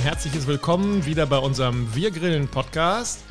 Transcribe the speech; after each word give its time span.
Ein 0.00 0.06
herzliches 0.06 0.46
Willkommen 0.46 1.04
wieder 1.04 1.26
bei 1.26 1.36
unserem 1.36 1.94
Wir 1.94 2.10
Grillen 2.10 2.48
Podcast. 2.48 3.22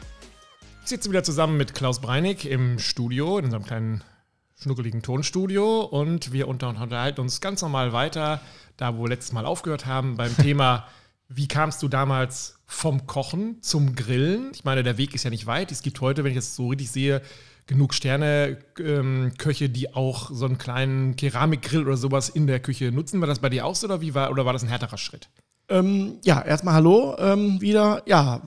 Ich 0.84 0.90
sitze 0.90 1.10
wieder 1.10 1.24
zusammen 1.24 1.58
mit 1.58 1.74
Klaus 1.74 2.00
Breinig 2.00 2.46
im 2.46 2.78
Studio, 2.78 3.40
in 3.40 3.46
unserem 3.46 3.66
kleinen 3.66 4.04
schnuckeligen 4.62 5.02
Tonstudio 5.02 5.82
und 5.82 6.32
wir 6.32 6.48
unterhalten 6.48 7.22
uns 7.22 7.42
ganz 7.42 7.64
normal 7.64 7.92
weiter, 7.92 8.40
da 8.78 8.96
wo 8.96 9.02
wir 9.02 9.10
letztes 9.10 9.32
Mal 9.32 9.48
aufgehört 9.48 9.88
haben, 9.88 10.16
beim 10.16 10.38
Thema, 10.38 10.86
wie 11.28 11.48
kamst 11.48 11.82
du 11.82 11.88
damals 11.88 12.60
vom 12.68 13.08
Kochen 13.08 13.64
zum 13.64 13.96
Grillen? 13.96 14.52
Ich 14.54 14.64
meine, 14.64 14.84
der 14.84 15.00
Weg 15.00 15.16
ist 15.16 15.24
ja 15.24 15.32
nicht 15.32 15.48
weit. 15.48 15.72
Es 15.72 15.82
gibt 15.82 16.00
heute, 16.02 16.24
wenn 16.24 16.34
ich 16.34 16.38
das 16.38 16.56
so 16.56 16.68
richtig 16.68 16.92
sehe, 16.92 17.24
genug 17.66 17.96
Sterne-Köche, 17.96 19.66
ähm, 19.66 19.74
die 19.74 19.96
auch 19.96 20.30
so 20.32 20.46
einen 20.46 20.60
kleinen 20.60 21.16
Keramikgrill 21.16 21.88
oder 21.88 21.98
sowas 21.98 22.30
in 22.30 22.46
der 22.46 22.60
Küche 22.60 22.92
nutzen. 22.92 23.22
War 23.22 23.28
das 23.28 23.40
bei 23.40 23.50
dir 23.50 23.66
auch 23.66 23.76
so 23.76 23.88
oder 23.88 24.02
wie 24.02 24.14
war 24.14 24.30
oder 24.30 24.46
war 24.46 24.54
das 24.54 24.62
ein 24.62 24.70
härterer 24.70 25.00
Schritt? 25.00 25.30
Ähm, 25.70 26.18
ja, 26.24 26.42
erstmal 26.42 26.74
Hallo 26.74 27.16
ähm, 27.20 27.62
wieder. 27.62 28.02
Ja, 28.08 28.42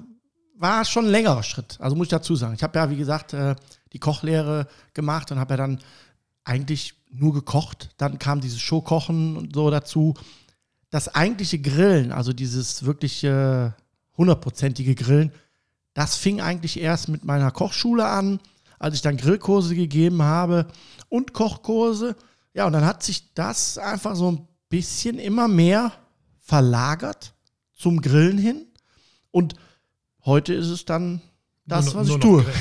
war 0.56 0.84
schon 0.84 1.06
ein 1.06 1.10
längerer 1.10 1.42
Schritt. 1.42 1.76
Also 1.80 1.94
muss 1.94 2.06
ich 2.06 2.10
dazu 2.10 2.34
sagen. 2.34 2.54
Ich 2.54 2.62
habe 2.62 2.78
ja, 2.78 2.90
wie 2.90 2.96
gesagt, 2.96 3.32
äh, 3.32 3.54
die 3.92 3.98
Kochlehre 3.98 4.66
gemacht 4.92 5.30
und 5.30 5.38
habe 5.38 5.54
ja 5.54 5.58
dann 5.58 5.78
eigentlich 6.44 6.94
nur 7.10 7.32
gekocht. 7.32 7.90
Dann 7.96 8.18
kam 8.18 8.40
dieses 8.40 8.60
Showkochen 8.60 9.36
und 9.36 9.54
so 9.54 9.70
dazu. 9.70 10.14
Das 10.90 11.14
eigentliche 11.14 11.58
Grillen, 11.58 12.12
also 12.12 12.32
dieses 12.32 12.84
wirklich 12.84 13.24
hundertprozentige 14.16 14.94
Grillen, 14.94 15.32
das 15.94 16.16
fing 16.16 16.40
eigentlich 16.40 16.78
erst 16.80 17.08
mit 17.08 17.24
meiner 17.24 17.50
Kochschule 17.50 18.06
an, 18.06 18.40
als 18.78 18.96
ich 18.96 19.02
dann 19.02 19.16
Grillkurse 19.16 19.74
gegeben 19.74 20.22
habe 20.22 20.66
und 21.08 21.32
Kochkurse. 21.32 22.16
Ja, 22.54 22.66
und 22.66 22.72
dann 22.72 22.84
hat 22.84 23.02
sich 23.02 23.32
das 23.34 23.78
einfach 23.78 24.16
so 24.16 24.32
ein 24.32 24.48
bisschen 24.68 25.18
immer 25.18 25.48
mehr 25.48 25.92
verlagert 26.42 27.34
zum 27.74 28.02
Grillen 28.02 28.38
hin. 28.38 28.66
Und 29.30 29.54
heute 30.24 30.52
ist 30.52 30.68
es 30.68 30.84
dann 30.84 31.22
das, 31.64 31.94
was 31.94 32.08
ich 32.08 32.18
tue. 32.18 32.44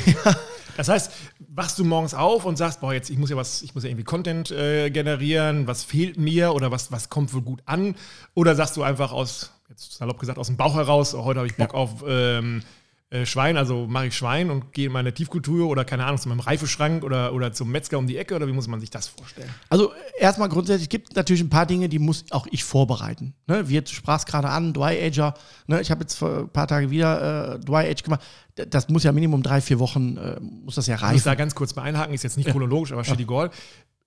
Das 0.77 0.88
heißt, 0.88 1.11
wachst 1.49 1.77
du 1.79 1.83
morgens 1.83 2.13
auf 2.13 2.45
und 2.45 2.57
sagst, 2.57 2.79
boah, 2.79 2.93
jetzt 2.93 3.09
ich 3.09 3.17
muss 3.17 3.29
ja 3.29 3.35
was, 3.35 3.61
ich 3.61 3.75
muss 3.75 3.83
ja 3.83 3.89
irgendwie 3.89 4.05
Content 4.05 4.51
äh, 4.51 4.89
generieren, 4.89 5.67
was 5.67 5.83
fehlt 5.83 6.17
mir 6.17 6.53
oder 6.53 6.71
was, 6.71 6.91
was 6.91 7.09
kommt 7.09 7.33
wohl 7.33 7.41
gut 7.41 7.61
an? 7.65 7.95
Oder 8.33 8.55
sagst 8.55 8.77
du 8.77 8.83
einfach 8.83 9.11
aus, 9.11 9.51
jetzt 9.69 9.91
salopp 9.91 10.17
gesagt, 10.17 10.39
aus 10.39 10.47
dem 10.47 10.57
Bauch 10.57 10.75
heraus, 10.75 11.13
oh, 11.13 11.23
heute 11.23 11.39
habe 11.39 11.47
ich 11.47 11.57
Bock 11.57 11.73
ja. 11.73 11.77
auf 11.77 12.03
ähm, 12.07 12.63
äh, 13.11 13.25
Schwein, 13.25 13.57
also 13.57 13.87
mache 13.87 14.07
ich 14.07 14.15
Schwein 14.15 14.49
und 14.49 14.71
gehe 14.71 14.85
in 14.85 14.93
meine 14.93 15.13
Tiefkultur 15.13 15.67
oder 15.67 15.83
keine 15.83 16.05
Ahnung, 16.05 16.17
zu 16.17 16.29
meinem 16.29 16.39
Reifeschrank 16.39 17.03
oder, 17.03 17.33
oder 17.33 17.51
zum 17.51 17.69
Metzger 17.69 17.97
um 17.97 18.07
die 18.07 18.15
Ecke 18.15 18.35
oder 18.35 18.47
wie 18.47 18.53
muss 18.53 18.69
man 18.69 18.79
sich 18.79 18.89
das 18.89 19.07
vorstellen? 19.07 19.49
Also 19.67 19.91
erstmal 20.17 20.47
grundsätzlich 20.47 20.87
gibt 20.87 21.09
es 21.09 21.15
natürlich 21.17 21.41
ein 21.41 21.49
paar 21.49 21.65
Dinge, 21.65 21.89
die 21.89 21.99
muss 21.99 22.23
auch 22.31 22.47
ich 22.49 22.63
vorbereiten. 22.63 23.33
Ne? 23.47 23.67
Wie 23.67 23.73
jetzt 23.73 23.93
sprach 23.93 24.19
es 24.19 24.25
gerade 24.25 24.47
an, 24.47 24.71
Dry 24.71 24.97
Ager. 25.05 25.33
Ne? 25.67 25.81
Ich 25.81 25.91
habe 25.91 26.01
jetzt 26.01 26.15
vor 26.15 26.39
ein 26.39 26.49
paar 26.49 26.67
Tage 26.67 26.89
wieder 26.89 27.55
äh, 27.55 27.59
Dry 27.59 27.91
Age 27.91 28.01
gemacht. 28.01 28.21
Das 28.55 28.87
muss 28.87 29.03
ja 29.03 29.11
Minimum 29.11 29.43
drei, 29.43 29.59
vier 29.59 29.79
Wochen, 29.79 30.15
äh, 30.15 30.39
muss 30.39 30.75
das 30.75 30.87
ja 30.87 30.95
reifen. 30.95 31.15
Ich 31.15 31.15
muss 31.15 31.23
da 31.23 31.35
ganz 31.35 31.53
kurz 31.53 31.75
mal 31.75 31.83
einhaken, 31.83 32.13
ist 32.13 32.23
jetzt 32.23 32.37
nicht 32.37 32.49
chronologisch, 32.51 32.93
aber 32.93 33.03
Shitty 33.03 33.25
Goal. 33.25 33.49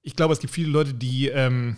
Ich 0.00 0.16
glaube, 0.16 0.32
es 0.32 0.40
gibt 0.40 0.54
viele 0.54 0.70
Leute, 0.70 0.94
die 0.94 1.28
ähm, 1.28 1.76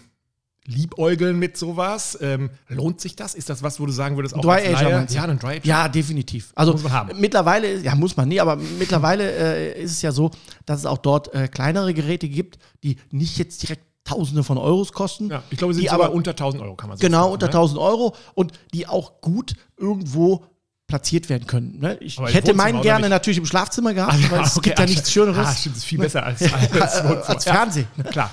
liebäugeln 0.66 1.38
mit 1.38 1.56
sowas. 1.56 2.18
Ähm, 2.20 2.50
lohnt 2.68 3.00
sich 3.00 3.16
das? 3.16 3.34
Ist 3.34 3.48
das 3.48 3.62
was, 3.62 3.80
wo 3.80 3.86
du 3.86 3.92
sagen 3.92 4.16
würdest, 4.16 4.34
auch 4.34 4.40
Dry 4.40 4.74
als 4.74 5.14
Ja, 5.14 5.24
ein 5.24 5.38
Dry 5.38 5.56
Ager. 5.56 5.66
Ja, 5.66 5.88
definitiv. 5.88 6.52
Also 6.54 6.72
muss 6.72 6.82
man 6.82 6.92
haben. 6.92 7.20
mittlerweile, 7.20 7.80
ja, 7.80 7.94
muss 7.94 8.16
man 8.16 8.28
nie, 8.28 8.40
aber 8.40 8.56
mittlerweile 8.56 9.30
äh, 9.30 9.82
ist 9.82 9.92
es 9.92 10.02
ja 10.02 10.12
so, 10.12 10.30
dass 10.64 10.80
es 10.80 10.86
auch 10.86 10.98
dort 10.98 11.32
äh, 11.34 11.48
kleinere 11.48 11.94
Geräte 11.94 12.28
gibt, 12.28 12.58
die 12.82 12.96
nicht 13.10 13.38
jetzt 13.38 13.62
direkt 13.62 13.82
Tausende 14.06 14.44
von 14.44 14.56
Euros 14.56 14.92
kosten. 14.92 15.30
Ja, 15.30 15.42
ich 15.50 15.58
glaube, 15.58 15.74
sie 15.74 15.80
sind 15.80 15.90
aber 15.90 16.12
unter 16.12 16.30
1000 16.30 16.62
Euro, 16.62 16.76
kann 16.76 16.88
man 16.88 16.96
sagen. 16.96 17.10
Genau, 17.10 17.32
unter 17.32 17.46
ne? 17.46 17.52
1000 17.52 17.80
Euro 17.80 18.14
und 18.34 18.52
die 18.72 18.86
auch 18.86 19.20
gut 19.20 19.54
irgendwo 19.76 20.44
platziert 20.86 21.28
werden 21.28 21.46
können. 21.46 21.80
Ne? 21.80 21.96
Ich, 22.00 22.18
ich 22.18 22.34
hätte 22.34 22.54
meinen 22.54 22.80
gerne 22.82 23.08
natürlich 23.08 23.38
im 23.38 23.46
Schlafzimmer 23.46 23.92
gehabt, 23.92 24.14
ah, 24.14 24.16
ja, 24.16 24.30
weil 24.30 24.44
es 24.44 24.56
okay, 24.56 24.70
gibt 24.70 24.78
ja 24.78 24.86
nichts 24.86 25.10
Schöneres. 25.10 25.46
Ah, 25.46 25.52
stimmt, 25.52 25.76
das 25.76 25.82
ist 25.82 25.88
viel 25.88 25.98
besser 25.98 26.22
als, 26.24 26.42
als, 26.72 27.02
als 27.02 27.44
Fernsehen. 27.44 27.88
Ja, 27.96 28.04
klar. 28.10 28.32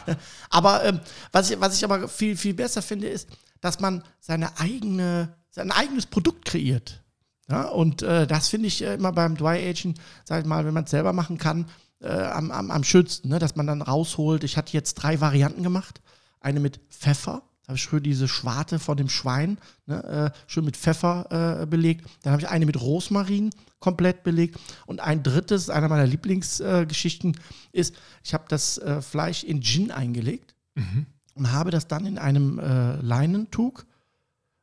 Aber 0.49 0.83
ähm, 0.85 0.99
was, 1.31 1.49
ich, 1.49 1.59
was 1.59 1.75
ich 1.75 1.83
aber 1.83 2.07
viel, 2.07 2.37
viel 2.37 2.53
besser 2.53 2.81
finde, 2.81 3.07
ist, 3.07 3.27
dass 3.59 3.79
man 3.79 4.03
seine 4.19 4.59
eigene, 4.59 5.35
sein 5.49 5.71
eigenes 5.71 6.05
Produkt 6.05 6.45
kreiert. 6.45 7.03
Ja? 7.49 7.63
Und 7.63 8.03
äh, 8.03 8.27
das 8.27 8.49
finde 8.49 8.67
ich 8.67 8.83
äh, 8.83 8.93
immer 8.93 9.11
beim 9.11 9.35
Dry 9.35 9.67
Aging, 9.67 9.95
sag 10.23 10.41
ich 10.41 10.47
mal, 10.47 10.65
wenn 10.65 10.73
man 10.73 10.83
es 10.83 10.91
selber 10.91 11.11
machen 11.11 11.39
kann, 11.39 11.65
äh, 12.01 12.09
am, 12.09 12.51
am, 12.51 12.69
am 12.69 12.83
schönsten, 12.83 13.29
ne? 13.29 13.39
dass 13.39 13.55
man 13.55 13.65
dann 13.65 13.81
rausholt. 13.81 14.43
Ich 14.43 14.57
hatte 14.57 14.73
jetzt 14.73 14.95
drei 14.95 15.21
Varianten 15.21 15.63
gemacht. 15.63 16.01
Eine 16.39 16.59
mit 16.59 16.81
Pfeffer, 16.89 17.41
habe 17.67 17.77
ich 17.77 17.83
schön 17.83 18.03
diese 18.03 18.27
Schwarte 18.27 18.77
von 18.79 18.97
dem 18.97 19.09
Schwein, 19.09 19.57
ne, 19.85 20.31
äh, 20.33 20.37
schön 20.47 20.65
mit 20.65 20.75
Pfeffer 20.75 21.61
äh, 21.61 21.65
belegt. 21.65 22.05
Dann 22.21 22.33
habe 22.33 22.41
ich 22.41 22.49
eine 22.49 22.65
mit 22.65 22.79
Rosmarin 22.79 23.51
komplett 23.79 24.23
belegt. 24.23 24.59
Und 24.85 24.99
ein 24.99 25.23
drittes, 25.23 25.69
einer 25.69 25.87
meiner 25.87 26.05
Lieblingsgeschichten, 26.05 27.35
äh, 27.35 27.79
ist, 27.79 27.95
ich 28.23 28.33
habe 28.33 28.45
das 28.49 28.77
äh, 28.79 29.01
Fleisch 29.01 29.43
in 29.43 29.61
Gin 29.61 29.91
eingelegt 29.91 30.55
mhm. 30.75 31.05
und 31.35 31.51
habe 31.51 31.71
das 31.71 31.87
dann 31.87 32.05
in 32.05 32.17
einem 32.17 32.59
äh, 32.59 32.95
Leinentuch 32.97 33.83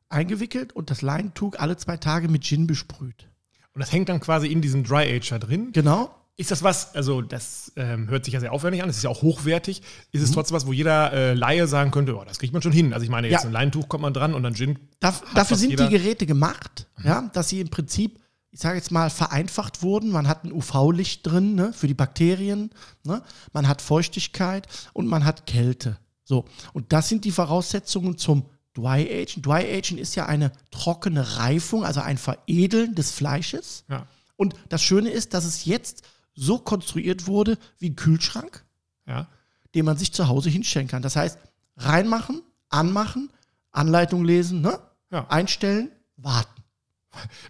eingewickelt 0.09 0.73
und 0.73 0.91
das 0.91 1.01
Leinentuch 1.01 1.55
alle 1.57 1.77
zwei 1.77 1.97
Tage 1.97 2.27
mit 2.27 2.43
Gin 2.43 2.67
besprüht. 2.67 3.29
Und 3.73 3.79
das 3.79 3.91
hängt 3.91 4.09
dann 4.09 4.19
quasi 4.19 4.47
in 4.47 4.61
diesem 4.61 4.83
Dry 4.83 5.15
Ager 5.15 5.39
drin? 5.39 5.71
Genau. 5.71 6.13
Ist 6.37 6.49
das 6.49 6.63
was, 6.63 6.95
also 6.95 7.21
das 7.21 7.71
ähm, 7.75 8.09
hört 8.09 8.25
sich 8.25 8.33
ja 8.33 8.39
sehr 8.39 8.51
aufwendig 8.51 8.81
an, 8.81 8.87
das 8.87 8.97
ist 8.97 9.03
ja 9.03 9.09
auch 9.09 9.21
hochwertig. 9.21 9.81
Ist 10.11 10.23
es 10.23 10.29
mhm. 10.29 10.33
trotzdem 10.33 10.55
was, 10.55 10.65
wo 10.65 10.73
jeder 10.73 11.13
äh, 11.13 11.33
Laie 11.33 11.67
sagen 11.67 11.91
könnte, 11.91 12.17
oh, 12.17 12.23
das 12.25 12.39
kriegt 12.39 12.53
man 12.53 12.61
schon 12.61 12.71
hin? 12.71 12.93
Also 12.93 13.03
ich 13.03 13.09
meine, 13.09 13.27
jetzt 13.27 13.43
ja. 13.43 13.49
ein 13.49 13.53
Leintuch 13.53 13.87
kommt 13.89 14.01
man 14.01 14.13
dran 14.13 14.33
und 14.33 14.41
dann 14.43 14.55
Gin. 14.55 14.79
Darf, 14.99 15.23
dafür 15.35 15.57
sind 15.57 15.71
jeder. 15.71 15.87
die 15.87 15.97
Geräte 15.97 16.25
gemacht, 16.25 16.87
mhm. 16.97 17.05
ja, 17.05 17.29
dass 17.33 17.49
sie 17.49 17.59
im 17.59 17.69
Prinzip, 17.69 18.19
ich 18.49 18.59
sage 18.59 18.77
jetzt 18.77 18.91
mal, 18.91 19.09
vereinfacht 19.09 19.83
wurden. 19.83 20.09
Man 20.09 20.27
hat 20.27 20.43
ein 20.43 20.51
UV-Licht 20.51 21.27
drin 21.27 21.55
ne, 21.55 21.73
für 21.73 21.87
die 21.87 21.93
Bakterien, 21.93 22.71
ne? 23.03 23.21
man 23.53 23.67
hat 23.67 23.81
Feuchtigkeit 23.81 24.67
und 24.93 25.07
man 25.07 25.25
hat 25.25 25.45
Kälte. 25.45 25.97
So, 26.23 26.45
und 26.73 26.93
das 26.93 27.09
sind 27.09 27.25
die 27.25 27.31
Voraussetzungen 27.31 28.17
zum 28.17 28.45
Dry 28.73 29.01
Aging. 29.21 29.43
Dry 29.43 29.77
Aging 29.77 29.97
ist 29.97 30.15
ja 30.15 30.25
eine 30.25 30.51
trockene 30.71 31.37
Reifung, 31.37 31.83
also 31.83 31.99
ein 32.01 32.17
Veredeln 32.17 32.95
des 32.95 33.11
Fleisches. 33.11 33.83
Ja. 33.89 34.07
Und 34.37 34.55
das 34.69 34.81
Schöne 34.81 35.09
ist, 35.09 35.33
dass 35.33 35.45
es 35.45 35.65
jetzt 35.65 36.03
so 36.33 36.57
konstruiert 36.59 37.27
wurde 37.27 37.57
wie 37.79 37.89
ein 37.89 37.95
Kühlschrank, 37.95 38.65
ja. 39.07 39.27
den 39.75 39.85
man 39.85 39.97
sich 39.97 40.13
zu 40.13 40.27
Hause 40.27 40.49
hinstellen 40.49 40.87
kann. 40.87 41.01
Das 41.01 41.15
heißt, 41.15 41.37
reinmachen, 41.77 42.41
anmachen, 42.69 43.31
Anleitung 43.71 44.25
lesen, 44.25 44.61
ne? 44.61 44.79
ja. 45.11 45.27
einstellen, 45.29 45.91
warten. 46.17 46.61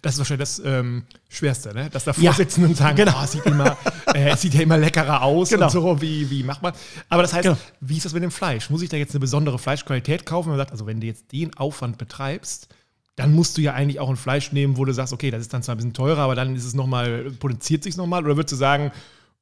Das 0.02 0.14
ist 0.14 0.18
wahrscheinlich 0.18 0.48
das 0.48 0.62
ähm, 0.64 1.04
Schwerste, 1.28 1.72
ne? 1.72 1.88
dass 1.88 2.04
da 2.04 2.12
Vorsitzenden 2.12 2.72
ja, 2.72 2.76
sagen, 2.76 2.96
genau. 2.96 3.12
oh, 3.22 3.26
sieht 3.26 3.46
immer, 3.46 3.76
äh, 4.12 4.30
es 4.30 4.40
sieht 4.40 4.54
ja 4.54 4.62
immer 4.62 4.76
leckerer 4.76 5.22
aus 5.22 5.50
genau. 5.50 5.66
und 5.66 5.70
so, 5.70 6.00
wie, 6.00 6.28
wie 6.30 6.42
macht 6.42 6.62
man. 6.62 6.72
Aber 7.08 7.22
das 7.22 7.32
heißt, 7.32 7.44
genau. 7.44 7.58
wie 7.80 7.96
ist 7.96 8.04
das 8.04 8.12
mit 8.12 8.24
dem 8.24 8.32
Fleisch? 8.32 8.70
Muss 8.70 8.82
ich 8.82 8.88
da 8.88 8.96
jetzt 8.96 9.12
eine 9.12 9.20
besondere 9.20 9.60
Fleischqualität 9.60 10.26
kaufen? 10.26 10.48
Man 10.48 10.58
sagt, 10.58 10.72
also 10.72 10.86
wenn 10.86 11.00
du 11.00 11.06
jetzt 11.06 11.30
den 11.30 11.54
Aufwand 11.54 11.96
betreibst, 11.96 12.68
dann 13.16 13.34
musst 13.34 13.58
du 13.58 13.62
ja 13.62 13.74
eigentlich 13.74 14.00
auch 14.00 14.08
ein 14.08 14.16
Fleisch 14.16 14.52
nehmen, 14.52 14.76
wo 14.76 14.84
du 14.84 14.92
sagst, 14.92 15.12
okay, 15.12 15.30
das 15.30 15.42
ist 15.42 15.52
dann 15.52 15.62
zwar 15.62 15.74
ein 15.74 15.78
bisschen 15.78 15.92
teurer, 15.92 16.20
aber 16.20 16.34
dann 16.34 16.56
ist 16.56 16.64
es 16.64 16.74
nochmal, 16.74 17.30
potenziert 17.38 17.82
sich 17.82 17.96
nochmal. 17.96 18.24
Oder 18.24 18.36
würdest 18.36 18.52
du 18.52 18.56
sagen, 18.56 18.90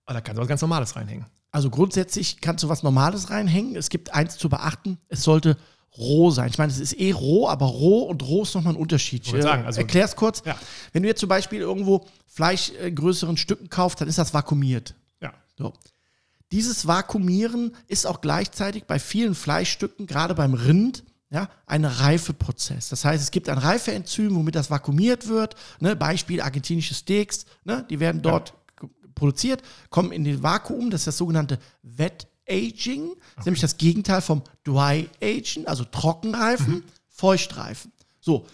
oh, 0.07 0.13
da 0.13 0.21
kannst 0.21 0.39
du 0.39 0.43
was 0.43 0.49
ganz 0.49 0.61
Normales 0.61 0.97
reinhängen? 0.97 1.27
Also 1.53 1.71
grundsätzlich 1.71 2.41
kannst 2.41 2.65
du 2.65 2.69
was 2.69 2.83
Normales 2.83 3.31
reinhängen. 3.31 3.77
Es 3.77 3.89
gibt 3.89 4.15
eins 4.15 4.39
zu 4.39 4.49
beachten, 4.49 4.99
es 5.09 5.23
sollte 5.23 5.57
roh 5.99 6.31
sein. 6.31 6.49
Ich 6.51 6.59
meine, 6.59 6.71
es 6.71 6.79
ist 6.79 6.99
eh 6.99 7.13
roh, 7.13 7.49
aber 7.49 7.67
roh 7.67 8.03
und 8.03 8.23
roh 8.23 8.43
ist 8.43 8.55
nochmal 8.55 8.75
ein 8.75 8.81
Unterschied. 8.81 9.27
Ich 9.27 9.43
sagen, 9.43 9.65
also, 9.65 9.81
Erklär's 9.81 10.15
kurz. 10.15 10.43
Ja. 10.45 10.57
Wenn 10.93 11.03
du 11.03 11.09
jetzt 11.09 11.21
zum 11.21 11.29
Beispiel 11.29 11.61
irgendwo 11.61 12.07
Fleisch 12.27 12.71
in 12.71 12.95
größeren 12.95 13.37
Stücken 13.37 13.69
kaufst, 13.69 14.01
dann 14.01 14.09
ist 14.09 14.19
das 14.19 14.33
vakuumiert. 14.33 14.95
Ja. 15.21 15.33
So. 15.59 15.73
Dieses 16.53 16.87
Vakuumieren 16.87 17.75
ist 17.87 18.07
auch 18.07 18.21
gleichzeitig 18.21 18.85
bei 18.85 18.99
vielen 18.99 19.35
Fleischstücken, 19.35 20.07
gerade 20.07 20.35
beim 20.35 20.55
Rind, 20.55 21.05
ja, 21.31 21.49
ein 21.67 21.85
Reifeprozess. 21.85 22.89
Das 22.89 23.05
heißt, 23.05 23.23
es 23.23 23.31
gibt 23.31 23.49
ein 23.49 23.59
Reifeenzym, 23.59 24.35
womit 24.35 24.57
das 24.57 24.71
vakuumiert 24.71 25.29
wird. 25.29 25.55
Ne, 25.79 25.95
Beispiel 25.95 26.41
argentinische 26.41 26.95
Steaks, 26.95 27.47
ne, 27.65 27.87
die 27.89 28.01
werden 28.01 28.21
dort 28.21 28.55
ja. 28.83 28.89
produziert, 29.15 29.63
kommen 29.91 30.11
in 30.11 30.25
den 30.25 30.43
Vakuum, 30.43 30.91
das 30.91 31.03
ist 31.03 31.07
das 31.09 31.19
sogenannte 31.19 31.59
Wet 31.83 32.27
Aging, 32.49 33.11
okay. 33.11 33.21
ist 33.39 33.47
nämlich 33.47 33.61
das 33.61 33.77
Gegenteil 33.77 34.21
vom 34.23 34.43
Dry 34.65 35.09
Aging, 35.23 35.67
also 35.67 35.85
Trockenreifen, 35.85 36.75
mhm. 36.75 36.85
Feuchtreifen. 37.09 37.93
So, 38.21 38.47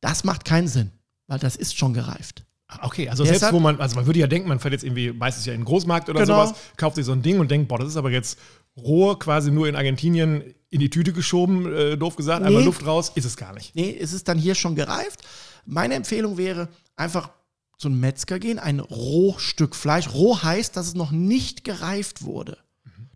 das 0.00 0.22
macht 0.22 0.44
keinen 0.44 0.68
Sinn, 0.68 0.92
weil 1.26 1.40
das 1.40 1.56
ist 1.56 1.76
schon 1.76 1.92
gereift. 1.92 2.44
Okay, 2.82 3.08
also 3.08 3.22
Deshalb, 3.22 3.40
selbst 3.40 3.54
wo 3.54 3.60
man, 3.60 3.80
also 3.80 3.96
man 3.96 4.06
würde 4.06 4.18
ja 4.18 4.26
denken, 4.26 4.48
man 4.48 4.58
fährt 4.58 4.72
jetzt 4.72 4.84
irgendwie 4.84 5.12
meistens 5.12 5.46
ja 5.46 5.52
in 5.52 5.60
den 5.60 5.64
Großmarkt 5.64 6.08
oder 6.08 6.20
genau. 6.20 6.46
sowas, 6.46 6.58
kauft 6.76 6.96
sich 6.96 7.04
so 7.04 7.12
ein 7.12 7.22
Ding 7.22 7.38
und 7.38 7.50
denkt, 7.50 7.68
boah, 7.68 7.78
das 7.78 7.88
ist 7.88 7.96
aber 7.96 8.10
jetzt 8.10 8.38
roh 8.76 9.14
quasi 9.16 9.50
nur 9.50 9.68
in 9.68 9.76
Argentinien 9.76 10.54
in 10.68 10.80
die 10.80 10.90
Tüte 10.90 11.12
geschoben, 11.12 11.72
äh, 11.72 11.96
doof 11.96 12.16
gesagt, 12.16 12.42
nee. 12.42 12.48
einmal 12.48 12.64
Luft 12.64 12.84
raus, 12.84 13.12
ist 13.14 13.24
es 13.24 13.36
gar 13.36 13.54
nicht. 13.54 13.74
Nee, 13.74 13.90
ist 13.90 14.12
es 14.12 14.24
dann 14.24 14.38
hier 14.38 14.54
schon 14.54 14.74
gereift. 14.74 15.20
Meine 15.64 15.94
Empfehlung 15.94 16.36
wäre 16.36 16.68
einfach 16.96 17.30
zu 17.78 17.88
einem 17.88 18.00
Metzger 18.00 18.38
gehen, 18.38 18.58
ein 18.58 18.80
Rohstück 18.80 19.76
Fleisch. 19.76 20.12
Roh 20.12 20.42
heißt, 20.42 20.76
dass 20.76 20.88
es 20.88 20.94
noch 20.94 21.10
nicht 21.10 21.64
gereift 21.64 22.22
wurde. 22.22 22.58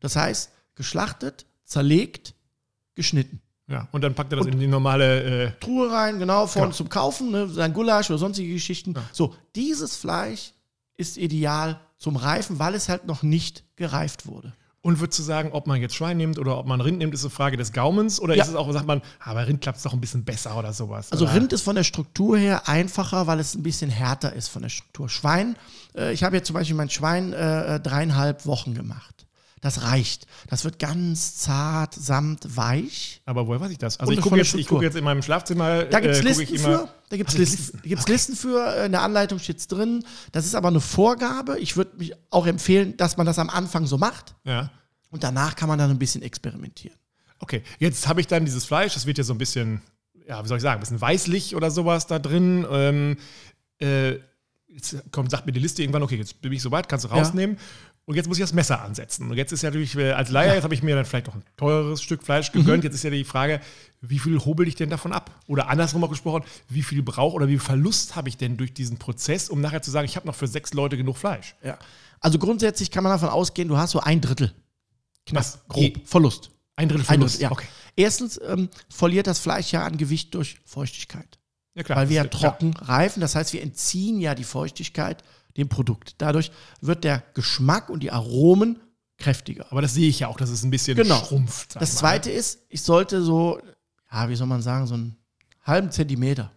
Das 0.01 0.17
heißt, 0.17 0.51
geschlachtet, 0.75 1.47
zerlegt, 1.65 2.35
geschnitten. 2.95 3.41
Ja, 3.69 3.89
und 3.93 4.03
dann 4.03 4.15
packt 4.15 4.33
er 4.33 4.39
das 4.39 4.47
in 4.47 4.59
die 4.59 4.67
normale. 4.67 5.45
Äh, 5.47 5.53
Truhe 5.61 5.91
rein, 5.93 6.19
genau, 6.19 6.47
vorne 6.47 6.69
Genau. 6.69 6.77
zum 6.77 6.89
Kaufen, 6.89 7.31
ne, 7.31 7.49
sein 7.49 7.73
Gulasch 7.73 8.11
oder 8.11 8.19
sonstige 8.19 8.53
Geschichten. 8.53 8.95
So, 9.13 9.35
dieses 9.55 9.97
Fleisch 9.97 10.53
ist 10.97 11.17
ideal 11.17 11.81
zum 11.97 12.17
Reifen, 12.17 12.59
weil 12.59 12.75
es 12.75 12.89
halt 12.89 13.07
noch 13.07 13.23
nicht 13.23 13.65
gereift 13.77 14.27
wurde. 14.27 14.55
Und 14.83 15.01
würdest 15.01 15.19
du 15.19 15.23
sagen, 15.23 15.51
ob 15.53 15.67
man 15.67 15.81
jetzt 15.81 15.95
Schwein 15.95 16.17
nimmt 16.17 16.39
oder 16.39 16.57
ob 16.59 16.67
man 16.67 16.81
Rind 16.81 16.99
nimmt, 16.99 17.13
ist 17.13 17.23
eine 17.23 17.31
Frage 17.31 17.57
des 17.57 17.73
Gaumens? 17.73 18.19
Oder 18.21 18.35
Ja. 18.35 18.45
ist 18.45 18.49
es 18.51 18.55
auch, 18.57 18.71
sagt 18.73 18.87
man, 18.87 19.03
ah, 19.21 19.35
bei 19.35 19.45
Rind 19.45 19.61
klappt 19.61 19.77
es 19.79 19.83
doch 19.85 19.93
ein 19.93 20.01
bisschen 20.01 20.25
besser 20.25 20.57
oder 20.59 20.73
sowas? 20.73 21.13
Also 21.13 21.25
oder? 21.27 21.35
Rind 21.35 21.53
ist 21.53 21.63
von 21.63 21.77
der 21.77 21.85
Struktur 21.85 22.39
her 22.39 22.67
einfacher, 22.69 23.27
weil 23.27 23.41
es 23.41 23.55
ein 23.55 23.63
bisschen 23.63 23.91
härter 23.91 24.33
ist 24.33 24.49
von 24.49 24.63
der 24.63 24.71
Struktur. 24.71 25.09
Schwein, 25.11 25.57
äh, 25.95 26.13
ich 26.13 26.23
habe 26.25 26.37
jetzt 26.37 26.47
zum 26.47 26.55
Beispiel 26.55 26.77
mein 26.77 26.89
Schwein 26.91 27.33
äh, 27.33 27.79
dreieinhalb 27.81 28.47
Wochen 28.47 28.75
gemacht. 28.75 29.27
Das 29.61 29.83
reicht. 29.83 30.27
Das 30.49 30.65
wird 30.65 30.79
ganz 30.79 31.37
zart, 31.37 31.95
samt, 31.95 32.57
weich. 32.57 33.21
Aber 33.27 33.47
woher 33.47 33.61
weiß 33.61 33.71
ich 33.71 33.79
das? 33.79 34.01
Also 34.01 34.11
Und 34.11 34.19
ich 34.19 34.25
gucke 34.25 34.37
jetzt, 34.39 34.55
ich 34.55 34.67
gucke 34.67 34.85
jetzt 34.85 34.97
in 34.97 35.05
meinem 35.05 35.23
Schlafzimmer. 35.23 35.85
Da 35.85 36.01
gibt 36.01 36.15
es 36.15 36.21
äh, 36.21 36.23
Listen 36.23 36.59
für. 36.59 36.89
Da 37.11 37.17
gibt 37.17 37.29
es 37.29 37.35
Ach, 37.35 37.39
Listen, 37.39 37.79
Da 37.83 37.89
gibt's 37.89 38.09
Listen 38.09 38.37
für. 38.37 38.75
äh, 38.75 38.87
In 38.87 38.93
der 38.93 39.03
Anleitung 39.03 39.39
steht 39.39 39.59
es 39.59 39.69
drin. 39.69 40.03
Das 40.33 40.47
ist 40.47 40.55
aber 40.55 40.69
eine 40.69 40.81
Vorgabe. 40.81 41.59
Ich 41.59 41.77
würde 41.77 41.95
mich 41.99 42.15
auch 42.31 42.47
empfehlen, 42.47 42.97
dass 42.97 43.19
man 43.19 43.27
das 43.27 43.39
am 43.39 43.51
Anfang 43.51 43.87
so 43.87 43.99
macht. 43.99 44.35
Ja. 44.45 44.71
Und 45.11 45.25
danach 45.25 45.57
kann 45.57 45.69
man 45.69 45.79
dann 45.79 45.91
ein 45.91 45.99
bisschen 45.99 46.23
experimentieren. 46.23 46.97
Okay, 47.39 47.63
jetzt 47.79 48.07
habe 48.09 48.21
ich 48.21 48.27
dann 48.27 48.45
dieses 48.45 48.65
Fleisch, 48.65 48.95
das 48.95 49.07
wird 49.07 49.19
ja 49.19 49.25
so 49.25 49.35
ein 49.35 49.39
bisschen, 49.39 49.83
ja, 50.27 50.43
wie 50.43 50.49
soll 50.49 50.59
ich 50.59 50.63
sagen, 50.63 50.79
ein 50.79 50.81
bisschen 50.81 51.01
weißlich 51.01 51.57
oder 51.57 51.71
sowas 51.71 52.07
da 52.07 52.19
drin. 52.19 52.67
Ähm, 52.71 53.17
äh, 53.81 54.19
jetzt 54.69 54.97
kommt, 55.11 55.31
sagt 55.31 55.47
mir 55.47 55.53
die 55.53 55.61
Liste 55.61 55.83
irgendwann, 55.83 56.03
okay, 56.03 56.17
jetzt 56.17 56.41
bin 56.41 56.53
ich 56.53 56.63
soweit, 56.63 56.89
kannst 56.89 57.05
du 57.05 57.09
Ja. 57.09 57.17
Und 58.11 58.17
jetzt 58.17 58.27
muss 58.27 58.39
ich 58.39 58.43
das 58.43 58.53
Messer 58.53 58.83
ansetzen. 58.83 59.31
Und 59.31 59.37
jetzt 59.37 59.53
ist 59.53 59.63
ja 59.63 59.69
natürlich, 59.69 59.95
äh, 59.97 60.11
als 60.11 60.31
Laie, 60.31 60.53
jetzt 60.55 60.65
habe 60.65 60.75
ich 60.75 60.83
mir 60.83 60.97
dann 60.97 61.05
vielleicht 61.05 61.29
noch 61.29 61.37
ein 61.37 61.45
teures 61.57 62.03
Stück 62.03 62.25
Fleisch 62.25 62.53
Mhm. 62.53 62.59
gegönnt. 62.59 62.83
Jetzt 62.83 62.95
ist 62.95 63.05
ja 63.05 63.11
die 63.11 63.23
Frage, 63.23 63.61
wie 64.01 64.19
viel 64.19 64.37
hobel 64.41 64.67
ich 64.67 64.75
denn 64.75 64.91
davon 64.91 65.13
ab? 65.13 65.31
Oder 65.47 65.69
andersrum 65.69 66.03
auch 66.03 66.11
gesprochen, 66.11 66.43
wie 66.69 66.83
viel 66.83 67.05
Brauch 67.05 67.35
oder 67.35 67.47
wie 67.47 67.53
viel 67.53 67.61
Verlust 67.61 68.17
habe 68.17 68.29
ich 68.29 68.37
denn 68.37 68.57
durch 68.57 68.75
diesen 68.75 68.97
Prozess, 68.99 69.49
um 69.49 69.61
nachher 69.61 69.81
zu 69.81 69.93
sagen, 69.93 70.07
ich 70.07 70.17
habe 70.17 70.27
noch 70.27 70.35
für 70.35 70.49
sechs 70.49 70.75
Leute 70.75 70.97
genug 70.97 71.19
Fleisch? 71.19 71.55
Ja. 71.63 71.79
Also 72.19 72.41
grundsätzlich 72.41 72.91
kann 72.91 73.05
man 73.05 73.13
davon 73.13 73.29
ausgehen, 73.29 73.69
du 73.69 73.77
hast 73.77 73.93
so 73.93 74.01
ein 74.01 74.21
Drittel. 74.21 74.53
Knapp, 75.27 75.45
Was? 75.45 75.61
grob. 75.69 75.93
Verlust. 76.05 76.51
Ein 76.75 76.89
Drittel 76.89 77.03
Ein 77.03 77.07
Verlust. 77.07 77.35
Drittel, 77.37 77.43
ja. 77.45 77.53
Okay. 77.53 77.67
Erstens 77.95 78.41
ähm, 78.45 78.71
verliert 78.89 79.29
das 79.29 79.39
Fleisch 79.39 79.71
ja 79.71 79.85
an 79.85 79.97
Gewicht 79.97 80.35
durch 80.35 80.59
Feuchtigkeit. 80.65 81.39
Ja, 81.77 81.85
klar. 81.85 81.97
weil 81.99 82.09
wir 82.09 82.17
ja 82.17 82.25
trocken 82.25 82.75
reifen. 82.75 83.21
Das 83.21 83.37
heißt, 83.37 83.53
wir 83.53 83.63
entziehen 83.63 84.19
ja 84.19 84.35
die 84.35 84.43
Feuchtigkeit 84.43 85.23
dem 85.57 85.69
Produkt. 85.69 86.15
Dadurch 86.19 86.51
wird 86.81 87.05
der 87.05 87.23
Geschmack 87.35 87.91
und 87.91 88.03
die 88.03 88.11
Aromen 88.11 88.79
kräftiger. 89.19 89.67
Aber 89.71 89.83
das 89.83 89.95
sehe 89.95 90.09
ich 90.09 90.21
ja 90.21 90.29
auch, 90.29 90.37
dass 90.39 90.51
es 90.51 90.63
ein 90.63 90.71
bisschen 90.71 90.97
Genau. 90.97 91.17
schrumpft. 91.25 91.77
Das 91.77 91.93
mal. 91.95 91.99
zweite 92.01 92.31
ist, 92.31 92.61
ich 92.69 92.83
sollte 92.83 93.23
so, 93.23 93.61
ja, 94.11 94.29
wie 94.29 94.37
soll 94.37 94.47
man 94.47 94.63
sagen, 94.63 94.87
so 94.87 94.95
einen 94.95 95.17
halben 95.63 95.91
Zentimeter 95.91 96.53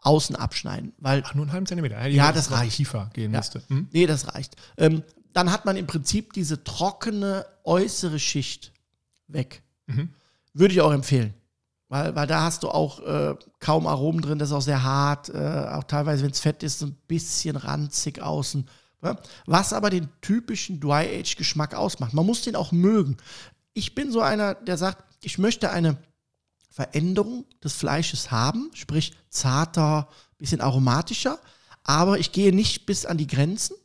außen 0.00 0.36
abschneiden, 0.36 0.92
weil, 0.98 1.22
Ach, 1.26 1.34
nur 1.34 1.42
einen 1.44 1.52
halben 1.52 1.66
Zentimeter. 1.66 2.06
Ich 2.06 2.14
Ja, 2.14 2.30
das 2.32 2.50
reicht. 2.52 2.76
tiefer 2.76 3.10
gehen 3.14 3.32
Ja. 3.32 3.38
müsste. 3.40 3.62
Hm? 3.68 3.88
nee, 3.90 4.06
das 4.06 4.32
reicht. 4.32 4.54
Ähm, 4.76 5.02
dann 5.32 5.50
hat 5.50 5.64
man 5.64 5.76
im 5.76 5.86
Prinzip 5.86 6.32
diese 6.32 6.62
trockene 6.64 7.44
äußere 7.64 8.18
Schicht 8.18 8.72
weg. 9.26 9.62
Mhm. 9.86 10.10
Würde 10.54 10.72
ich 10.74 10.80
auch 10.80 10.92
empfehlen. 10.92 11.34
Weil, 11.88 12.14
weil 12.14 12.26
da 12.26 12.42
hast 12.42 12.62
du 12.62 12.68
auch 12.68 13.00
äh, 13.00 13.34
kaum 13.60 13.86
Aromen 13.86 14.20
drin, 14.20 14.38
das 14.38 14.50
ist 14.50 14.54
auch 14.54 14.62
sehr 14.62 14.82
hart, 14.82 15.30
äh, 15.30 15.66
auch 15.72 15.84
teilweise, 15.84 16.22
wenn 16.22 16.32
es 16.32 16.40
fett 16.40 16.62
ist, 16.62 16.80
so 16.80 16.86
ein 16.86 16.96
bisschen 17.06 17.56
ranzig 17.56 18.20
außen. 18.20 18.68
Ja? 19.02 19.16
Was 19.46 19.72
aber 19.72 19.88
den 19.88 20.08
typischen 20.20 20.80
Dry-Age-Geschmack 20.80 21.74
ausmacht. 21.74 22.12
Man 22.12 22.26
muss 22.26 22.42
den 22.42 22.56
auch 22.56 22.72
mögen. 22.72 23.16
Ich 23.72 23.94
bin 23.94 24.12
so 24.12 24.20
einer, 24.20 24.54
der 24.54 24.76
sagt, 24.76 25.04
ich 25.22 25.38
möchte 25.38 25.70
eine 25.70 25.96
Veränderung 26.70 27.46
des 27.64 27.72
Fleisches 27.72 28.30
haben, 28.30 28.70
sprich 28.74 29.12
zarter, 29.30 30.08
bisschen 30.36 30.60
aromatischer, 30.60 31.38
aber 31.84 32.18
ich 32.18 32.32
gehe 32.32 32.54
nicht 32.54 32.86
bis 32.86 33.06
an 33.06 33.18
die 33.18 33.26
Grenzen. 33.26 33.76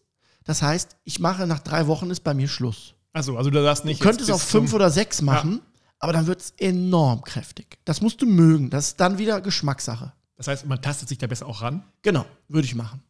Das 0.44 0.62
heißt, 0.62 0.98
ich 1.04 1.20
mache 1.20 1.48
nach 1.48 1.60
drei 1.60 1.88
Wochen 1.88 2.10
ist 2.10 2.24
bei 2.24 2.34
mir 2.34 2.48
Schluss. 2.48 2.94
Achso, 3.14 3.38
also 3.38 3.50
du 3.50 3.64
sagst 3.64 3.86
nicht. 3.86 4.02
Du 4.02 4.04
könntest 4.04 4.30
jetzt 4.30 4.36
auf 4.36 4.44
fünf 4.44 4.74
oder 4.74 4.90
sechs 4.90 5.22
machen, 5.22 5.62
aber 6.04 6.12
dann 6.12 6.28
wird 6.28 6.42
es 6.42 6.54
enorm 6.58 7.22
kräftig. 7.24 7.78
Das 7.86 8.02
musst 8.02 8.22
du 8.22 8.26
mögen. 8.26 8.70
Das 8.70 8.88
ist 8.90 9.00
dann 9.00 9.18
wieder 9.18 9.40
Geschmackssache. 9.40 10.12
Das 10.36 10.48
heißt, 10.50 10.66
man 10.66 10.82
tastet 10.82 11.08
sich 11.08 11.18
da 11.18 11.28
besser 11.28 11.46
auch 11.48 11.62
ran. 11.62 11.82
Genau, 12.02 12.26
würde 12.50 12.66
ich 12.66 12.76
machen. 12.76 13.02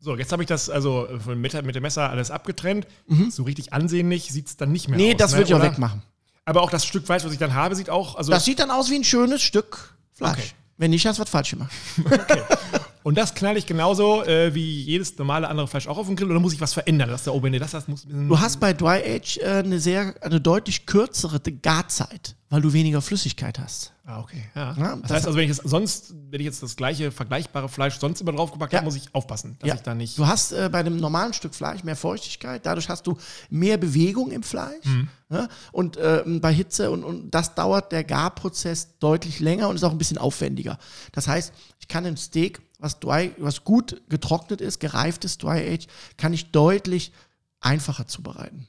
So, 0.00 0.16
jetzt 0.16 0.32
habe 0.32 0.42
ich 0.42 0.46
das 0.48 0.70
also 0.70 1.06
von 1.22 1.38
mit, 1.40 1.52
mit 1.64 1.74
dem 1.74 1.82
Messer 1.82 2.08
alles 2.08 2.30
abgetrennt. 2.30 2.86
So 3.28 3.42
richtig 3.42 3.74
ansehnlich 3.74 4.30
sieht 4.32 4.46
es 4.48 4.56
dann 4.56 4.72
nicht 4.72 4.88
mehr 4.88 4.98
Mhm. 4.98 5.04
Nee, 5.04 5.12
aus. 5.12 5.18
das 5.18 5.32
ne? 5.32 5.38
würde 5.38 5.48
ich 5.48 5.54
auch 5.54 5.62
wegmachen. 5.62 6.02
Aber 6.46 6.62
auch 6.62 6.70
das 6.70 6.86
Stück 6.86 7.04
Fleisch, 7.04 7.24
was 7.24 7.32
ich 7.32 7.38
dann 7.38 7.52
habe, 7.54 7.74
sieht 7.76 7.90
auch. 7.90 8.16
Also, 8.16 8.30
Das 8.32 8.44
sieht 8.46 8.58
dann 8.58 8.70
aus 8.70 8.90
wie 8.90 8.96
ein 8.96 9.04
schönes 9.04 9.42
Stück 9.42 9.94
Fleisch. 10.12 10.32
Okay. 10.38 10.50
Wenn 10.78 10.90
nicht, 10.92 11.06
hast 11.06 11.18
du 11.18 11.22
was 11.22 11.30
falsch 11.30 11.50
gemacht. 11.50 11.70
und 13.04 13.16
das 13.16 13.34
knall 13.34 13.56
ich 13.56 13.66
genauso 13.66 14.24
äh, 14.24 14.52
wie 14.54 14.80
jedes 14.82 15.16
normale 15.18 15.46
andere 15.48 15.68
Fleisch 15.68 15.86
auch 15.86 15.98
auf 15.98 16.06
den 16.08 16.16
Grill. 16.16 16.30
Oder 16.30 16.40
muss 16.40 16.52
ich 16.54 16.60
was 16.60 16.72
verändern? 16.74 17.08
Das 17.10 17.20
ist 17.20 17.26
der 17.26 17.34
oben, 17.34 17.52
nee, 17.52 17.58
das, 17.60 17.70
das 17.70 17.86
muss. 17.86 18.04
Du 18.08 18.40
hast 18.40 18.58
bei 18.58 18.72
Dry 18.72 19.00
Age 19.16 19.38
äh, 19.38 19.44
eine 19.62 19.78
sehr, 19.78 20.14
eine 20.22 20.40
deutlich 20.40 20.86
kürzere 20.86 21.38
Garzeit, 21.40 22.34
weil 22.50 22.60
du 22.62 22.72
weniger 22.72 23.00
Flüssigkeit 23.02 23.58
hast. 23.58 23.92
Ah, 24.06 24.20
okay. 24.20 24.44
Ja. 24.54 24.74
Ja, 24.76 24.96
das, 24.96 25.02
das- 25.02 25.10
heißt 25.12 25.26
also, 25.26 25.38
wenn 25.38 25.44
ich 25.50 25.56
jetzt 25.56 25.68
sonst, 25.68 26.14
wenn 26.30 26.40
ich 26.40 26.44
jetzt 26.44 26.62
das 26.62 26.76
gleiche 26.76 27.10
vergleichbare 27.10 27.68
Fleisch 27.68 27.98
sonst 27.98 28.20
immer 28.20 28.32
draufgepackt 28.32 28.72
Ja. 28.72 28.78
habe, 28.80 28.86
muss 28.86 28.96
ich 28.96 29.14
aufpassen, 29.14 29.56
dass 29.60 29.74
ich 29.76 29.80
da 29.80 29.94
nicht. 29.94 30.18
Du 30.18 30.26
hast 30.26 30.52
äh, 30.52 30.68
bei 30.70 30.80
einem 30.80 30.96
normalen 30.98 31.32
Stück 31.32 31.54
Fleisch 31.54 31.84
mehr 31.84 31.96
Feuchtigkeit, 31.96 32.64
dadurch 32.66 32.88
hast 32.88 33.06
du 33.06 33.16
mehr 33.50 33.76
Bewegung 33.78 34.30
im 34.30 34.42
Fleisch. 34.42 34.84
Ja? 35.30 35.48
Und 35.72 35.98
ähm, 36.00 36.40
bei 36.42 36.52
Hitze 36.52 36.90
und, 36.90 37.02
und 37.04 37.30
das 37.30 37.54
dauert 37.54 37.92
der 37.92 38.04
Garprozess 38.04 38.98
deutlich 38.98 39.40
länger 39.40 39.68
und 39.68 39.76
ist 39.76 39.84
auch 39.84 39.90
ein 39.92 39.98
bisschen 39.98 40.18
aufwendiger. 40.18 40.78
Das 41.12 41.26
heißt, 41.28 41.52
ich 41.80 41.88
kann 41.88 42.04
ein 42.06 42.16
Steak, 42.18 42.60
was, 42.84 43.00
dry, 43.00 43.32
was 43.38 43.64
gut 43.64 44.02
getrocknet 44.10 44.60
ist, 44.60 44.78
gereiftes 44.78 45.38
Dry 45.38 45.72
Age, 45.74 45.86
kann 46.18 46.32
ich 46.34 46.50
deutlich 46.50 47.12
einfacher 47.60 48.06
zubereiten. 48.06 48.66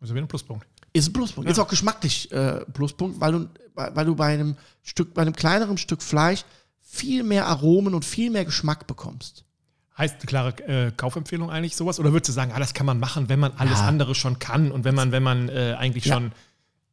Also 0.00 0.14
wieder 0.14 0.24
ein 0.24 0.28
Pluspunkt. 0.28 0.66
Ist 0.92 1.08
ein 1.08 1.12
Pluspunkt. 1.12 1.50
Ist 1.50 1.58
auch 1.58 1.68
geschmacklich 1.68 2.30
äh, 2.32 2.64
Pluspunkt, 2.72 3.20
weil 3.20 3.32
du, 3.32 3.48
weil 3.74 4.04
du 4.06 4.14
bei 4.14 4.32
einem 4.32 4.56
Stück, 4.82 5.14
bei 5.14 5.22
einem 5.22 5.34
kleineren 5.34 5.78
Stück 5.78 6.02
Fleisch 6.02 6.44
viel 6.80 7.22
mehr 7.22 7.46
Aromen 7.46 7.94
und 7.94 8.04
viel 8.04 8.30
mehr 8.30 8.44
Geschmack 8.44 8.86
bekommst. 8.86 9.44
Heißt 9.98 10.14
eine 10.16 10.24
klare 10.26 10.50
äh, 10.66 10.92
Kaufempfehlung 10.92 11.50
eigentlich 11.50 11.76
sowas? 11.76 11.98
Oder 12.00 12.12
würdest 12.12 12.28
du 12.30 12.32
sagen, 12.32 12.52
ah, 12.54 12.58
das 12.58 12.72
kann 12.72 12.86
man 12.86 12.98
machen, 12.98 13.28
wenn 13.28 13.38
man 13.40 13.52
alles 13.56 13.80
Ja. 13.80 13.86
andere 13.86 14.14
schon 14.14 14.38
kann 14.38 14.70
und 14.72 14.84
wenn 14.84 14.94
man, 14.94 15.12
wenn 15.12 15.22
man 15.22 15.48
äh, 15.48 15.74
eigentlich 15.78 16.06
Ja. 16.06 16.14
schon. 16.14 16.32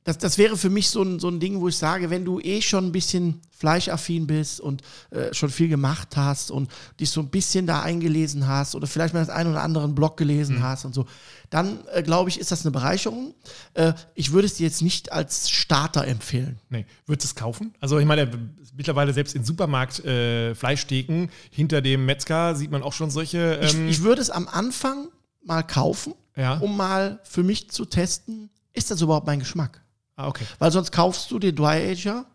Das, 0.07 0.17
das 0.17 0.37
wäre 0.37 0.55
für 0.55 0.69
mich 0.69 0.89
so 0.89 1.01
ein, 1.03 1.19
so 1.19 1.27
ein 1.27 1.41
Ding, 1.41 1.59
wo 1.59 1.67
ich 1.67 1.75
sage, 1.75 2.09
wenn 2.09 2.23
du 2.23 2.39
eh 2.39 2.61
schon 2.61 2.85
ein 2.85 2.91
bisschen 2.93 3.41
fleischaffin 3.51 4.25
bist 4.25 4.61
und 4.61 4.81
äh, 5.09 5.33
schon 5.33 5.49
viel 5.49 5.67
gemacht 5.67 6.15
hast 6.15 6.49
und 6.49 6.71
dich 6.97 7.09
so 7.09 7.19
ein 7.19 7.27
bisschen 7.27 7.67
da 7.67 7.81
eingelesen 7.81 8.47
hast 8.47 8.73
oder 8.73 8.87
vielleicht 8.87 9.13
mal 9.13 9.19
das 9.19 9.29
einen 9.29 9.49
oder 9.51 9.61
anderen 9.63 9.95
Blog 9.95 10.15
gelesen 10.15 10.63
hast 10.63 10.85
und 10.85 10.93
so, 10.93 11.07
dann 11.49 11.79
äh, 11.91 12.03
glaube 12.03 12.29
ich, 12.29 12.39
ist 12.39 12.51
das 12.53 12.61
eine 12.63 12.71
Bereicherung. 12.71 13.33
Äh, 13.73 13.91
ich 14.15 14.31
würde 14.31 14.45
es 14.45 14.53
dir 14.53 14.63
jetzt 14.67 14.81
nicht 14.81 15.11
als 15.11 15.49
Starter 15.49 16.07
empfehlen. 16.07 16.57
Nee, 16.69 16.85
würdest 17.05 17.25
du 17.25 17.27
es 17.33 17.35
kaufen? 17.35 17.73
Also 17.81 17.99
ich 17.99 18.05
meine, 18.05 18.29
mittlerweile 18.77 19.11
selbst 19.11 19.35
in 19.35 19.43
Supermarkt 19.43 20.05
äh, 20.05 20.55
Fleischtheken 20.55 21.27
hinter 21.51 21.81
dem 21.81 22.05
Metzger 22.05 22.55
sieht 22.55 22.71
man 22.71 22.81
auch 22.81 22.93
schon 22.93 23.09
solche. 23.11 23.59
Ich, 23.61 23.73
Ähm, 23.75 23.89
ich 23.89 24.03
würde 24.03 24.21
es 24.21 24.29
am 24.29 24.47
Anfang 24.47 25.09
mal 25.43 25.63
kaufen, 25.63 26.13
Ja. 26.37 26.59
um 26.59 26.77
mal 26.77 27.19
für 27.23 27.43
mich 27.43 27.69
zu 27.71 27.83
testen, 27.83 28.49
ist 28.71 28.89
das 28.89 29.01
überhaupt 29.01 29.27
mein 29.27 29.39
Geschmack? 29.39 29.81
Ah, 30.17 30.27
okay. 30.27 30.43
Weil 30.59 30.71
sonst 30.71 30.91
kaufst 30.91 31.31
du 31.31 31.39
den 31.39 31.55
Dry 31.55 31.91
Ager, 31.91 32.25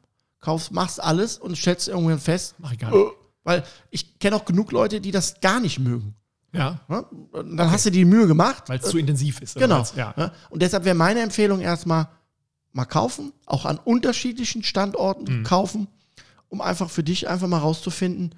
kaufst, 0.41 0.73
machst 0.73 1.01
alles 1.03 1.37
und 1.39 1.57
stellst 1.57 1.89
irgendwann 1.89 2.19
fest, 2.19 2.55
Mach 2.59 2.73
ich 2.73 2.79
gar 2.79 2.91
nicht. 2.91 3.13
weil 3.45 3.63
ich 3.91 4.19
kenne 4.19 4.37
auch 4.37 4.45
genug 4.47 4.73
Leute, 4.73 5.01
die 5.01 5.11
das 5.11 5.41
gar 5.41 5.61
nicht 5.61 5.79
mögen. 5.79 6.15
Ja? 6.55 6.81
Und 6.89 7.57
Dann 7.57 7.71
hast 7.71 7.87
du 7.87 7.91
die 7.91 8.05
Mühe 8.05 8.27
gemacht. 8.27 8.65
weil 8.69 8.79
es 8.79 8.87
Äh, 8.87 8.91
zu 8.91 8.99
intensiv 8.99 9.41
ist. 9.41 9.55
Genau. 9.57 9.85
Ja. 9.97 10.13
Ne? 10.17 10.33
Und 10.51 10.63
deshalb 10.63 10.85
wäre 10.85 10.95
meine 10.97 11.21
Empfehlung 11.21 11.61
erstmal 11.61 12.09
mal 12.73 12.85
kaufen, 12.87 13.33
auch 13.47 13.67
an 13.67 13.79
unterschiedlichen 13.79 14.63
Standorten 14.63 15.41
Mhm. 15.41 15.43
kaufen, 15.45 15.89
um 16.49 16.61
einfach 16.61 16.89
für 16.91 17.03
dich 17.03 17.29
einfach 17.29 17.47
mal 17.49 17.59
rauszufinden, 17.59 18.35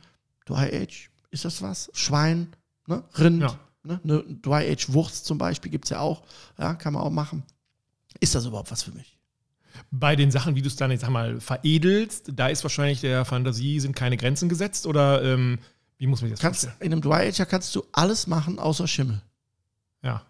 Dry 0.46 0.70
Age, 0.82 1.10
ist 1.30 1.44
das 1.44 1.62
was? 1.62 1.90
Schwein, 1.94 2.52
ne? 2.86 3.02
Rind, 3.18 3.42
Ja. 3.42 3.58
ne? 3.82 4.00
eine 4.04 4.22
Dry 4.42 4.70
Age 4.70 4.92
Wurst 4.92 5.24
zum 5.24 5.38
Beispiel 5.38 5.70
gibt 5.70 5.84
es 5.86 5.90
ja 5.90 6.00
auch, 6.00 6.22
ja, 6.58 6.74
kann 6.74 6.92
man 6.92 7.02
auch 7.02 7.10
machen. 7.10 7.42
Ist 8.20 8.34
das 8.34 8.44
überhaupt 8.46 8.70
was 8.70 8.82
für 8.82 8.92
mich? 8.92 9.13
Bei 9.90 10.16
den 10.16 10.30
Sachen, 10.30 10.54
wie 10.54 10.62
du 10.62 10.68
es 10.68 10.76
dann 10.76 10.90
jetzt 10.90 11.00
sag 11.02 11.10
mal 11.10 11.40
veredelst, 11.40 12.32
da 12.34 12.48
ist 12.48 12.62
wahrscheinlich 12.64 13.00
der 13.00 13.24
Fantasie 13.24 13.80
sind 13.80 13.94
keine 13.96 14.16
Grenzen 14.16 14.48
gesetzt 14.48 14.86
oder 14.86 15.22
ähm, 15.22 15.58
wie 15.98 16.06
muss 16.06 16.20
man 16.22 16.30
das 16.30 16.40
Kannst, 16.40 16.62
vorstellen? 16.62 16.86
in 16.86 16.92
einem 16.92 17.02
Dry 17.02 17.28
Ager 17.28 17.46
kannst 17.46 17.74
du 17.74 17.84
alles 17.92 18.26
machen 18.26 18.58
außer 18.58 18.86
Schimmel. 18.88 19.20
Ja. 20.02 20.22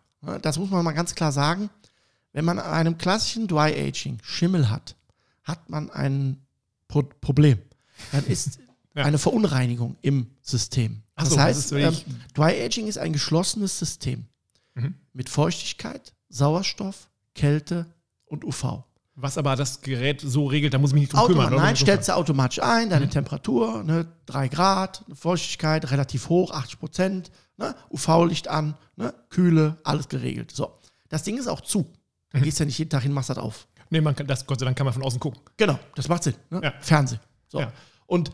Das 0.43 0.59
muss 0.59 0.71
man 0.71 0.85
mal 0.85 0.93
ganz 0.93 1.15
klar 1.15 1.33
sagen. 1.33 1.69
Wenn 2.33 2.45
man 2.45 2.59
an 2.59 2.71
einem 2.73 2.99
klassischen 2.99 3.47
Dry 3.47 3.73
Aging 3.89 4.19
Schimmel 4.23 4.71
hat, 4.71 4.97
hat 5.43 5.69
man 5.71 5.91
ein 5.91 6.39
Pro 6.89 7.03
Problem. 7.03 7.59
Dann 8.13 8.25
ist 8.27 8.59
Ja. 8.97 9.05
eine 9.07 9.19
Verunreinigung 9.19 9.97
im 10.03 10.29
System. 10.41 11.03
Ach 11.17 11.25
Das 11.25 11.33
so, 11.33 11.41
heißt, 11.41 11.73
ähm, 11.73 11.97
Dry 12.33 12.63
Aging 12.65 12.87
ist 12.87 12.97
ein 12.97 13.13
geschlossenes 13.13 13.77
System 13.79 14.27
Mhm. 14.77 14.95
mit 15.13 15.29
Feuchtigkeit, 15.29 16.13
Sauerstoff, 16.29 17.09
Kälte 17.35 17.87
und 18.27 18.45
UV. 18.45 18.85
Was 19.17 19.39
aber 19.39 19.55
das 19.55 19.81
Gerät 19.81 20.21
so 20.21 20.47
regelt, 20.47 20.75
da 20.75 20.79
muss 20.79 20.91
ich 20.91 20.95
mich 20.95 21.03
nicht 21.03 21.13
drum 21.13 21.21
Automat, 21.21 21.49
kümmern. 21.49 21.63
nein, 21.63 21.77
stellst 21.77 22.09
du 22.09 22.17
automatisch 22.17 22.61
ein, 22.61 22.91
deine 22.91 23.09
Temperatur, 23.09 23.85
ne, 23.85 24.07
3 24.27 24.49
Grad, 24.49 25.05
Feuchtigkeit 25.15 25.91
relativ 25.93 26.29
hoch, 26.29 26.51
80 26.51 26.81
Prozent, 26.81 27.31
ne, 27.57 27.77
UV-Licht 27.91 28.49
an, 28.49 28.77
ne, 28.97 29.15
Kühle, 29.31 29.77
alles 29.85 30.09
geregelt. 30.09 30.51
So. 30.51 30.81
Das 31.09 31.23
Ding 31.23 31.39
ist 31.39 31.47
auch 31.47 31.61
zu. 31.61 31.87
Da 32.31 32.41
gehst 32.41 32.59
du 32.59 32.65
ja 32.65 32.67
nicht 32.67 32.79
jeden 32.79 32.91
Tag 32.91 33.03
hin, 33.03 33.13
machst 33.13 33.31
das 33.31 33.39
auf. 33.39 33.69
Nee, 33.91 34.01
man 34.01 34.17
kann, 34.17 34.27
das, 34.27 34.45
Gott 34.47 34.59
sei 34.59 34.65
Dank 34.65 34.77
kann 34.77 34.87
man 34.87 34.95
von 34.95 35.05
außen 35.05 35.21
gucken. 35.21 35.41
Genau, 35.57 35.79
das 35.95 36.09
macht 36.09 36.25
Sinn. 36.25 36.35
Ne? 36.51 36.61
Ja. 36.65 36.73
Fernsehen. 36.81 37.21
So. 37.47 37.61
Ja. 37.61 37.73
Und 38.07 38.33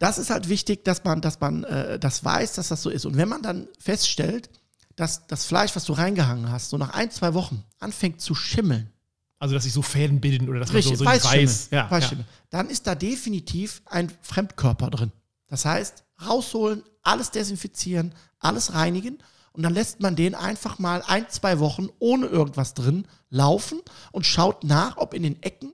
das 0.00 0.18
ist 0.18 0.30
halt 0.30 0.48
wichtig, 0.48 0.84
dass 0.84 1.04
man, 1.04 1.20
dass 1.20 1.40
man 1.40 1.62
äh, 1.64 2.00
das 2.00 2.24
weiß, 2.24 2.54
dass 2.54 2.68
das 2.68 2.82
so 2.82 2.90
ist. 2.90 3.06
Und 3.06 3.16
wenn 3.16 3.28
man 3.28 3.42
dann 3.42 3.68
feststellt, 3.78 4.50
dass 4.96 5.26
das 5.26 5.44
Fleisch, 5.44 5.76
was 5.76 5.84
du 5.84 5.92
reingehangen 5.92 6.50
hast, 6.50 6.70
so 6.70 6.78
nach 6.78 6.90
ein, 6.90 7.10
zwei 7.10 7.34
Wochen 7.34 7.62
anfängt 7.78 8.20
zu 8.20 8.34
schimmeln, 8.34 8.90
Also, 9.38 9.54
dass 9.54 9.64
sich 9.64 9.72
so 9.72 9.82
Fäden 9.82 10.20
bilden 10.20 10.48
oder 10.48 10.60
dass 10.60 10.70
man 10.70 10.76
Richtig, 10.76 10.96
so, 10.98 11.04
so 11.04 11.10
nicht 11.10 11.24
Weißschimmel. 11.24 11.46
weiß. 11.46 11.68
Ja, 11.70 11.90
Weißschimmel. 11.90 12.24
Dann 12.50 12.70
ist 12.70 12.86
da 12.86 12.94
definitiv 12.94 13.82
ein 13.86 14.10
Fremdkörper 14.22 14.88
drin. 14.90 15.12
Das 15.46 15.64
heißt, 15.64 16.04
rausholen, 16.26 16.82
alles 17.02 17.30
desinfizieren, 17.30 18.14
alles 18.38 18.72
reinigen 18.72 19.18
und 19.52 19.62
dann 19.62 19.74
lässt 19.74 20.00
man 20.00 20.16
den 20.16 20.34
einfach 20.34 20.78
mal 20.78 21.02
ein, 21.06 21.28
zwei 21.28 21.58
Wochen 21.60 21.88
ohne 21.98 22.26
irgendwas 22.26 22.74
drin 22.74 23.06
laufen 23.30 23.80
und 24.12 24.26
schaut 24.26 24.64
nach, 24.64 24.96
ob 24.96 25.14
in 25.14 25.22
den 25.22 25.42
Ecken 25.42 25.72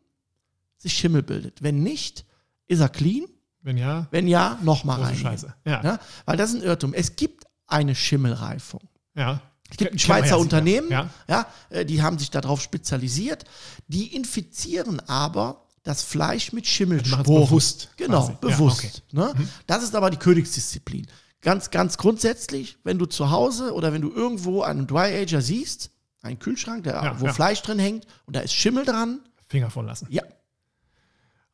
sich 0.76 0.94
Schimmel 0.94 1.22
bildet. 1.22 1.62
Wenn 1.62 1.82
nicht, 1.82 2.24
ist 2.66 2.80
er 2.80 2.88
clean. 2.88 3.26
Wenn 3.60 3.76
ja, 3.76 4.08
Wenn 4.10 4.26
ja, 4.26 4.58
nochmal 4.62 5.00
rein. 5.00 5.16
Scheiße. 5.16 5.54
Ja. 5.64 5.82
Ja, 5.84 5.98
weil 6.26 6.36
das 6.36 6.50
ist 6.50 6.56
ein 6.56 6.62
Irrtum. 6.62 6.94
Es 6.94 7.14
gibt 7.16 7.44
eine 7.66 7.94
Schimmelreifung. 7.94 8.82
ja. 9.14 9.40
Es 9.72 9.76
gibt 9.78 9.92
ein 9.92 9.98
Schweizer 9.98 10.28
ja. 10.30 10.36
Unternehmen, 10.36 10.90
Ja. 10.90 11.10
ja, 11.28 11.46
äh, 11.70 11.84
die 11.84 12.02
haben 12.02 12.18
sich 12.18 12.30
darauf 12.30 12.60
spezialisiert. 12.60 13.44
Die 13.88 14.14
infizieren 14.14 15.00
aber 15.08 15.64
das 15.82 16.02
Fleisch 16.02 16.52
mit 16.52 16.66
Schimmelsporen. 16.66 17.24
bewusst 17.24 17.88
Genau, 17.96 18.20
quasi. 18.20 18.32
Ja, 18.32 18.38
bewusst. 18.38 18.78
okay. 18.78 18.92
ne? 19.12 19.34
Das 19.66 19.82
ist 19.82 19.94
aber 19.96 20.10
die 20.10 20.16
Königsdisziplin. 20.18 21.06
Ganz, 21.40 21.70
ganz 21.70 21.98
grundsätzlich, 21.98 22.78
wenn 22.84 22.98
du 22.98 23.06
zu 23.06 23.30
Hause 23.30 23.74
oder 23.74 23.92
wenn 23.92 24.02
du 24.02 24.12
irgendwo 24.12 24.62
einen 24.62 24.86
Dry 24.86 25.22
Ager 25.22 25.40
siehst, 25.42 25.90
einen 26.22 26.38
Kühlschrank, 26.38 26.84
der, 26.84 26.94
Ja, 27.02 27.20
wo 27.20 27.26
ja. 27.26 27.32
Fleisch 27.32 27.62
drin 27.62 27.80
hängt 27.80 28.06
und 28.26 28.36
da 28.36 28.40
ist 28.40 28.52
Schimmel 28.54 28.84
dran, 28.84 29.20
Finger 29.48 29.70
von 29.70 29.86
lassen. 29.86 30.06
ja, 30.10 30.22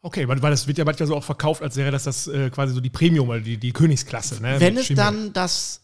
Okay, 0.01 0.29
weil, 0.29 0.41
weil 0.43 0.53
das 0.53 0.67
wird 0.69 0.79
ja 0.79 0.85
manchmal 0.85 1.09
so 1.09 1.17
auch 1.17 1.25
verkauft, 1.25 1.61
als 1.61 1.75
wäre 1.75 1.91
das, 1.91 2.05
das 2.05 2.29
äh, 2.29 2.51
quasi 2.51 2.73
so 2.73 2.81
die 2.81 2.91
Premium 2.91 3.29
oder 3.31 3.41
die, 3.41 3.57
die 3.57 3.73
Königsklasse. 3.73 4.41
Ne? 4.41 4.61
wenn 4.61 4.77
es 4.77 4.89
dann 4.89 5.33
das 5.33 5.81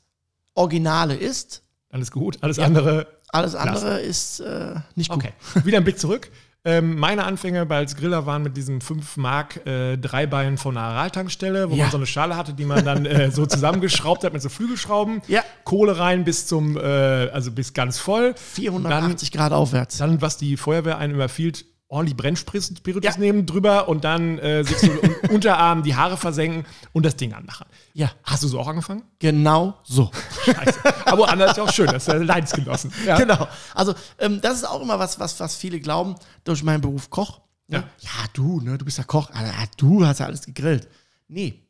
Originale 0.54 1.16
ist, 1.16 1.63
Alles 1.94 2.10
gut, 2.10 2.38
alles 2.42 2.58
andere. 2.58 3.06
alles 3.28 3.54
andere 3.54 4.00
ist 4.00 4.40
äh, 4.40 4.74
nicht 4.96 5.10
gut. 5.10 5.22
Okay, 5.24 5.32
wieder 5.64 5.78
ein 5.78 5.84
Blick 5.84 5.98
zurück. 5.98 6.28
Ähm, 6.66 6.98
meine 6.98 7.24
Anfänge 7.24 7.66
bei 7.66 7.76
als 7.76 7.94
Griller 7.94 8.24
waren 8.26 8.42
mit 8.42 8.56
diesem 8.56 8.80
5 8.80 9.18
Mark 9.18 9.64
äh, 9.66 9.96
Dreibein 9.98 10.56
von 10.58 10.76
einer 10.76 10.86
Araltankstelle, 10.86 11.70
wo 11.70 11.74
Ja. 11.74 11.82
man 11.84 11.90
so 11.92 11.98
eine 11.98 12.06
Schale 12.06 12.36
hatte, 12.38 12.54
die 12.54 12.64
man 12.64 12.84
dann 12.84 13.04
äh, 13.06 13.30
so 13.30 13.44
zusammengeschraubt 13.46 14.24
hat 14.24 14.32
mit 14.32 14.40
so 14.42 14.48
Flügelschrauben. 14.48 15.20
Ja. 15.28 15.42
Kohle 15.64 15.98
rein 15.98 16.24
bis 16.24 16.46
zum, 16.46 16.76
äh, 16.78 16.80
also 16.80 17.52
bis 17.52 17.74
ganz 17.74 17.98
voll. 17.98 18.34
480 18.36 19.30
Grad 19.30 19.52
aufwärts. 19.52 19.98
Dann, 19.98 20.20
was 20.22 20.36
die 20.38 20.56
Feuerwehr 20.56 20.96
einen 20.98 21.14
überfiehlt, 21.14 21.66
ordentlich 21.88 22.16
Brennspiritus 22.16 23.04
Ja. 23.04 23.16
nehmen 23.18 23.46
drüber 23.46 23.88
und 23.88 24.04
dann 24.04 24.38
äh, 24.38 24.64
sich 24.64 24.78
so 24.78 24.90
Unterarm 25.30 25.82
die 25.82 25.94
Haare 25.94 26.16
versenken 26.16 26.64
und 26.92 27.04
das 27.04 27.16
Ding 27.16 27.32
anmachen. 27.34 27.66
Ja, 27.92 28.10
Hast 28.24 28.42
du 28.42 28.48
so 28.48 28.58
auch 28.58 28.66
angefangen? 28.68 29.02
genau 29.18 29.78
so. 29.84 30.10
Scheiße. 30.44 31.06
Aber 31.06 31.28
anders 31.28 31.52
ist 31.52 31.56
ja 31.58 31.62
auch 31.64 31.72
schön, 31.72 31.86
das 31.86 32.04
ist 32.04 32.08
ja 32.08 32.14
Leidensgenossen. 32.14 32.92
Ja. 33.06 33.16
Genau. 33.18 33.46
Also, 33.74 33.94
ähm, 34.18 34.40
das 34.40 34.54
ist 34.56 34.64
auch 34.64 34.80
immer 34.82 34.98
was, 34.98 35.20
was, 35.20 35.38
was 35.40 35.56
viele 35.56 35.78
glauben 35.80 36.14
durch 36.44 36.62
meinen 36.62 36.80
Beruf 36.80 37.10
Koch. 37.10 37.40
Ne? 37.68 37.78
Ja. 37.78 37.84
Ja. 38.00 38.10
du, 38.32 38.60
ne, 38.60 38.76
du 38.78 38.84
bist 38.84 38.98
ja 38.98 39.04
Koch. 39.04 39.30
Ah, 39.32 39.44
ah, 39.44 39.66
du 39.76 40.04
hast 40.06 40.20
ja 40.20 40.26
alles 40.26 40.44
gegrillt. 40.46 40.88
Nee. 41.28 41.60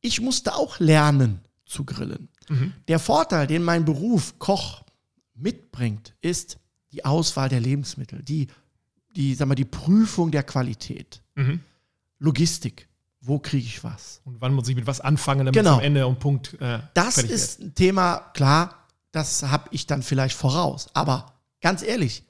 Ich 0.00 0.20
musste 0.20 0.54
auch 0.54 0.78
lernen 0.78 1.40
zu 1.64 1.84
grillen. 1.84 2.28
Der 2.86 3.00
Vorteil, 3.00 3.48
den 3.48 3.64
mein 3.64 3.84
Beruf 3.84 4.38
Koch 4.38 4.84
mitbringt, 5.34 6.14
ist 6.20 6.58
die 6.92 7.04
Auswahl 7.04 7.48
der 7.48 7.58
Lebensmittel, 7.60 8.22
die, 8.22 8.46
die, 9.16 9.34
sag 9.34 9.48
mal, 9.48 9.54
die 9.54 9.64
Prüfung 9.64 10.30
der 10.30 10.42
Qualität. 10.42 11.22
Mhm. 11.34 11.60
Logistik. 12.18 12.88
Wo 13.20 13.38
kriege 13.38 13.66
ich 13.66 13.82
was? 13.82 14.20
Und 14.24 14.40
wann 14.40 14.54
muss 14.54 14.68
ich 14.68 14.76
mit 14.76 14.86
was 14.86 15.00
anfangen, 15.00 15.46
damit 15.46 15.54
Genau. 15.54 15.74
am 15.74 15.80
Ende 15.80 16.06
um 16.06 16.16
Punkt 16.16 16.54
äh, 16.60 16.78
Das 16.94 17.18
ist 17.18 17.60
ein 17.60 17.74
Thema, 17.74 18.18
klar, 18.34 18.86
das 19.10 19.42
habe 19.42 19.68
ich 19.72 19.86
dann 19.86 20.02
vielleicht 20.02 20.36
voraus. 20.36 20.86
Aber 20.94 21.32
ganz 21.60 21.82
ehrlich, 21.82 22.22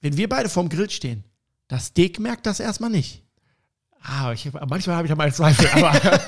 wenn 0.00 0.16
wir 0.16 0.28
beide 0.28 0.48
vorm 0.50 0.68
Grill 0.68 0.90
stehen, 0.90 1.24
das 1.68 1.86
Steak 1.86 2.18
merkt 2.18 2.46
das 2.46 2.60
erstmal 2.60 2.90
nicht. 2.90 3.22
Ah, 4.02 4.32
ich, 4.32 4.52
manchmal 4.52 4.96
habe 4.96 5.06
ich 5.06 5.10
ja 5.10 5.16
mal 5.16 5.32
Zweifel, 5.32 5.66
aber 5.82 6.20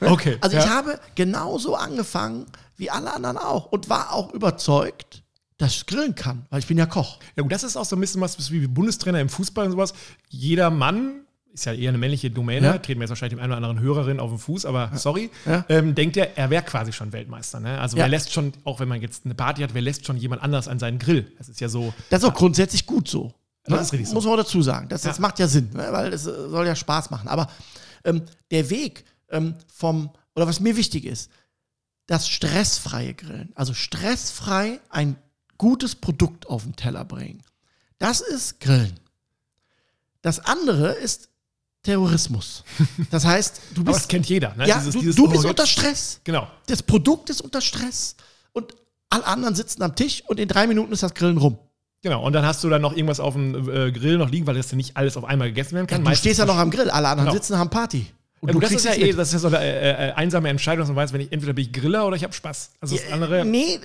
okay. 0.12 0.38
Also 0.40 0.56
ja. 0.56 0.62
ich 0.62 0.70
habe 0.70 1.00
genauso 1.16 1.74
angefangen 1.74 2.46
wie 2.76 2.90
alle 2.90 3.12
anderen 3.12 3.38
auch 3.38 3.72
und 3.72 3.88
war 3.88 4.12
auch 4.12 4.32
überzeugt, 4.32 5.21
dass 5.62 5.74
ich 5.74 5.86
grillen 5.86 6.14
kann, 6.14 6.46
weil 6.50 6.58
ich 6.58 6.66
bin 6.66 6.76
ja 6.78 6.86
Koch. 6.86 7.18
ja, 7.36 7.42
gut, 7.42 7.52
das 7.52 7.62
ist 7.64 7.76
auch 7.76 7.84
so 7.84 7.96
ein 7.96 8.00
bisschen 8.00 8.20
was 8.20 8.50
wie 8.50 8.66
Bundestrainer 8.66 9.20
im 9.20 9.28
Fußball 9.28 9.66
und 9.66 9.72
sowas. 9.72 9.94
Jeder 10.28 10.70
Mann 10.70 11.20
ist 11.54 11.66
ja 11.66 11.72
eher 11.74 11.90
eine 11.90 11.98
männliche 11.98 12.30
Domäne, 12.30 12.66
Ja. 12.66 12.78
treten 12.78 12.98
wir 13.00 13.04
jetzt 13.04 13.10
wahrscheinlich 13.10 13.36
dem 13.36 13.42
einen 13.42 13.52
oder 13.52 13.58
anderen 13.58 13.80
Hörerin 13.80 14.20
auf 14.20 14.30
den 14.30 14.38
Fuß, 14.38 14.64
aber 14.64 14.90
sorry, 14.94 15.30
Ja. 15.44 15.64
ähm, 15.68 15.94
denkt 15.94 16.16
er, 16.16 16.36
er 16.38 16.48
wäre 16.50 16.62
quasi 16.62 16.92
schon 16.92 17.12
Weltmeister. 17.12 17.60
Ne? 17.60 17.78
Also 17.78 17.96
Ja. 17.98 18.04
wer 18.04 18.08
lässt 18.08 18.32
schon, 18.32 18.52
auch 18.64 18.80
wenn 18.80 18.88
man 18.88 19.02
jetzt 19.02 19.24
eine 19.26 19.34
Party 19.34 19.60
hat, 19.62 19.74
wer 19.74 19.82
lässt 19.82 20.06
schon 20.06 20.16
jemand 20.16 20.42
anders 20.42 20.66
an 20.66 20.78
seinen 20.78 20.98
Grill? 20.98 21.30
Das 21.38 21.48
ist 21.50 21.60
ja 21.60 21.68
so, 21.68 21.92
Das 22.10 22.22
ist 22.22 22.28
auch 22.28 22.34
grundsätzlich 22.34 22.86
gut 22.86 23.06
so. 23.08 23.34
Das 23.64 23.74
Ne? 23.74 23.80
ist 23.82 23.92
richtig 23.92 24.08
so. 24.08 24.14
Muss 24.14 24.24
man 24.24 24.32
auch 24.34 24.38
dazu 24.38 24.62
sagen. 24.62 24.88
Das, 24.88 25.02
das 25.02 25.18
Ja. 25.18 25.20
macht 25.20 25.38
ja 25.38 25.46
Sinn, 25.46 25.68
ne? 25.74 25.88
weil 25.90 26.12
es 26.14 26.22
soll 26.24 26.66
ja 26.66 26.74
Spaß 26.74 27.10
machen. 27.10 27.28
Aber 27.28 27.48
ähm, 28.04 28.22
der 28.50 28.70
Weg 28.70 29.04
ähm, 29.30 29.54
vom, 29.72 30.10
oder 30.34 30.46
was 30.48 30.58
mir 30.58 30.76
wichtig 30.76 31.04
ist, 31.04 31.30
das 32.06 32.28
stressfreie 32.28 33.14
Grillen. 33.14 33.52
Also 33.54 33.74
stressfrei 33.74 34.80
ein 34.90 35.16
gutes 35.62 35.94
Produkt 35.94 36.48
auf 36.48 36.64
den 36.64 36.74
Teller 36.74 37.04
bringen. 37.04 37.40
Das 37.98 38.20
ist 38.20 38.58
Grillen. 38.58 38.98
Das 40.20 40.40
andere 40.44 40.92
ist 40.92 41.28
Terrorismus. 41.84 42.64
Das 43.12 43.24
heißt, 43.24 43.60
du 43.74 43.80
aber 43.82 43.92
das 43.92 44.00
bist, 44.02 44.08
kennt 44.08 44.26
jeder. 44.28 44.54
Ne? 44.56 44.66
ja, 44.66 44.78
Dieses- 44.78 44.92
du, 44.92 45.00
dieses, 45.00 45.14
du 45.16 45.28
bist 45.28 45.44
unter 45.44 45.66
Stress. 45.66 46.20
Genau. 46.24 46.48
Das 46.66 46.82
Produkt 46.82 47.30
ist 47.30 47.40
unter 47.40 47.60
Stress. 47.60 48.16
Und 48.52 48.74
alle 49.08 49.24
anderen 49.26 49.54
sitzen 49.54 49.82
am 49.82 49.94
Tisch 49.94 50.22
und 50.26 50.40
in 50.40 50.48
drei 50.48 50.66
Minuten 50.66 50.92
ist 50.92 51.02
das 51.04 51.14
Grillen 51.14 51.38
rum. 51.38 51.58
Genau, 52.02 52.24
und 52.26 52.32
dann 52.32 52.44
hast 52.44 52.64
du 52.64 52.68
dann 52.68 52.82
noch 52.82 52.92
irgendwas 52.96 53.20
auf 53.20 53.34
dem 53.34 53.54
äh, 53.70 53.92
Grill 53.92 54.18
noch 54.18 54.30
liegen, 54.30 54.46
weil 54.48 54.56
das 54.56 54.70
ja 54.72 54.76
nicht 54.76 54.96
alles 54.96 55.16
auf 55.16 55.24
einmal 55.24 55.48
gegessen 55.48 55.76
werden 55.76 55.86
Ja, 55.88 55.96
kann. 55.96 56.04
du 56.04 56.16
stehst 56.16 56.40
ja 56.40 56.44
noch 56.46 56.56
am 56.56 56.70
Grill, 56.72 56.90
alle 56.90 57.06
anderen 57.08 57.28
Genau. 57.30 57.40
sitzen, 57.40 57.56
haben 57.56 57.70
Party. 57.70 58.06
Und 58.40 58.48
Ja, 58.48 58.52
du 58.54 58.58
das 58.60 58.72
ist 58.72 58.84
ja 58.84 58.94
eh, 58.94 59.12
das 59.12 59.28
ist 59.28 59.34
ja 59.34 59.38
so 59.38 59.46
eine 59.46 59.60
äh, 59.60 60.08
äh, 60.08 60.12
einsame 60.14 60.48
Entscheidung, 60.48 60.80
dass 60.80 60.88
man 60.88 60.96
weiß, 60.96 61.12
wenn 61.12 61.20
ich 61.20 61.30
entweder 61.30 61.52
bin 61.52 61.64
ich 61.64 61.72
Griller 61.72 62.04
oder 62.04 62.16
ich 62.16 62.24
habe 62.24 62.32
Spaß. 62.32 62.70
Also 62.80 62.96
das 62.96 63.12
andere. 63.12 63.44
Nee, 63.44 63.78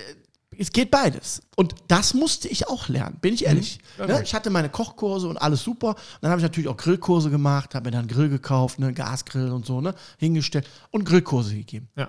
es 0.60 0.72
geht 0.72 0.90
beides. 0.90 1.40
Und 1.56 1.74
das 1.88 2.14
musste 2.14 2.48
ich 2.48 2.68
auch 2.68 2.88
lernen, 2.88 3.18
bin 3.20 3.32
ich 3.34 3.46
ehrlich. 3.46 3.78
Ja, 3.98 4.06
ne? 4.06 4.22
Ich 4.22 4.34
hatte 4.34 4.50
meine 4.50 4.68
Kochkurse 4.68 5.28
und 5.28 5.36
alles 5.38 5.62
super. 5.62 5.90
Und 5.90 5.96
dann 6.22 6.30
habe 6.30 6.40
ich 6.40 6.44
natürlich 6.44 6.68
auch 6.68 6.76
Grillkurse 6.76 7.30
gemacht, 7.30 7.74
habe 7.74 7.86
mir 7.86 7.90
dann 7.92 8.00
einen 8.00 8.08
Grill 8.08 8.28
gekauft, 8.28 8.78
ne, 8.78 8.92
Gasgrill 8.92 9.50
und 9.52 9.64
so, 9.66 9.80
ne, 9.80 9.94
hingestellt 10.18 10.68
und 10.90 11.04
Grillkurse 11.04 11.54
gegeben. 11.54 11.88
Ja. 11.96 12.08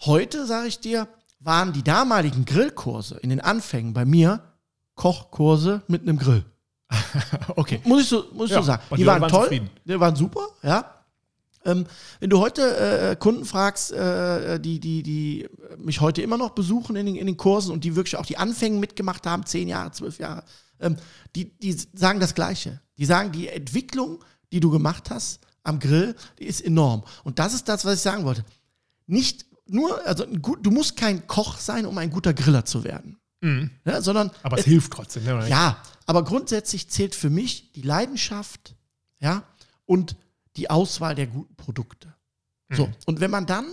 Heute, 0.00 0.46
sage 0.46 0.68
ich 0.68 0.80
dir, 0.80 1.08
waren 1.40 1.72
die 1.72 1.82
damaligen 1.84 2.44
Grillkurse 2.44 3.16
in 3.18 3.30
den 3.30 3.40
Anfängen 3.40 3.92
bei 3.94 4.04
mir 4.04 4.42
Kochkurse 4.94 5.82
mit 5.86 6.02
einem 6.02 6.18
Grill. 6.18 6.44
Okay. 7.56 7.80
Muss 7.84 8.02
ich 8.02 8.08
so, 8.08 8.24
muss 8.32 8.46
ich 8.46 8.52
Ja, 8.56 8.60
so 8.60 8.66
sagen. 8.66 8.82
die 8.96 9.06
waren, 9.06 9.20
waren 9.20 9.30
toll, 9.30 9.42
zufrieden. 9.44 9.70
die 9.84 9.98
waren 9.98 10.14
super, 10.16 10.40
ja. 10.62 10.97
Ähm, 11.68 11.86
wenn 12.20 12.30
du 12.30 12.38
heute 12.38 13.10
äh, 13.10 13.16
Kunden 13.16 13.44
fragst, 13.44 13.92
äh, 13.92 14.58
die, 14.58 14.80
die, 14.80 15.02
die 15.02 15.48
mich 15.76 16.00
heute 16.00 16.22
immer 16.22 16.38
noch 16.38 16.50
besuchen 16.50 16.96
in 16.96 17.06
den, 17.06 17.16
in 17.16 17.26
den 17.26 17.36
Kursen 17.36 17.72
und 17.72 17.84
die 17.84 17.94
wirklich 17.94 18.16
auch 18.16 18.26
die 18.26 18.38
Anfänge 18.38 18.78
mitgemacht 18.78 19.26
haben, 19.26 19.44
zehn 19.44 19.68
Jahre, 19.68 19.92
zwölf 19.92 20.18
Jahre, 20.18 20.44
ähm, 20.80 20.96
die, 21.36 21.56
die 21.58 21.76
sagen 21.92 22.20
das 22.20 22.34
Gleiche. 22.34 22.80
Die 22.96 23.04
sagen, 23.04 23.32
die 23.32 23.48
Entwicklung, 23.48 24.24
die 24.50 24.60
du 24.60 24.70
gemacht 24.70 25.10
hast 25.10 25.40
am 25.62 25.78
Grill, 25.78 26.16
die 26.38 26.44
ist 26.46 26.62
enorm. 26.62 27.04
Und 27.22 27.38
das 27.38 27.52
ist 27.52 27.68
das, 27.68 27.84
was 27.84 27.96
ich 27.96 28.00
sagen 28.00 28.24
wollte. 28.24 28.44
Nicht 29.06 29.46
nur, 29.66 30.04
also 30.06 30.24
du 30.24 30.70
musst 30.70 30.96
kein 30.96 31.26
Koch 31.26 31.58
sein, 31.58 31.84
um 31.84 31.98
ein 31.98 32.10
guter 32.10 32.32
Griller 32.32 32.64
zu 32.64 32.84
werden. 32.84 33.18
Ja, 33.84 34.00
sondern 34.00 34.30
Aber 34.42 34.58
es 34.58 34.64
hilft 34.64 34.92
trotzdem. 34.92 35.24
Ne? 35.24 35.48
ja, 35.48 35.80
aber 36.06 36.24
grundsätzlich 36.24 36.88
zählt 36.88 37.14
für 37.14 37.30
mich 37.30 37.72
die 37.72 37.82
Leidenschaft, 37.82 38.74
ja, 39.20 39.44
und 39.84 40.16
die 40.58 40.68
Auswahl 40.70 41.14
der 41.14 41.26
guten 41.26 41.54
Produkte. 41.56 42.14
So, 42.70 42.90
und 43.06 43.20
wenn 43.20 43.30
man 43.30 43.46
dann 43.46 43.66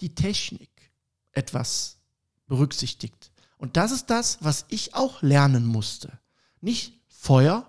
die 0.00 0.14
Technik 0.14 0.70
etwas 1.32 1.98
berücksichtigt, 2.46 3.30
und 3.58 3.76
das 3.76 3.92
ist 3.92 4.06
das, 4.10 4.38
was 4.40 4.64
ich 4.68 4.94
auch 4.94 5.22
lernen 5.22 5.64
musste. 5.64 6.18
Nicht 6.60 6.92
Feuer, 7.08 7.66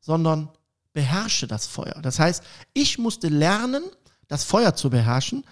sondern 0.00 0.48
beherrsche 0.92 1.46
das 1.46 1.66
Feuer. 1.66 2.00
Das 2.02 2.18
heißt, 2.18 2.42
ich 2.72 2.98
musste 2.98 3.28
lernen, 3.28 3.82
das 4.28 4.44
Feuer 4.44 4.74
zu 4.74 4.90
beherrschen, 4.90 5.44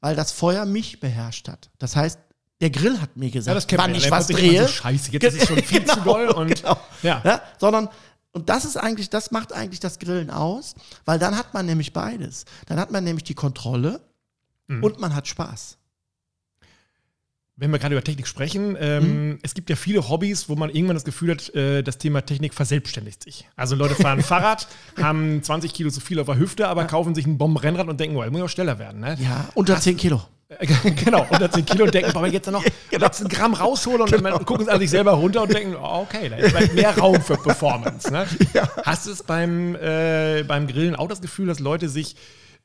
weil 0.00 0.16
das 0.16 0.32
Feuer 0.32 0.64
mich 0.66 1.00
beherrscht 1.00 1.48
hat. 1.48 1.70
Das 1.78 1.96
heißt, 1.96 2.18
der 2.60 2.70
Grill 2.70 3.00
hat 3.00 3.16
mir 3.16 3.26
Ja, 3.26 3.32
gesagt, 3.32 3.56
das 3.56 3.66
kennt 3.66 3.82
wann 3.82 3.94
ich 3.94 4.04
ja. 4.04 4.10
was 4.10 4.26
drehe. 4.26 4.62
So, 4.62 4.68
Scheiße, 4.68 5.12
jetzt 5.12 5.24
ist 5.24 5.42
es 5.42 5.48
schon 5.48 5.62
viel 5.62 5.84
zu 5.86 5.94
Genau, 5.94 6.04
doll. 6.04 6.28
Und, 6.30 6.54
genau. 6.54 6.78
ja. 7.02 7.22
Ja, 7.24 7.42
sondern 7.58 7.88
Und 8.34 8.48
das 8.50 8.64
ist 8.66 8.76
eigentlich, 8.76 9.08
das 9.10 9.30
macht 9.30 9.52
eigentlich 9.52 9.80
das 9.80 9.98
Grillen 9.98 10.28
aus, 10.30 10.74
weil 11.06 11.18
dann 11.18 11.38
hat 11.38 11.54
man 11.54 11.64
nämlich 11.66 11.92
beides. 11.94 12.44
Dann 12.66 12.78
hat 12.78 12.90
man 12.90 13.02
nämlich 13.04 13.24
die 13.24 13.34
Kontrolle 13.34 14.00
Mhm. 14.66 14.82
und 14.84 14.98
man 15.00 15.14
hat 15.14 15.26
Spaß. 15.28 15.78
Wenn 17.56 17.70
wir 17.70 17.78
gerade 17.78 17.94
über 17.94 18.02
Technik 18.02 18.26
sprechen, 18.26 18.76
ähm, 18.80 19.28
Mhm. 19.28 19.38
es 19.42 19.54
gibt 19.54 19.70
ja 19.70 19.76
viele 19.76 20.08
Hobbys, 20.08 20.48
wo 20.48 20.56
man 20.56 20.70
irgendwann 20.70 20.96
das 20.96 21.04
Gefühl 21.04 21.30
hat, 21.30 21.54
äh, 21.54 21.82
das 21.82 21.98
Thema 21.98 22.22
Technik 22.22 22.52
verselbstständigt 22.52 23.22
sich. 23.22 23.48
Also 23.54 23.76
Leute 23.76 23.94
fahren 23.94 24.20
Fahrrad, 24.22 24.66
haben 25.00 25.40
20 25.40 25.72
Kilo 25.72 25.90
zu 25.90 26.00
viel 26.00 26.18
auf 26.18 26.26
der 26.26 26.36
Hüfte, 26.36 26.66
aber 26.66 26.84
kaufen 26.86 27.14
sich 27.14 27.26
ein 27.26 27.38
Bombenrennrad 27.38 27.86
und 27.86 28.00
denken, 28.00 28.16
oh, 28.16 28.22
das 28.22 28.32
muss 28.32 28.40
ja 28.40 28.44
auch 28.46 28.48
schneller 28.48 28.80
werden. 28.80 29.00
Ne? 29.00 29.16
Ja, 29.20 29.48
unter 29.54 29.78
10 29.78 29.96
Kilo. 29.96 30.20
Genau, 31.04 31.26
unter 31.30 31.50
10 31.50 31.64
Kilo 31.66 31.84
und 31.84 31.94
denken, 31.94 32.12
boah, 32.12 32.26
jetzt 32.26 32.50
noch 32.50 32.64
jetzt 32.90 33.20
ein 33.22 33.28
Gramm 33.28 33.54
raushole 33.54 34.02
und 34.04 34.10
Genau. 34.10 34.30
dann 34.30 34.44
gucken 34.44 34.66
sie 34.66 34.70
an 34.72 34.78
sich 34.80 34.90
selber 34.90 35.12
runter 35.12 35.42
und 35.42 35.52
denken, 35.52 35.74
oh, 35.76 36.02
okay, 36.02 36.28
da 36.28 36.36
ist 36.36 36.50
vielleicht 36.50 36.74
mehr 36.74 36.96
Raum 36.96 37.20
für 37.20 37.36
Performance. 37.36 38.10
Ne? 38.12 38.26
Hast 38.84 39.06
du 39.06 39.10
es 39.12 39.22
beim, 39.22 39.74
äh, 39.76 40.42
beim 40.46 40.66
Grillen 40.66 40.96
auch 40.96 41.08
das 41.08 41.20
Gefühl, 41.20 41.46
dass 41.46 41.60
Leute 41.60 41.88
sich 41.88 42.16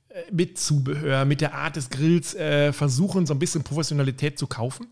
äh, 0.10 0.22
mit 0.32 0.60
Zubehör, 0.60 1.26
mit 1.26 1.42
der 1.42 1.54
Art 1.54 1.76
des 1.76 1.90
Grills 1.90 2.34
äh, 2.36 2.74
versuchen, 2.74 3.26
so 3.26 3.34
ein 3.34 3.40
bisschen 3.40 3.64
Professionalität 3.64 4.38
zu 4.40 4.48
kaufen? 4.48 4.88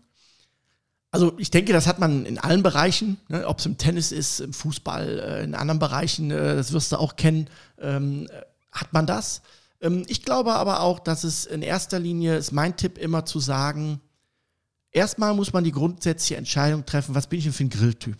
Also 1.10 1.32
ich 1.38 1.50
denke, 1.50 1.72
das 1.72 1.86
hat 1.86 1.98
man 1.98 2.26
in 2.26 2.38
allen 2.38 2.62
Bereichen, 2.62 3.16
ne, 3.28 3.46
ob 3.46 3.60
es 3.60 3.66
im 3.66 3.78
Tennis 3.78 4.12
ist, 4.12 4.40
im 4.40 4.52
Fußball, 4.52 5.18
äh, 5.20 5.44
in 5.44 5.54
anderen 5.54 5.78
Bereichen, 5.78 6.30
äh, 6.30 6.54
das 6.56 6.72
wirst 6.72 6.92
du 6.92 6.96
auch 6.96 7.16
kennen, 7.16 7.48
ähm, 7.80 8.26
äh, 8.30 8.42
hat 8.72 8.92
man 8.92 9.06
das. 9.06 9.40
Ähm, 9.80 10.04
ich 10.08 10.22
glaube 10.22 10.54
aber 10.54 10.80
auch, 10.80 10.98
dass 10.98 11.24
es 11.24 11.46
in 11.46 11.62
erster 11.62 11.98
Linie 11.98 12.36
ist 12.36 12.52
mein 12.52 12.76
Tipp 12.76 12.98
immer 12.98 13.24
zu 13.24 13.40
sagen, 13.40 14.00
erstmal 14.90 15.34
muss 15.34 15.52
man 15.52 15.64
die 15.64 15.72
grundsätzliche 15.72 16.36
Entscheidung 16.36 16.86
treffen, 16.86 17.14
was 17.14 17.26
bin 17.26 17.38
ich 17.38 17.44
denn 17.44 17.54
für 17.54 17.64
ein 17.64 17.70
Grilltyp? 17.70 18.16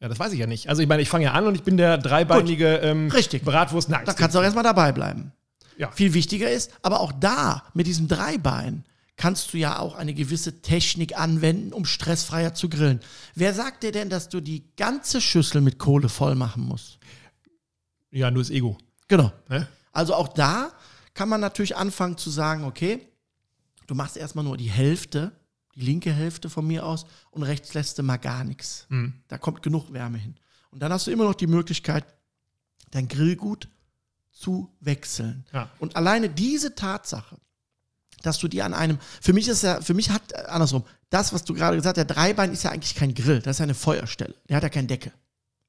Ja, 0.00 0.08
das 0.08 0.18
weiß 0.18 0.32
ich 0.32 0.38
ja 0.38 0.46
nicht. 0.46 0.68
Also 0.68 0.80
ich 0.80 0.88
meine, 0.88 1.02
ich 1.02 1.10
fange 1.10 1.24
ja 1.24 1.32
an 1.32 1.46
und 1.46 1.54
ich 1.54 1.62
bin 1.62 1.76
der 1.76 1.98
dreibeinige 1.98 2.76
ähm, 2.76 3.10
Richtig. 3.10 3.44
Bratwurst 3.44 3.90
nice. 3.90 4.06
Da 4.06 4.14
kannst 4.14 4.34
du 4.34 4.38
auch 4.38 4.42
erstmal 4.42 4.64
dabei 4.64 4.92
bleiben. 4.92 5.32
Ja. 5.76 5.90
Viel 5.90 6.14
wichtiger 6.14 6.50
ist, 6.50 6.72
aber 6.82 7.00
auch 7.00 7.12
da, 7.12 7.64
mit 7.74 7.86
diesem 7.86 8.08
Dreibein, 8.08 8.84
kannst 9.16 9.52
du 9.52 9.58
ja 9.58 9.78
auch 9.78 9.96
eine 9.96 10.14
gewisse 10.14 10.62
Technik 10.62 11.18
anwenden, 11.18 11.74
um 11.74 11.84
stressfreier 11.84 12.54
zu 12.54 12.70
grillen. 12.70 13.00
Wer 13.34 13.52
sagt 13.52 13.82
dir 13.82 13.92
denn, 13.92 14.08
dass 14.08 14.30
du 14.30 14.40
die 14.40 14.64
ganze 14.76 15.20
Schüssel 15.20 15.60
mit 15.60 15.78
Kohle 15.78 16.08
voll 16.08 16.34
machen 16.34 16.64
musst? 16.64 16.98
ja, 18.10 18.30
nur 18.30 18.42
das 18.42 18.50
Ego. 18.50 18.78
Genau. 19.08 19.30
Ne? 19.48 19.68
Also 20.00 20.14
auch 20.14 20.28
da 20.28 20.72
kann 21.12 21.28
man 21.28 21.42
natürlich 21.42 21.76
anfangen 21.76 22.16
zu 22.16 22.30
sagen, 22.30 22.64
okay, 22.64 23.06
du 23.86 23.94
machst 23.94 24.16
erstmal 24.16 24.46
nur 24.46 24.56
die 24.56 24.70
Hälfte, 24.70 25.30
die 25.74 25.82
linke 25.82 26.10
Hälfte 26.10 26.48
von 26.48 26.66
mir 26.66 26.86
aus 26.86 27.04
und 27.30 27.42
rechts 27.42 27.74
lässt 27.74 27.98
du 27.98 28.02
mal 28.02 28.16
gar 28.16 28.44
nichts. 28.44 28.86
Mhm. 28.88 29.12
Da 29.28 29.36
kommt 29.36 29.62
genug 29.62 29.92
Wärme 29.92 30.16
hin. 30.16 30.36
Und 30.70 30.82
dann 30.82 30.90
hast 30.90 31.06
du 31.06 31.10
immer 31.10 31.24
noch 31.24 31.34
die 31.34 31.46
Möglichkeit, 31.46 32.06
dein 32.92 33.08
Grillgut 33.08 33.68
zu 34.32 34.74
wechseln. 34.80 35.44
Ja. 35.52 35.68
Und 35.80 35.96
alleine 35.96 36.30
diese 36.30 36.74
Tatsache, 36.74 37.36
dass 38.22 38.38
du 38.38 38.48
die 38.48 38.62
an 38.62 38.72
einem, 38.72 38.98
für 39.20 39.34
mich 39.34 39.48
ist 39.48 39.62
ja, 39.64 39.82
für 39.82 39.92
mich 39.92 40.08
hat, 40.08 40.32
äh, 40.32 40.46
andersrum, 40.46 40.84
das, 41.10 41.34
was 41.34 41.44
du 41.44 41.52
gerade 41.52 41.76
gesagt 41.76 41.98
hast, 41.98 42.08
der 42.08 42.14
Dreibein 42.14 42.52
ist 42.52 42.62
ja 42.62 42.70
eigentlich 42.70 42.94
kein 42.94 43.14
Grill, 43.14 43.42
das 43.42 43.56
ist 43.56 43.58
ja 43.58 43.64
eine 43.64 43.74
Feuerstelle. 43.74 44.34
Der 44.48 44.56
hat 44.56 44.62
ja 44.62 44.70
keinen 44.70 44.88
Deckel. 44.88 45.12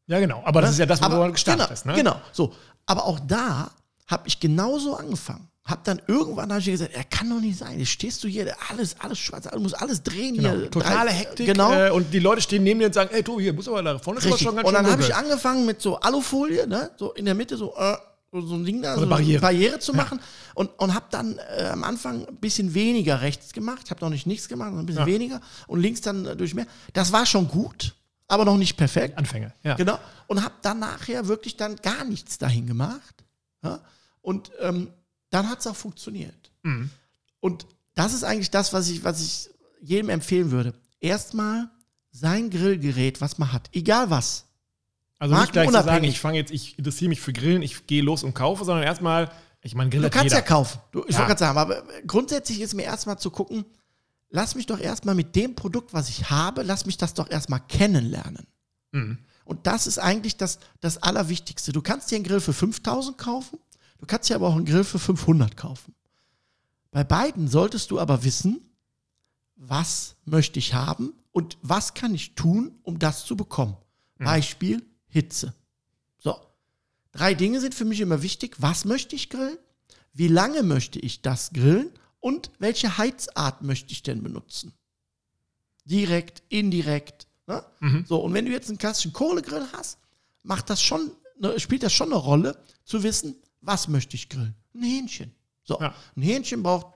Ja, 0.08 0.22
genau. 0.22 0.42
Aber 0.46 0.62
das 0.62 0.72
ist 0.72 0.78
ja 0.78 0.86
das, 0.86 1.02
wo 1.02 1.10
du 1.10 1.32
gestartet 1.34 1.66
genau, 1.66 1.70
hast. 1.70 1.86
Ne? 1.86 1.96
Genau, 1.96 2.22
so. 2.32 2.56
Aber 2.86 3.04
auch 3.04 3.20
da 3.20 3.72
habe 4.12 4.28
ich 4.28 4.40
genauso 4.40 4.96
angefangen. 4.96 5.48
Hab 5.64 5.84
dann 5.84 6.02
irgendwann 6.08 6.52
hab 6.52 6.60
ich 6.60 6.66
gesagt, 6.66 6.92
er 6.94 7.04
kann 7.04 7.30
doch 7.30 7.40
nicht 7.40 7.58
sein. 7.58 7.78
Jetzt 7.80 7.90
stehst 7.90 8.24
du 8.24 8.28
hier, 8.28 8.54
alles, 8.70 8.96
alles 9.00 9.20
schwarz, 9.20 9.48
du 9.52 9.60
musst 9.60 9.80
alles 9.80 10.02
drehen 10.02 10.36
Genau. 10.36 10.50
hier. 10.56 10.72
Totale 10.72 11.12
Hektik. 11.12 11.46
Genau. 11.46 11.72
Äh, 11.72 11.92
und 11.92 12.12
die 12.12 12.20
Leute 12.20 12.42
stehen 12.42 12.64
neben 12.64 12.80
dir 12.80 12.88
und 12.88 12.94
sagen, 12.94 13.12
ey, 13.14 13.24
Tobi, 13.24 13.44
hier, 13.44 13.54
muss 13.54 13.68
aber 13.68 13.82
da 13.84 14.00
vorne 14.00 14.20
ist 14.20 14.26
Richtig. 14.26 14.42
schon 14.42 14.56
ganz 14.56 14.68
Und 14.68 14.74
dann 14.74 14.88
habe 14.88 15.02
ich 15.02 15.14
angefangen 15.16 15.66
mit 15.68 15.80
so 15.82 16.00
Alufolie, 16.00 16.66
ne? 16.68 16.92
so 16.98 17.14
in 17.14 17.26
der 17.26 17.36
Mitte 17.36 17.58
so, 17.58 17.76
äh, 17.78 17.96
so 18.34 18.56
ein 18.56 18.66
Ding 18.66 18.82
da, 18.82 18.96
so 18.96 19.02
eine 19.02 19.40
Barriere. 19.40 19.78
zu 19.80 19.94
machen. 19.94 20.20
Und, 20.56 20.72
und 20.80 20.96
habe 20.96 21.06
dann 21.12 21.38
äh, 21.58 21.66
am 21.72 21.84
Anfang 21.84 22.26
ein 22.28 22.38
bisschen 22.38 22.74
weniger 22.74 23.22
rechts 23.22 23.54
gemacht. 23.54 23.82
Ich 23.86 23.92
habe 23.92 24.02
noch 24.02 24.10
nicht 24.10 24.26
nichts 24.26 24.48
gemacht, 24.50 24.70
sondern 24.70 24.84
ein 24.84 24.88
bisschen 24.88 25.02
Ja. 25.02 25.06
weniger. 25.06 25.42
Und 25.68 25.80
links 25.80 26.02
dann 26.02 26.26
äh, 26.26 26.36
durch 26.36 26.56
mehr. 26.56 26.66
Das 26.94 27.12
war 27.14 27.26
schon 27.28 27.48
gut, 27.48 27.94
aber 28.28 28.46
noch 28.46 28.58
nicht 28.58 28.78
perfekt. 28.78 29.16
Anfänge. 29.18 29.54
Ja. 29.64 29.76
Genau. 29.76 30.00
Und 30.28 30.44
habe 30.44 30.56
dann 30.64 30.80
nachher 30.80 31.28
wirklich 31.28 31.56
dann 31.56 31.76
gar 31.78 32.04
nichts 32.04 32.40
dahin 32.40 32.66
gemacht. 32.66 33.24
Ja? 33.64 33.80
Und 34.22 34.52
ähm, 34.60 34.92
dann 35.30 35.50
hat 35.50 35.60
es 35.60 35.68
auch 35.68 35.76
funktioniert. 35.76 36.52
Mhm. 36.64 36.90
Und 37.40 37.66
das 37.96 38.14
ist 38.14 38.24
eigentlich 38.24 38.52
das, 38.52 38.74
was 38.74 38.90
ich, 38.90 39.04
was 39.04 39.22
ich 39.22 39.50
jedem 39.82 40.10
empfehlen 40.10 40.52
würde. 40.52 40.74
Erstmal 41.00 41.70
sein 42.12 42.50
Grillgerät, 42.50 43.22
was 43.22 43.38
man 43.38 43.52
hat, 43.52 43.70
egal 43.74 44.10
was. 44.10 44.46
Also 45.18 45.36
nicht 45.36 45.54
gleich 45.54 45.68
zu 45.68 45.74
sagen, 45.74 46.04
ich 46.04 46.20
fange 46.20 46.38
jetzt, 46.38 46.52
ich 46.52 46.78
interessiere 46.78 47.10
mich 47.10 47.22
für 47.22 47.32
Grillen, 47.34 47.62
ich 47.62 47.86
gehe 47.88 48.02
los 48.02 48.24
und 48.24 48.34
kaufe, 48.34 48.66
sondern 48.66 48.84
erstmal, 48.84 49.32
ich 49.62 49.76
meine, 49.76 49.90
Grill 49.90 50.02
Du 50.02 50.10
kannst 50.10 50.26
jeder. 50.26 50.38
ja 50.38 50.42
kaufen. 50.42 50.80
Du, 50.92 51.04
ich 51.08 51.12
Ja. 51.14 51.20
wollte 51.20 51.28
gerade 51.30 51.40
sagen, 51.40 51.58
aber 51.58 51.84
grundsätzlich 52.08 52.60
ist 52.62 52.74
mir 52.74 52.84
erstmal 52.84 53.20
zu 53.20 53.30
gucken, 53.30 53.66
lass 54.30 54.56
mich 54.56 54.66
doch 54.66 54.80
erstmal 54.80 55.16
mit 55.16 55.36
dem 55.36 55.56
Produkt, 55.56 55.94
was 55.94 56.10
ich 56.10 56.30
habe, 56.30 56.64
lass 56.64 56.86
mich 56.86 56.98
das 56.98 57.14
doch 57.14 57.30
erstmal 57.30 57.60
kennenlernen. 57.68 58.48
Mhm. 58.92 59.20
Und 59.46 59.68
das 59.68 59.86
ist 59.88 60.00
eigentlich 60.00 60.38
das, 60.38 60.60
das 60.80 61.02
Allerwichtigste. 61.04 61.72
Du 61.72 61.82
kannst 61.82 62.10
dir 62.12 62.16
einen 62.16 62.24
Grill 62.24 62.40
für 62.42 62.54
5000 62.54 63.18
kaufen, 63.18 63.60
du 64.02 64.06
kannst 64.08 64.30
dir 64.30 64.36
aber 64.36 64.48
auch 64.48 64.56
einen 64.56 64.66
Grill 64.66 64.84
für 64.84 65.00
500 65.00 65.56
kaufen. 65.56 65.96
Bei 66.92 67.04
beiden 67.06 67.48
solltest 67.48 67.92
du 67.92 68.00
aber 68.00 68.24
wissen, 68.24 68.62
was 69.56 70.16
möchte 70.26 70.60
ich 70.60 70.74
haben 70.74 71.14
und 71.32 71.58
was 71.62 71.94
kann 71.94 72.14
ich 72.14 72.36
tun, 72.36 72.80
um 72.84 73.00
das 73.00 73.26
zu 73.26 73.38
bekommen. 73.38 73.78
Beispiel 74.18 74.84
Hitze. 75.08 75.54
So, 76.20 76.36
drei 77.12 77.34
Dinge 77.34 77.60
sind 77.62 77.74
für 77.74 77.86
mich 77.86 78.00
immer 78.02 78.22
wichtig. 78.22 78.58
Was 78.60 78.86
möchte 78.86 79.16
ich 79.16 79.30
grillen? 79.30 79.58
Wie 80.14 80.28
lange 80.28 80.64
möchte 80.64 81.00
ich 81.00 81.22
das 81.22 81.54
grillen? 81.54 81.92
Und 82.20 82.52
welche 82.60 82.98
Heizart 82.98 83.64
möchte 83.64 83.92
ich 83.94 84.04
denn 84.04 84.22
benutzen? 84.22 84.74
Direkt, 85.86 86.44
indirekt. 86.50 87.28
Ne? 87.48 87.66
Mhm. 87.80 88.06
So, 88.08 88.20
und 88.20 88.34
wenn 88.34 88.46
du 88.46 88.52
jetzt 88.52 88.70
einen 88.70 88.78
klassischen 88.78 89.14
Kohlegrill 89.14 89.66
hast, 89.74 89.98
macht 90.44 90.70
das 90.70 90.82
schon, 90.82 91.12
spielt 91.58 91.84
das 91.84 91.94
schon 91.94 92.10
eine 92.10 92.18
Rolle, 92.18 92.62
zu 92.86 93.02
wissen, 93.04 93.36
was 93.62 93.88
möchte 93.88 94.16
ich 94.16 94.30
grillen? 94.30 94.56
Ein 94.74 94.84
Hähnchen. 94.84 95.32
So, 95.64 95.80
Ja. 95.80 95.94
ein 96.16 96.22
Hähnchen 96.22 96.64
braucht 96.64 96.88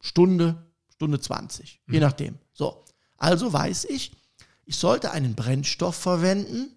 Stunde, 0.00 0.66
Stunde 0.94 1.20
20, 1.20 1.80
je 1.88 2.00
nachdem. 2.00 2.38
So, 2.52 2.84
also 3.16 3.52
weiß 3.52 3.84
ich, 3.86 4.12
ich 4.64 4.76
sollte 4.76 5.12
einen 5.12 5.34
Brennstoff 5.34 5.96
verwenden, 5.96 6.70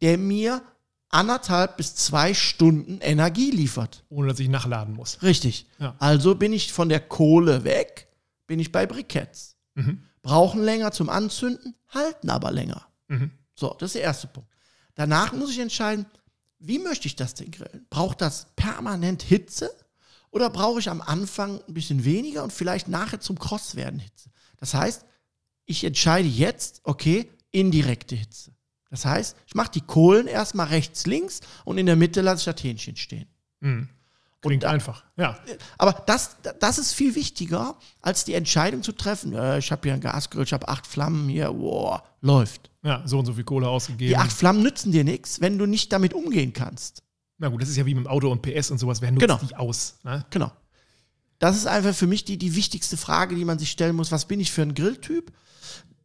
der 0.00 0.18
mir 0.18 0.62
anderthalb 1.10 1.76
bis 1.78 1.94
zwei 1.94 2.34
Stunden 2.34 3.00
Energie 3.00 3.50
liefert. 3.50 4.04
Ohne 4.10 4.28
dass 4.28 4.38
ich 4.40 4.48
nachladen 4.48 4.94
muss. 4.94 5.22
Richtig. 5.22 5.66
Ja. 5.78 5.94
Also 5.98 6.34
bin 6.34 6.52
ich 6.52 6.72
von 6.72 6.88
der 6.88 7.00
Kohle 7.00 7.64
weg, 7.64 8.08
bin 8.46 8.60
ich 8.60 8.72
bei 8.72 8.86
Briketts. 8.86 9.56
Mhm. 9.74 10.02
Brauchen 10.22 10.62
länger 10.62 10.92
zum 10.92 11.08
Anzünden, 11.08 11.74
halten 11.88 12.28
aber 12.30 12.52
länger. 12.52 12.86
Mhm. 13.08 13.30
So, 13.54 13.74
das 13.78 13.88
ist 13.90 13.94
der 13.94 14.02
erste 14.02 14.26
Punkt. 14.26 14.50
Danach 14.94 15.32
muss 15.32 15.50
ich 15.50 15.58
entscheiden, 15.60 16.04
wie 16.58 16.78
möchte 16.78 17.06
ich 17.06 17.16
das 17.16 17.34
denn 17.34 17.50
grillen? 17.50 17.86
Braucht 17.90 18.20
das 18.20 18.48
permanent 18.56 19.22
Hitze 19.22 19.70
oder 20.30 20.50
brauche 20.50 20.80
ich 20.80 20.90
am 20.90 21.00
Anfang 21.00 21.60
ein 21.66 21.74
bisschen 21.74 22.04
weniger 22.04 22.44
und 22.44 22.52
vielleicht 22.52 22.88
nachher 22.88 23.20
zum 23.20 23.38
Krosswerden 23.38 24.00
Hitze? 24.00 24.30
Das 24.56 24.74
heißt, 24.74 25.04
ich 25.66 25.84
entscheide 25.84 26.28
jetzt, 26.28 26.80
okay, 26.84 27.30
indirekte 27.50 28.16
Hitze. 28.16 28.52
Das 28.90 29.04
heißt, 29.04 29.36
ich 29.46 29.54
mache 29.54 29.70
die 29.72 29.82
Kohlen 29.82 30.26
erstmal 30.26 30.68
rechts, 30.68 31.06
links 31.06 31.40
und 31.64 31.78
in 31.78 31.86
der 31.86 31.96
Mitte 31.96 32.22
lasse 32.22 32.40
ich 32.50 32.54
das 32.54 32.64
Hähnchen 32.64 32.96
stehen. 32.96 33.28
Mhm. 33.60 33.88
Klingt 34.40 34.62
da- 34.62 34.70
einfach. 34.70 35.04
Ja. 35.16 35.38
Aber 35.78 35.92
das, 36.06 36.36
das 36.60 36.78
ist 36.78 36.92
viel 36.92 37.14
wichtiger, 37.16 37.76
als 38.02 38.24
die 38.24 38.34
Entscheidung 38.34 38.82
zu 38.82 38.92
treffen, 38.92 39.32
äh, 39.32 39.58
ich 39.58 39.72
habe 39.72 39.82
hier 39.82 39.92
einen 39.94 40.00
Gasgrill, 40.02 40.44
ich 40.44 40.52
habe 40.52 40.68
acht 40.68 40.86
Flammen 40.86 41.28
hier, 41.28 41.52
wow, 41.58 42.00
läuft. 42.20 42.70
ja, 42.84 43.02
so 43.04 43.18
und 43.18 43.26
so 43.26 43.32
viel 43.32 43.44
Kohle 43.44 43.68
ausgegeben. 43.68 44.08
Die 44.10 44.16
acht 44.16 44.32
Flammen 44.32 44.62
nützen 44.62 44.92
dir 44.92 45.02
nichts, 45.04 45.40
wenn 45.40 45.58
du 45.58 45.66
nicht 45.66 45.92
damit 45.92 46.14
umgehen 46.14 46.52
kannst. 46.52 47.02
Na 47.38 47.48
gut, 47.48 47.62
das 47.62 47.68
ist 47.68 47.76
ja 47.76 47.84
wie 47.86 47.94
mit 47.94 48.04
dem 48.04 48.08
Auto 48.08 48.30
und 48.30 48.42
PS 48.42 48.70
und 48.70 48.78
sowas. 48.78 49.00
Wer 49.00 49.10
nutzt 49.12 49.22
Genau. 49.26 49.38
die 49.38 49.54
aus? 49.56 49.98
Ne? 50.04 50.24
Genau. 50.30 50.52
Das 51.40 51.56
ist 51.56 51.66
einfach 51.66 51.94
für 51.94 52.06
mich 52.08 52.24
die, 52.24 52.36
die 52.36 52.54
wichtigste 52.56 52.96
Frage, 52.96 53.34
die 53.36 53.44
man 53.44 53.58
sich 53.60 53.70
stellen 53.70 53.94
muss. 53.94 54.10
Was 54.10 54.26
bin 54.26 54.40
ich 54.40 54.50
für 54.50 54.62
ein 54.62 54.74
Grilltyp? 54.74 55.32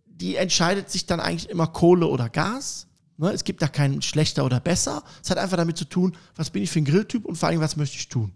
Die 0.06 0.36
entscheidet 0.36 0.91
sich 0.91 1.08
dann 1.08 1.19
eigentlich 1.19 1.50
immer 1.50 1.65
Kohle 1.67 2.06
oder 2.08 2.30
Gas. 2.30 2.88
Ne? 3.17 3.32
Es 3.32 3.43
gibt 3.43 3.62
da 3.62 3.67
keinen 3.67 4.02
schlechter 4.02 4.45
oder 4.45 4.60
besser. 4.60 5.04
Es 5.23 5.30
hat 5.30 5.38
einfach 5.38 5.58
damit 5.58 5.78
zu 5.78 5.86
tun, 5.86 6.15
was 6.36 6.49
bin 6.49 6.63
ich 6.63 6.71
für 6.71 6.80
ein 6.80 6.86
Grilltyp 6.86 7.26
und 7.26 7.36
vor 7.36 7.49
allem, 7.49 7.60
was 7.62 7.76
möchte 7.78 7.97
ich 7.97 8.10
tun. 8.10 8.34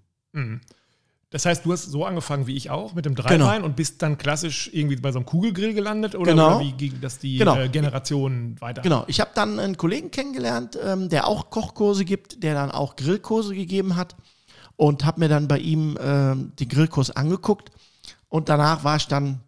Das 1.29 1.45
heißt, 1.45 1.65
du 1.65 1.73
hast 1.73 1.83
so 1.85 2.05
angefangen 2.05 2.47
wie 2.47 2.55
ich 2.55 2.69
auch 2.69 2.93
mit 2.93 3.05
dem 3.05 3.15
Dreibein 3.15 3.63
und 3.63 3.75
bist 3.75 4.01
dann 4.01 4.17
klassisch 4.17 4.69
irgendwie 4.71 4.95
bei 4.95 5.11
so 5.11 5.19
einem 5.19 5.25
Kugelgrill 5.25 5.73
gelandet 5.73 6.15
oder, 6.15 6.31
Genau. 6.31 6.57
oder 6.57 6.59
wie 6.65 6.71
ging 6.73 7.01
das 7.01 7.17
die 7.19 7.37
Genau. 7.37 7.57
äh, 7.57 7.69
Generationen 7.69 8.59
weiter? 8.61 8.81
Genau, 8.81 9.03
ich 9.07 9.19
habe 9.19 9.31
dann 9.33 9.59
einen 9.59 9.77
Kollegen 9.77 10.11
kennengelernt, 10.11 10.77
ähm, 10.81 11.09
der 11.09 11.27
auch 11.27 11.49
Kochkurse 11.49 12.05
gibt, 12.05 12.43
der 12.43 12.53
dann 12.53 12.71
auch 12.71 12.95
Grillkurse 12.95 13.55
gegeben 13.55 13.95
hat 13.95 14.15
und 14.77 15.03
habe 15.05 15.19
mir 15.21 15.27
dann 15.27 15.47
bei 15.47 15.57
ihm 15.59 15.97
ähm, 15.99 16.53
den 16.59 16.69
Grillkurs 16.69 17.11
angeguckt 17.11 17.71
und 18.29 18.47
danach 18.47 18.83
war 18.83 18.95
ich 18.97 19.07
dann 19.07 19.41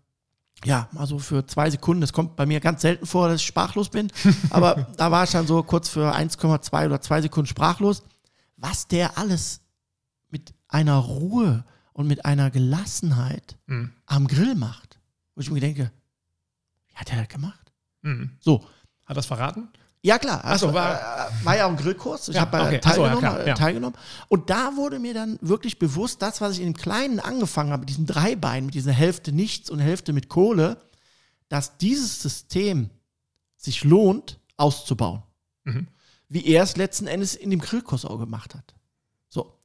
ja, 0.65 0.89
mal 0.91 1.07
so 1.07 1.19
für 1.19 1.45
zwei 1.45 1.69
Sekunden. 1.69 2.01
Das 2.01 2.11
kommt 2.13 2.35
bei 2.35 2.45
mir 2.45 2.59
ganz 2.59 2.81
selten 2.81 3.05
vor, 3.05 3.27
dass 3.29 3.41
ich 3.41 3.47
sprachlos 3.47 3.89
bin. 3.89 4.11
Aber 4.49 4.87
da 4.97 5.09
war 5.11 5.23
ich 5.23 5.31
dann 5.31 5.47
so 5.47 5.63
kurz 5.63 5.89
für 5.89 6.13
1,2 6.13 6.85
oder 6.85 7.01
2 7.01 7.21
Sekunden 7.23 7.47
sprachlos. 7.47 8.03
Was 8.57 8.87
der 8.87 9.17
alles 9.17 9.61
mit 10.29 10.53
einer 10.67 10.97
Ruhe 10.97 11.63
und 11.93 12.07
mit 12.07 12.25
einer 12.25 12.51
Gelassenheit 12.51 13.57
Mhm. 13.67 13.91
am 14.05 14.27
Grill 14.27 14.55
macht. 14.55 14.99
Wo 15.35 15.41
ich 15.41 15.49
mir 15.51 15.59
denke, 15.61 15.91
wie 16.87 16.95
hat 16.95 17.09
er 17.11 17.19
das 17.19 17.29
gemacht? 17.29 17.71
Mhm. 18.01 18.31
So. 18.39 18.65
Hat 19.05 19.15
das 19.17 19.25
verraten? 19.25 19.69
Ja, 20.01 20.17
klar. 20.17 20.39
Ach 20.43 20.57
so, 20.57 20.67
Also, 20.67 20.73
war- 20.73 21.27
äh, 21.29 21.45
war 21.45 21.57
ja 21.57 21.65
auch 21.65 21.71
ein 21.71 21.75
Grillkurs. 21.77 22.29
Ich 22.29 22.35
Ja, 22.35 22.41
habe 22.41 22.57
äh, 22.57 22.61
okay. 22.61 22.81
Ach 22.85 22.95
so, 22.95 23.05
ja, 23.05 23.09
teilgenommen, 23.15 23.41
äh, 23.41 23.47
ja. 23.47 23.53
teilgenommen. 23.55 23.97
Und 24.29 24.49
da 24.49 24.75
wurde 24.77 24.97
mir 24.99 25.13
dann 25.13 25.37
wirklich 25.41 25.77
bewusst, 25.77 26.21
das, 26.21 26.39
was 26.39 26.53
ich 26.53 26.59
in 26.59 26.65
dem 26.73 26.77
Kleinen 26.77 27.19
angefangen 27.19 27.71
habe, 27.71 27.81
mit 27.81 27.89
diesem 27.89 28.05
Dreibein, 28.05 28.65
mit 28.65 28.75
dieser 28.75 28.93
Hälfte 28.93 29.31
nichts 29.33 29.69
und 29.69 29.79
Hälfte 29.79 30.13
mit 30.13 30.29
Kohle, 30.29 30.77
dass 31.49 31.77
dieses 31.77 32.21
System 32.21 32.89
sich 33.57 33.83
lohnt, 33.83 34.39
auszubauen. 34.55 35.21
Mhm. 35.65 35.87
Wie 36.29 36.45
er 36.45 36.63
es 36.63 36.77
letzten 36.77 37.07
Endes 37.07 37.35
in 37.35 37.49
dem 37.49 37.59
Grillkurs 37.59 38.05
auch 38.05 38.19
gemacht 38.19 38.55
hat. 38.55 38.75
So. 39.29 39.57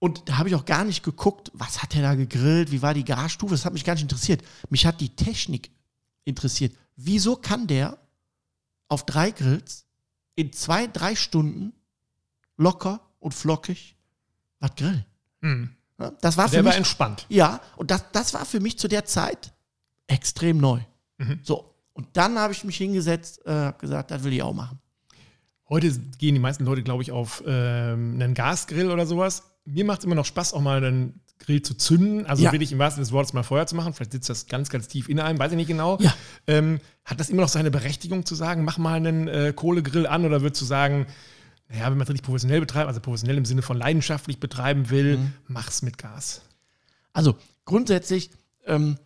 Und 0.00 0.28
da 0.28 0.38
habe 0.38 0.48
ich 0.48 0.54
auch 0.56 0.64
gar 0.64 0.84
nicht 0.84 1.02
geguckt, 1.04 1.52
was 1.54 1.82
hat 1.82 1.94
er 1.94 2.02
da 2.02 2.14
gegrillt, 2.14 2.72
wie 2.72 2.82
war 2.82 2.92
die 2.94 3.04
Garstufe, 3.04 3.54
das 3.54 3.64
hat 3.64 3.72
mich 3.72 3.84
gar 3.84 3.92
nicht 3.94 4.02
interessiert. 4.02 4.42
Mich 4.68 4.84
hat 4.84 5.00
die 5.00 5.14
Technik 5.14 5.70
interessiert. 6.24 6.74
Wieso 6.96 7.36
kann 7.36 7.66
der 7.66 7.98
auf 8.88 9.04
drei 9.06 9.30
Grills 9.30 9.86
in 10.34 10.52
zwei, 10.52 10.86
drei 10.86 11.14
Stunden 11.16 11.72
locker 12.56 13.00
und 13.18 13.32
flockig 13.34 13.96
was 14.60 14.74
grillen? 14.74 15.04
Mhm. 15.40 15.70
Das 16.20 16.36
war 16.36 16.48
für 16.48 16.56
Der 16.56 16.64
war 16.64 16.70
mich 16.70 16.78
entspannt. 16.78 17.26
ja, 17.28 17.60
und 17.76 17.90
das, 17.90 18.04
das 18.12 18.34
war 18.34 18.44
für 18.44 18.60
mich 18.60 18.78
zu 18.78 18.86
der 18.88 19.04
Zeit 19.06 19.52
extrem 20.06 20.58
neu. 20.58 20.80
Mhm. 21.18 21.40
So, 21.42 21.74
und 21.94 22.06
dann 22.12 22.38
habe 22.38 22.52
ich 22.52 22.64
mich 22.64 22.76
hingesetzt, 22.76 23.40
äh, 23.46 23.50
habe 23.50 23.78
gesagt, 23.78 24.10
das 24.10 24.22
will 24.22 24.32
ich 24.32 24.42
auch 24.42 24.52
machen. 24.52 24.78
Heute 25.68 25.90
gehen 26.18 26.34
die 26.34 26.40
meisten 26.40 26.64
Leute, 26.64 26.82
glaube 26.82 27.02
ich, 27.02 27.10
auf 27.10 27.42
ähm, 27.46 28.14
einen 28.14 28.34
Gasgrill 28.34 28.90
oder 28.90 29.06
sowas. 29.06 29.42
Mir 29.64 29.84
macht 29.84 30.00
es 30.00 30.04
immer 30.04 30.14
noch 30.14 30.26
Spaß, 30.26 30.52
auch 30.52 30.60
mal 30.60 30.84
einen 30.84 31.20
Grill 31.38 31.62
zu 31.62 31.74
zünden. 31.74 32.26
Also 32.26 32.42
Ja. 32.42 32.52
wirklich 32.52 32.72
im 32.72 32.78
wahrsten 32.78 32.96
Sinne 33.04 33.10
des 33.10 33.12
Wortes 33.12 33.32
mal 33.32 33.42
Feuer 33.42 33.66
zu 33.66 33.76
machen. 33.76 33.92
Vielleicht 33.92 34.12
sitzt 34.12 34.28
das 34.30 34.46
ganz, 34.46 34.68
ganz 34.70 34.88
tief 34.88 35.08
in 35.08 35.20
einem, 35.20 35.38
weiß 35.38 35.52
ich 35.52 35.56
nicht 35.56 35.68
genau. 35.68 35.98
Ja. 36.00 36.14
Ähm, 36.46 36.80
hat 37.04 37.20
das 37.20 37.28
immer 37.30 37.42
noch 37.42 37.48
seine 37.48 37.70
Berechtigung 37.70 38.24
zu 38.24 38.34
sagen, 38.34 38.64
mach 38.64 38.78
mal 38.78 38.94
einen 38.94 39.28
äh, 39.28 39.52
Kohlegrill 39.54 40.06
an 40.06 40.24
oder 40.24 40.40
würdest 40.42 40.60
du 40.62 40.66
sagen, 40.66 41.06
naja, 41.68 41.84
wenn 41.86 41.94
man 41.98 42.02
es 42.02 42.08
richtig 42.08 42.24
professionell 42.24 42.60
betreibt, 42.60 42.88
also 42.88 43.00
professionell 43.00 43.36
im 43.36 43.44
Sinne 43.44 43.62
von 43.62 43.76
leidenschaftlich 43.76 44.40
betreiben 44.40 44.88
will, 44.90 45.18
Mhm. 45.18 45.32
mach's 45.48 45.82
mit 45.82 45.98
Gas. 45.98 46.42
Also 47.12 47.36
grundsätzlich 47.64 48.30
ähm, 48.66 48.96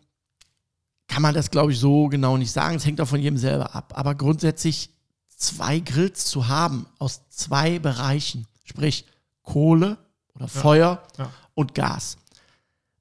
kann 1.09 1.23
man 1.23 1.35
das, 1.35 1.51
glaube 1.51 1.73
ich, 1.73 1.79
so 1.81 2.09
genau 2.09 2.37
nicht 2.37 2.53
sagen. 2.53 2.77
Es 2.77 2.87
hängt 2.87 3.01
auch 3.01 3.09
von 3.09 3.21
jedem 3.21 3.37
selber 3.38 3.75
ab. 3.75 3.93
Aber 3.97 4.14
grundsätzlich 4.14 4.90
zwei 5.37 5.81
Grills 5.81 6.27
zu 6.27 6.49
haben 6.49 6.87
aus 6.99 7.29
zwei 7.31 7.79
Bereichen, 7.79 8.47
sprich 8.64 9.05
Kohle 9.43 9.99
oder 10.35 10.47
Feuer 10.49 11.03
Ja. 11.19 11.31
Und 11.61 11.75
Gas. 11.75 12.16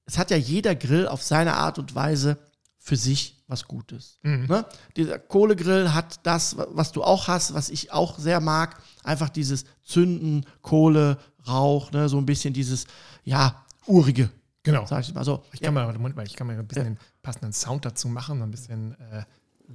Es 0.05 0.17
hat 0.17 0.31
ja 0.31 0.37
jeder 0.37 0.75
Grill 0.75 1.07
auf 1.07 1.23
seine 1.23 1.55
Art 1.55 1.79
und 1.79 1.95
Weise 1.95 2.37
für 2.77 2.95
sich 2.95 3.43
was 3.47 3.67
Gutes. 3.67 4.19
Mhm. 4.21 4.45
Ne? 4.47 4.65
Dieser 4.95 5.19
Kohlegrill 5.19 5.93
hat 5.93 6.19
das, 6.23 6.55
was 6.57 6.91
du 6.91 7.03
auch 7.03 7.27
hast, 7.27 7.53
was 7.53 7.69
ich 7.69 7.91
auch 7.91 8.17
sehr 8.19 8.39
mag. 8.39 8.81
Einfach 9.03 9.29
dieses 9.29 9.65
Zünden, 9.83 10.45
Kohle, 10.61 11.17
Rauch, 11.47 11.91
ne? 11.91 12.09
so 12.09 12.17
ein 12.17 12.25
bisschen 12.25 12.53
dieses, 12.53 12.85
ja, 13.23 13.63
urige, 13.87 14.29
Genau. 14.63 14.85
sag 14.85 15.01
ich 15.01 15.13
mal 15.13 15.23
so. 15.23 15.43
Ich 15.53 15.61
kann, 15.61 15.73
mal, 15.73 15.91
Moment 15.93 16.15
mal, 16.15 16.25
ich 16.25 16.35
kann 16.35 16.45
mal 16.47 16.57
ein 16.57 16.67
bisschen 16.67 16.83
den 16.85 16.99
passenden 17.23 17.53
Sound 17.53 17.85
dazu 17.85 18.07
machen, 18.07 18.41
ein 18.41 18.51
bisschen 18.51 18.93
äh, 19.11 19.23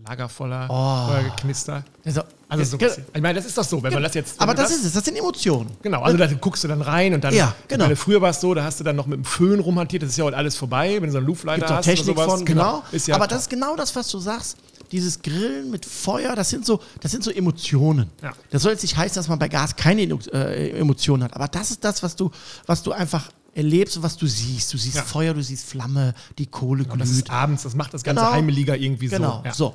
lagervoller 0.06 0.66
Oh. 0.68 1.08
Feuergeknister. 1.12 1.84
Also, 2.04 2.22
Also 2.48 2.64
so 2.64 2.78
ge- 2.78 2.88
bisschen. 2.88 3.04
Ich 3.14 3.22
meine, 3.22 3.34
das 3.38 3.46
ist 3.46 3.56
doch 3.56 3.64
so, 3.64 3.82
wenn 3.82 3.92
man 3.92 4.02
das 4.02 4.14
jetzt. 4.14 4.40
aber 4.40 4.54
du 4.54 4.62
das 4.62 4.70
ist 4.70 4.84
es, 4.84 4.92
das 4.92 5.04
sind 5.04 5.16
Emotionen. 5.16 5.70
Genau, 5.82 6.02
also 6.02 6.16
da 6.16 6.26
guckst 6.26 6.62
du 6.64 6.68
dann 6.68 6.82
rein 6.82 7.14
und 7.14 7.24
dann. 7.24 7.34
Ja, 7.34 7.54
genau. 7.68 7.84
Meine, 7.84 7.96
früher 7.96 8.20
war 8.20 8.30
es 8.30 8.40
so, 8.40 8.52
da 8.54 8.64
hast 8.64 8.80
du 8.80 8.84
dann 8.84 8.96
noch 8.96 9.06
mit 9.06 9.16
dem 9.18 9.24
Föhn 9.24 9.60
rumhantiert, 9.60 10.02
das 10.02 10.10
ist 10.10 10.16
ja 10.18 10.24
heute 10.24 10.36
alles 10.36 10.56
vorbei, 10.56 10.94
wenn 10.96 11.04
du 11.04 11.12
so 11.12 11.18
einen 11.18 11.26
Luftleiter 11.26 11.60
Gibt 11.66 11.70
hast. 11.78 11.84
Technik 11.84 12.16
oder 12.16 12.24
sowas. 12.24 12.36
von, 12.38 12.44
genau. 12.44 12.82
Ist 12.92 13.08
ja 13.08 13.14
aber 13.16 13.26
das 13.26 13.42
ist 13.42 13.50
genau 13.50 13.76
das, 13.76 13.94
was 13.96 14.08
du 14.08 14.18
sagst. 14.18 14.56
Dieses 14.92 15.22
Grillen 15.22 15.70
mit 15.70 15.86
Feuer, 15.86 16.36
das 16.36 16.50
sind 16.50 16.66
so, 16.66 16.80
das 17.00 17.10
sind 17.10 17.24
so 17.24 17.30
Emotionen. 17.30 18.10
Ja. 18.22 18.32
Das 18.50 18.62
soll 18.62 18.72
jetzt 18.72 18.82
nicht 18.82 18.96
heißen, 18.96 19.14
dass 19.16 19.28
man 19.28 19.38
bei 19.38 19.48
Gas 19.48 19.74
keine 19.74 20.02
äh, 20.02 20.70
Emotionen 20.78 21.24
hat, 21.24 21.34
aber 21.34 21.48
das 21.48 21.70
ist 21.70 21.82
das, 21.82 22.02
was 22.02 22.14
du, 22.14 22.30
was 22.66 22.82
du 22.82 22.92
einfach 22.92 23.30
erlebst 23.56 23.96
und 23.96 24.02
was 24.02 24.16
du 24.16 24.26
siehst. 24.26 24.72
Du 24.72 24.78
siehst 24.78 24.96
Ja. 24.96 25.02
Feuer, 25.02 25.34
du 25.34 25.42
siehst 25.42 25.64
Flamme, 25.66 26.14
die 26.38 26.46
Kohle 26.46 26.84
Und 26.84 26.98
das 26.98 27.10
ist 27.10 27.16
glüht. 27.24 27.30
abends, 27.30 27.62
das 27.62 27.74
macht 27.74 27.94
das 27.94 28.02
ganze 28.02 28.20
Genau. 28.22 28.32
Heimeliger 28.32 28.76
irgendwie 28.76 29.08
Genau. 29.08 29.38
so. 29.38 29.44
Ja. 29.44 29.54
So. 29.54 29.74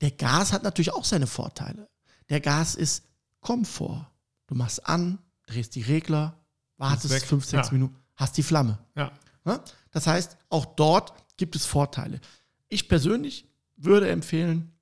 Der 0.00 0.10
Gas 0.12 0.52
hat 0.52 0.62
natürlich 0.62 0.92
auch 0.92 1.04
seine 1.04 1.26
Vorteile. 1.26 1.88
Der 2.28 2.40
Gas 2.40 2.74
ist 2.74 3.04
Komfort. 3.40 4.06
Du 4.46 4.54
machst 4.54 4.86
an, 4.86 5.18
drehst 5.46 5.74
die 5.74 5.82
Regler, 5.82 6.34
wartest 6.76 7.10
weg. 7.10 7.22
fünf, 7.24 7.44
sechs 7.44 7.68
Ja. 7.68 7.72
Minuten, 7.72 7.96
hast 8.16 8.36
die 8.36 8.42
Flamme. 8.42 8.78
Ja. 8.96 9.12
Ne? 9.44 9.60
Das 9.90 10.06
heißt, 10.06 10.36
auch 10.50 10.64
dort 10.66 11.12
gibt 11.36 11.56
es 11.56 11.64
Vorteile. 11.66 12.20
Ich 12.68 12.88
persönlich 12.88 13.46
würde 13.76 14.08
empfehlen, 14.10 14.72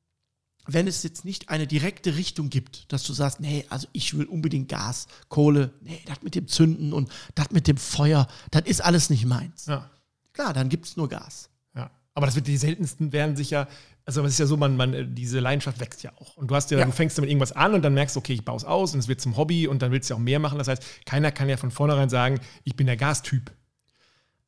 wenn 0.66 0.86
es 0.86 1.02
jetzt 1.02 1.24
nicht 1.24 1.48
eine 1.48 1.66
direkte 1.66 2.16
Richtung 2.16 2.50
gibt, 2.50 2.92
dass 2.92 3.02
du 3.04 3.12
sagst, 3.12 3.40
nee, 3.40 3.64
also 3.68 3.86
ich 3.92 4.16
will 4.16 4.26
unbedingt 4.26 4.68
Gas, 4.68 5.06
Kohle, 5.28 5.70
nee, 5.80 6.00
das 6.06 6.22
mit 6.22 6.34
dem 6.34 6.48
Zünden 6.48 6.92
und 6.92 7.10
das 7.34 7.50
mit 7.50 7.66
dem 7.68 7.76
Feuer, 7.76 8.26
das 8.50 8.62
ist 8.66 8.80
alles 8.80 9.10
nicht 9.10 9.24
meins. 9.26 9.66
Ja. 9.66 9.88
Klar, 10.32 10.52
dann 10.52 10.68
gibt 10.68 10.86
es 10.86 10.96
nur 10.96 11.08
Gas. 11.08 11.48
Ja. 11.74 11.90
Aber 12.14 12.26
das 12.26 12.34
wird 12.34 12.46
die 12.46 12.56
seltensten 12.56 13.12
werden 13.12 13.36
sich 13.36 13.50
ja, 13.50 13.68
also 14.04 14.22
es 14.24 14.32
ist 14.34 14.38
ja 14.38 14.46
so, 14.46 14.56
man, 14.56 14.76
man, 14.76 14.94
äh, 14.94 15.06
diese 15.08 15.40
Leidenschaft 15.40 15.80
wächst 15.80 16.02
ja 16.02 16.12
auch. 16.20 16.36
Und 16.36 16.50
du 16.50 16.54
hast 16.54 16.70
ja, 16.70 16.78
Ja. 16.78 16.84
du 16.84 16.92
fängst 16.92 17.16
damit 17.18 17.30
irgendwas 17.30 17.52
an 17.52 17.74
und 17.74 17.82
dann 17.82 17.94
merkst 17.94 18.14
du, 18.16 18.20
okay, 18.20 18.34
ich 18.34 18.44
baue 18.44 18.56
es 18.56 18.64
aus 18.64 18.92
und 18.94 19.00
es 19.00 19.08
wird 19.08 19.20
zum 19.20 19.36
Hobby 19.36 19.66
und 19.66 19.82
dann 19.82 19.92
willst 19.92 20.08
du 20.10 20.14
ja 20.14 20.18
auch 20.18 20.22
mehr 20.22 20.38
machen. 20.38 20.58
Das 20.58 20.68
heißt, 20.68 20.82
keiner 21.06 21.32
kann 21.32 21.48
ja 21.48 21.56
von 21.56 21.70
vornherein 21.70 22.08
sagen, 22.08 22.38
ich 22.64 22.76
bin 22.76 22.86
der 22.86 22.96
Gastyp. 22.96 23.50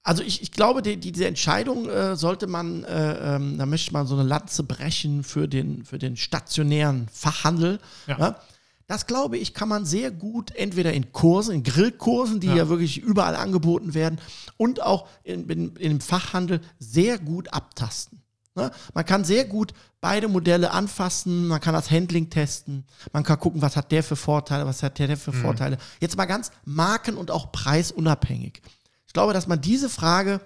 Also 0.08 0.22
ich, 0.22 0.40
ich 0.40 0.52
glaube, 0.52 0.80
die, 0.80 0.96
die, 0.96 1.12
diese 1.12 1.26
Entscheidung 1.26 1.86
äh, 1.86 2.16
sollte 2.16 2.46
man, 2.46 2.82
äh, 2.84 3.36
ähm, 3.36 3.58
da 3.58 3.66
möchte 3.66 3.92
man 3.92 4.06
so 4.06 4.14
eine 4.14 4.26
Lanze 4.26 4.62
brechen 4.62 5.22
für 5.22 5.48
den, 5.48 5.84
für 5.84 5.98
den 5.98 6.16
stationären 6.16 7.08
Fachhandel. 7.12 7.78
Ja. 8.06 8.18
Ja. 8.18 8.40
Das 8.86 9.06
glaube 9.06 9.36
ich, 9.36 9.52
kann 9.52 9.68
man 9.68 9.84
sehr 9.84 10.10
gut 10.10 10.50
entweder 10.56 10.94
in 10.94 11.12
Kursen, 11.12 11.56
in 11.56 11.62
Grillkursen, 11.62 12.40
die 12.40 12.46
ja, 12.46 12.56
Ja. 12.56 12.68
wirklich 12.70 12.96
überall 12.96 13.36
angeboten 13.36 13.92
werden, 13.92 14.18
und 14.56 14.80
auch 14.80 15.08
in, 15.24 15.46
in, 15.50 15.76
im 15.76 16.00
Fachhandel 16.00 16.62
sehr 16.78 17.18
gut 17.18 17.52
abtasten. 17.52 18.22
Ne? 18.54 18.70
Man 18.94 19.04
kann 19.04 19.24
sehr 19.24 19.44
gut 19.44 19.74
beide 20.00 20.28
Modelle 20.28 20.70
anfassen, 20.70 21.48
man 21.48 21.60
kann 21.60 21.74
das 21.74 21.90
Handling 21.90 22.30
testen, 22.30 22.86
man 23.12 23.24
kann 23.24 23.38
gucken, 23.38 23.60
was 23.60 23.76
hat 23.76 23.92
der 23.92 24.02
für 24.02 24.16
Vorteile, 24.16 24.64
was 24.64 24.82
hat 24.82 24.98
der 24.98 25.18
für 25.18 25.34
Vorteile. 25.34 25.76
Jetzt 26.00 26.16
mal 26.16 26.24
ganz 26.24 26.50
marken- 26.64 27.18
und 27.18 27.30
auch 27.30 27.52
preisunabhängig. 27.52 28.62
Ich 29.18 29.20
glaube, 29.20 29.33
dass 29.33 29.48
man 29.48 29.61
diese 29.61 29.88
Frage 29.88 30.40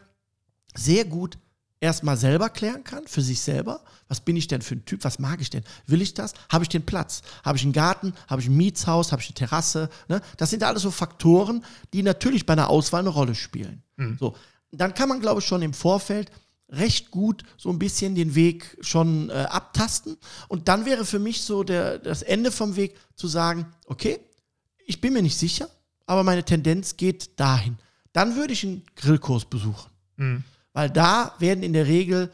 sehr 0.75 1.05
gut 1.05 1.37
erstmal 1.79 2.17
selber 2.17 2.49
klären 2.49 2.85
kann, 2.85 3.07
für 3.07 3.21
sich 3.21 3.43
selber. 3.43 3.85
Was 4.09 4.23
bin 4.23 4.35
ich 4.35 4.47
denn 4.47 4.63
für 4.63 4.77
ein 4.77 4.87
Typ? 4.87 5.05
Was 5.05 5.19
mag 5.19 5.43
ich 5.43 5.51
denn? 5.51 5.63
Will 5.87 6.01
ich 6.01 6.15
das? 6.15 6.33
Habe 6.51 6.65
ich 6.65 6.71
den 6.71 6.87
Platz? 6.87 7.21
Habe 7.45 7.59
ich 7.59 7.65
einen 7.65 7.75
Garten? 7.75 8.15
Habe 8.29 8.41
ich 8.41 8.49
ein 8.49 8.57
Mietshaus? 8.57 9.13
Habe 9.13 9.21
ich 9.21 9.29
eine 9.29 9.35
Terrasse? 9.35 9.91
Ne? 10.09 10.23
Das 10.39 10.49
sind 10.49 10.63
alles 10.63 10.85
so 10.85 10.91
Faktoren, 10.91 11.67
die 11.93 12.03
natürlich 12.03 12.47
bei 12.47 12.55
einer 12.55 12.71
Auswahl 12.71 13.01
eine 13.01 13.11
Rolle 13.11 13.35
spielen. 13.35 13.83
So, 14.19 14.35
dann 14.71 14.95
kann 14.95 15.11
man, 15.11 15.21
glaube 15.21 15.43
ich, 15.43 15.47
schon 15.47 15.61
im 15.61 15.75
Vorfeld 15.75 16.33
recht 16.71 17.11
gut 17.11 17.43
so 17.59 17.69
ein 17.69 17.79
bisschen 17.79 18.15
den 18.15 18.35
Weg 18.35 18.79
schon 18.81 19.29
äh, 19.29 19.35
abtasten. 19.35 20.17
Und 20.49 20.69
dann 20.69 20.87
wäre 20.87 21.05
für 21.05 21.19
mich 21.19 21.43
so 21.43 21.63
der, 21.63 21.99
das 21.99 22.23
Ende 22.23 22.51
vom 22.51 22.77
Weg 22.77 22.97
zu 23.17 23.29
sagen, 23.29 23.67
okay, 23.85 24.19
ich 24.87 25.03
bin 25.03 25.13
mir 25.13 25.21
nicht 25.21 25.37
sicher, 25.37 25.69
aber 26.07 26.23
meine 26.23 26.43
Tendenz 26.43 26.97
geht 26.97 27.39
dahin. 27.39 27.77
Dann 28.13 28.37
würde 28.37 28.53
ich 28.53 28.65
einen 28.65 28.83
Grillkurs 28.97 29.45
besuchen. 29.45 29.91
Mhm. 30.17 30.45
Weil 30.73 30.91
da 30.91 31.35
werden 31.39 31.63
in 31.63 31.73
der 31.73 31.87
Regel 31.87 32.31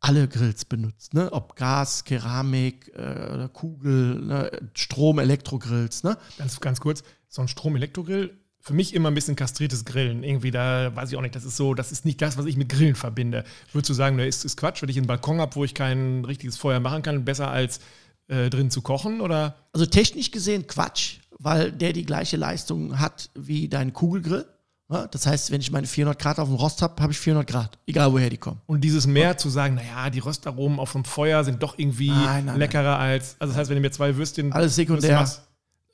alle 0.00 0.28
Grills 0.28 0.64
benutzt. 0.64 1.14
Ne? 1.14 1.32
Ob 1.32 1.56
Gas, 1.56 2.04
Keramik 2.04 2.92
äh, 2.94 3.32
oder 3.32 3.48
Kugel, 3.48 4.20
ne? 4.20 4.50
Strom, 4.74 5.18
Elektrogrills. 5.18 6.02
Ne? 6.02 6.18
Ganz, 6.36 6.60
ganz 6.60 6.80
kurz, 6.80 7.02
so 7.28 7.40
ein 7.40 7.48
Strom-Elektrogrill, 7.48 8.36
für 8.60 8.74
mich 8.74 8.94
immer 8.94 9.10
ein 9.10 9.14
bisschen 9.14 9.36
kastriertes 9.36 9.84
Grillen. 9.84 10.22
Irgendwie, 10.22 10.50
da 10.50 10.94
weiß 10.94 11.10
ich 11.10 11.16
auch 11.16 11.22
nicht, 11.22 11.34
das 11.34 11.44
ist 11.44 11.56
so, 11.56 11.74
das 11.74 11.92
ist 11.92 12.04
nicht 12.04 12.20
das, 12.22 12.38
was 12.38 12.46
ich 12.46 12.56
mit 12.56 12.70
Grillen 12.70 12.94
verbinde. 12.94 13.44
Würdest 13.72 13.90
du 13.90 13.94
sagen, 13.94 14.16
ne, 14.16 14.26
ist, 14.26 14.44
ist 14.44 14.56
Quatsch, 14.56 14.82
wenn 14.82 14.88
ich 14.88 14.96
einen 14.96 15.06
Balkon 15.06 15.40
habe, 15.40 15.54
wo 15.54 15.64
ich 15.64 15.74
kein 15.74 16.24
richtiges 16.24 16.56
Feuer 16.56 16.80
machen 16.80 17.02
kann, 17.02 17.24
besser 17.24 17.50
als 17.50 17.80
äh, 18.28 18.50
drin 18.50 18.70
zu 18.70 18.80
kochen? 18.80 19.20
Oder? 19.20 19.54
Also 19.72 19.84
technisch 19.84 20.30
gesehen 20.30 20.66
Quatsch, 20.66 21.18
weil 21.38 21.72
der 21.72 21.92
die 21.92 22.06
gleiche 22.06 22.38
Leistung 22.38 22.98
hat 22.98 23.30
wie 23.34 23.68
dein 23.68 23.92
Kugelgrill. 23.92 24.46
Das 24.88 25.26
heißt, 25.26 25.50
wenn 25.50 25.62
ich 25.62 25.70
meine 25.70 25.86
400 25.86 26.20
Grad 26.20 26.38
auf 26.38 26.48
dem 26.48 26.56
Rost 26.56 26.82
habe, 26.82 27.02
habe 27.02 27.12
ich 27.12 27.18
400 27.18 27.48
Grad, 27.48 27.78
egal 27.86 28.12
woher 28.12 28.28
die 28.28 28.36
kommen. 28.36 28.60
Und 28.66 28.82
dieses 28.82 29.06
mehr 29.06 29.38
zu 29.38 29.48
sagen, 29.48 29.76
naja, 29.76 30.10
die 30.10 30.18
Röstaromen 30.18 30.78
auf 30.78 30.92
dem 30.92 31.04
Feuer 31.04 31.42
sind 31.42 31.62
doch 31.62 31.78
irgendwie 31.78 32.10
Nein, 32.10 32.44
nein, 32.44 32.58
leckerer 32.58 32.98
als. 32.98 33.36
Also 33.38 33.52
das 33.52 33.60
heißt, 33.60 33.70
wenn 33.70 33.76
du 33.76 33.80
mir 33.80 33.90
zwei 33.92 34.14
Würstchen 34.16 34.52
Alles 34.52 34.74
sekundär. 34.74 35.20
Machst, 35.20 35.42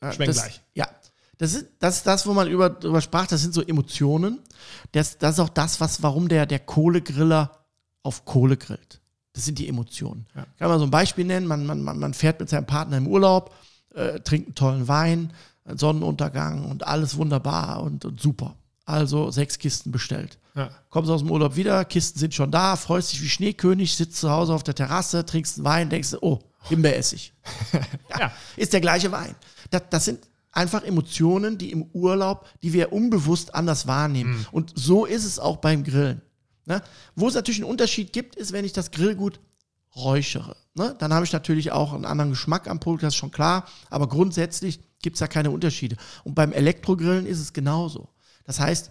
Ja, 0.03 0.12
schmecken 0.12 0.33
das, 0.33 0.42
gleich. 0.42 0.61
Ja. 0.74 0.88
Das 1.38 1.55
ist, 1.55 1.66
das 1.79 1.98
ist 1.98 2.07
das, 2.07 2.26
wo 2.26 2.35
man 2.35 2.48
über, 2.48 2.68
drüber 2.68 3.00
sprach, 3.00 3.26
das 3.26 3.40
sind 3.40 3.55
so 3.55 3.62
Emotionen. 3.62 4.40
Das, 4.92 5.18
das 5.18 5.35
ist 5.35 5.40
auch 5.40 5.48
das, 5.48 5.81
was, 5.81 6.03
warum 6.03 6.29
der, 6.29 6.44
der 6.44 6.59
Kohlegriller 6.59 7.53
auf 8.03 8.24
Kohle 8.24 8.57
grillt. 8.57 9.00
Das 9.33 9.44
sind 9.44 9.59
die 9.59 9.68
Emotionen. 9.68 10.26
Ja. 10.35 10.44
Kann 10.59 10.68
mal 10.68 10.79
so 10.79 10.85
ein 10.85 10.90
Beispiel 10.90 11.24
nennen. 11.24 11.46
Man, 11.46 11.64
man, 11.64 11.83
man 11.83 12.12
fährt 12.12 12.40
mit 12.40 12.50
seinem 12.50 12.66
Partner 12.66 12.96
im 12.96 13.07
Urlaub, 13.07 13.55
äh, 13.94 14.18
trinkt 14.20 14.48
einen 14.48 14.55
tollen 14.57 14.88
Wein, 14.88 15.33
Sonnenuntergang 15.64 16.64
und 16.64 16.87
alles 16.87 17.16
wunderbar 17.16 17.83
und, 17.83 18.05
und 18.05 18.20
super. 18.20 18.57
Also 18.90 19.31
sechs 19.31 19.59
Kisten 19.59 19.92
bestellt. 19.92 20.38
Ja. 20.57 20.70
Kommst 20.88 21.11
aus 21.11 21.20
dem 21.20 21.31
Urlaub 21.31 21.55
wieder, 21.55 21.85
Kisten 21.85 22.18
sind 22.18 22.35
schon 22.35 22.50
da, 22.50 22.74
freust 22.74 23.12
dich 23.12 23.22
wie 23.22 23.29
Schneekönig, 23.29 23.94
sitzt 23.94 24.16
zu 24.16 24.31
Hause 24.31 24.53
auf 24.53 24.64
der 24.64 24.74
Terrasse, 24.74 25.24
trinkst 25.24 25.59
einen 25.59 25.64
Wein, 25.64 25.90
denkst, 25.90 26.16
oh, 26.20 26.40
Himbeeressig. 26.64 27.33
ja, 28.11 28.18
ja. 28.18 28.33
Ist 28.57 28.72
der 28.72 28.81
gleiche 28.81 29.12
Wein. 29.12 29.35
Das, 29.70 29.83
das, 29.90 30.05
sind 30.05 30.26
einfach 30.53 30.83
Emotionen, 30.83 31.57
die 31.57 31.70
im 31.70 31.85
Urlaub, 31.92 32.48
die 32.62 32.72
wir 32.72 32.92
unbewusst 32.92 33.55
anders 33.55 33.87
wahrnehmen. 33.87 34.38
Mhm. 34.38 34.46
Und 34.50 34.72
so 34.74 35.07
ist 35.07 35.24
es 35.24 35.38
auch 35.38 35.59
beim 35.59 35.85
Grillen. 35.85 36.20
Ne? 36.66 36.83
Wo 37.14 37.29
es 37.29 37.35
natürlich 37.35 37.61
einen 37.61 37.70
Unterschied 37.70 38.12
gibt, 38.12 38.37
ist, 38.37 38.53
wenn 38.53 38.64
ich 38.64 38.72
das 38.72 38.90
Grillgut 38.90 39.40
räuchere. 39.96 40.57
Ne? 40.74 40.94
Dann 40.98 41.14
habe 41.14 41.24
ich 41.24 41.33
natürlich 41.33 41.72
auch 41.72 41.92
einen 41.92 42.05
anderen 42.05 42.31
Geschmack 42.31 42.68
am 42.68 42.81
Pult, 42.81 43.03
das 43.03 43.14
ist 43.14 43.18
schon 43.18 43.31
klar. 43.31 43.66
Aber 43.88 44.09
grundsätzlich 44.09 44.81
gibt 45.03 45.14
es 45.14 45.20
da 45.20 45.29
keine 45.29 45.50
Unterschiede. 45.50 45.96
Und 46.24 46.35
beim 46.35 46.53
Elektrogrillen 46.53 47.26
ist 47.26 47.40
es 47.40 47.53
genauso. 47.53 48.09
Das 48.50 48.58
heißt, 48.58 48.90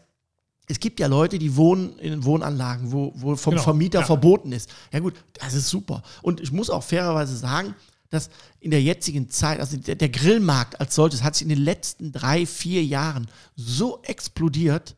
es 0.67 0.79
gibt 0.79 1.01
ja 1.01 1.07
Leute, 1.07 1.37
die 1.37 1.57
wohnen 1.57 1.99
in 1.99 2.23
Wohnanlagen, 2.23 2.93
wo, 2.93 3.11
wo 3.13 3.35
vom 3.35 3.51
genau, 3.51 3.63
Vermieter 3.63 3.99
ja. 3.99 4.05
verboten 4.05 4.53
ist. 4.53 4.69
Ja 4.93 4.99
gut, 4.99 5.15
das 5.33 5.53
ist 5.53 5.67
super. 5.67 6.01
Und 6.21 6.39
ich 6.39 6.53
muss 6.53 6.69
auch 6.69 6.81
fairerweise 6.81 7.35
sagen, 7.35 7.75
dass 8.09 8.29
in 8.61 8.71
der 8.71 8.81
jetzigen 8.81 9.29
Zeit, 9.29 9.59
also 9.59 9.75
der, 9.75 9.95
der 9.95 10.07
Grillmarkt 10.07 10.79
als 10.79 10.95
solches 10.95 11.23
hat 11.23 11.35
sich 11.35 11.41
in 11.41 11.49
den 11.49 11.61
letzten 11.61 12.13
drei, 12.13 12.45
vier 12.45 12.85
Jahren 12.85 13.27
so 13.57 14.01
explodiert 14.03 14.95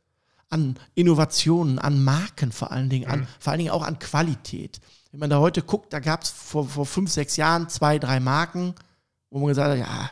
an 0.50 0.78
Innovationen, 0.94 1.80
an 1.80 2.04
Marken 2.04 2.52
vor 2.52 2.72
allen 2.72 2.90
Dingen, 2.90 3.10
an, 3.10 3.22
mhm. 3.22 3.28
vor 3.40 3.50
allen 3.50 3.62
Dingen 3.62 3.72
auch 3.72 3.84
an 3.84 3.98
Qualität. 3.98 4.80
Wenn 5.10 5.22
man 5.22 5.32
da 5.32 5.40
heute 5.40 5.64
guckt, 5.64 5.92
da 5.92 6.00
gab 6.00 6.22
es 6.22 6.30
vor, 6.30 6.70
vor 6.70 6.86
fünf, 6.86 7.10
sechs 7.10 7.36
Jahren 7.36 7.68
zwei, 7.68 7.98
drei 7.98 8.20
Marken, 8.20 8.76
wo 9.32 9.40
man 9.40 9.48
gesagt 9.48 9.72
hat, 9.72 9.80
ja, 9.80 10.12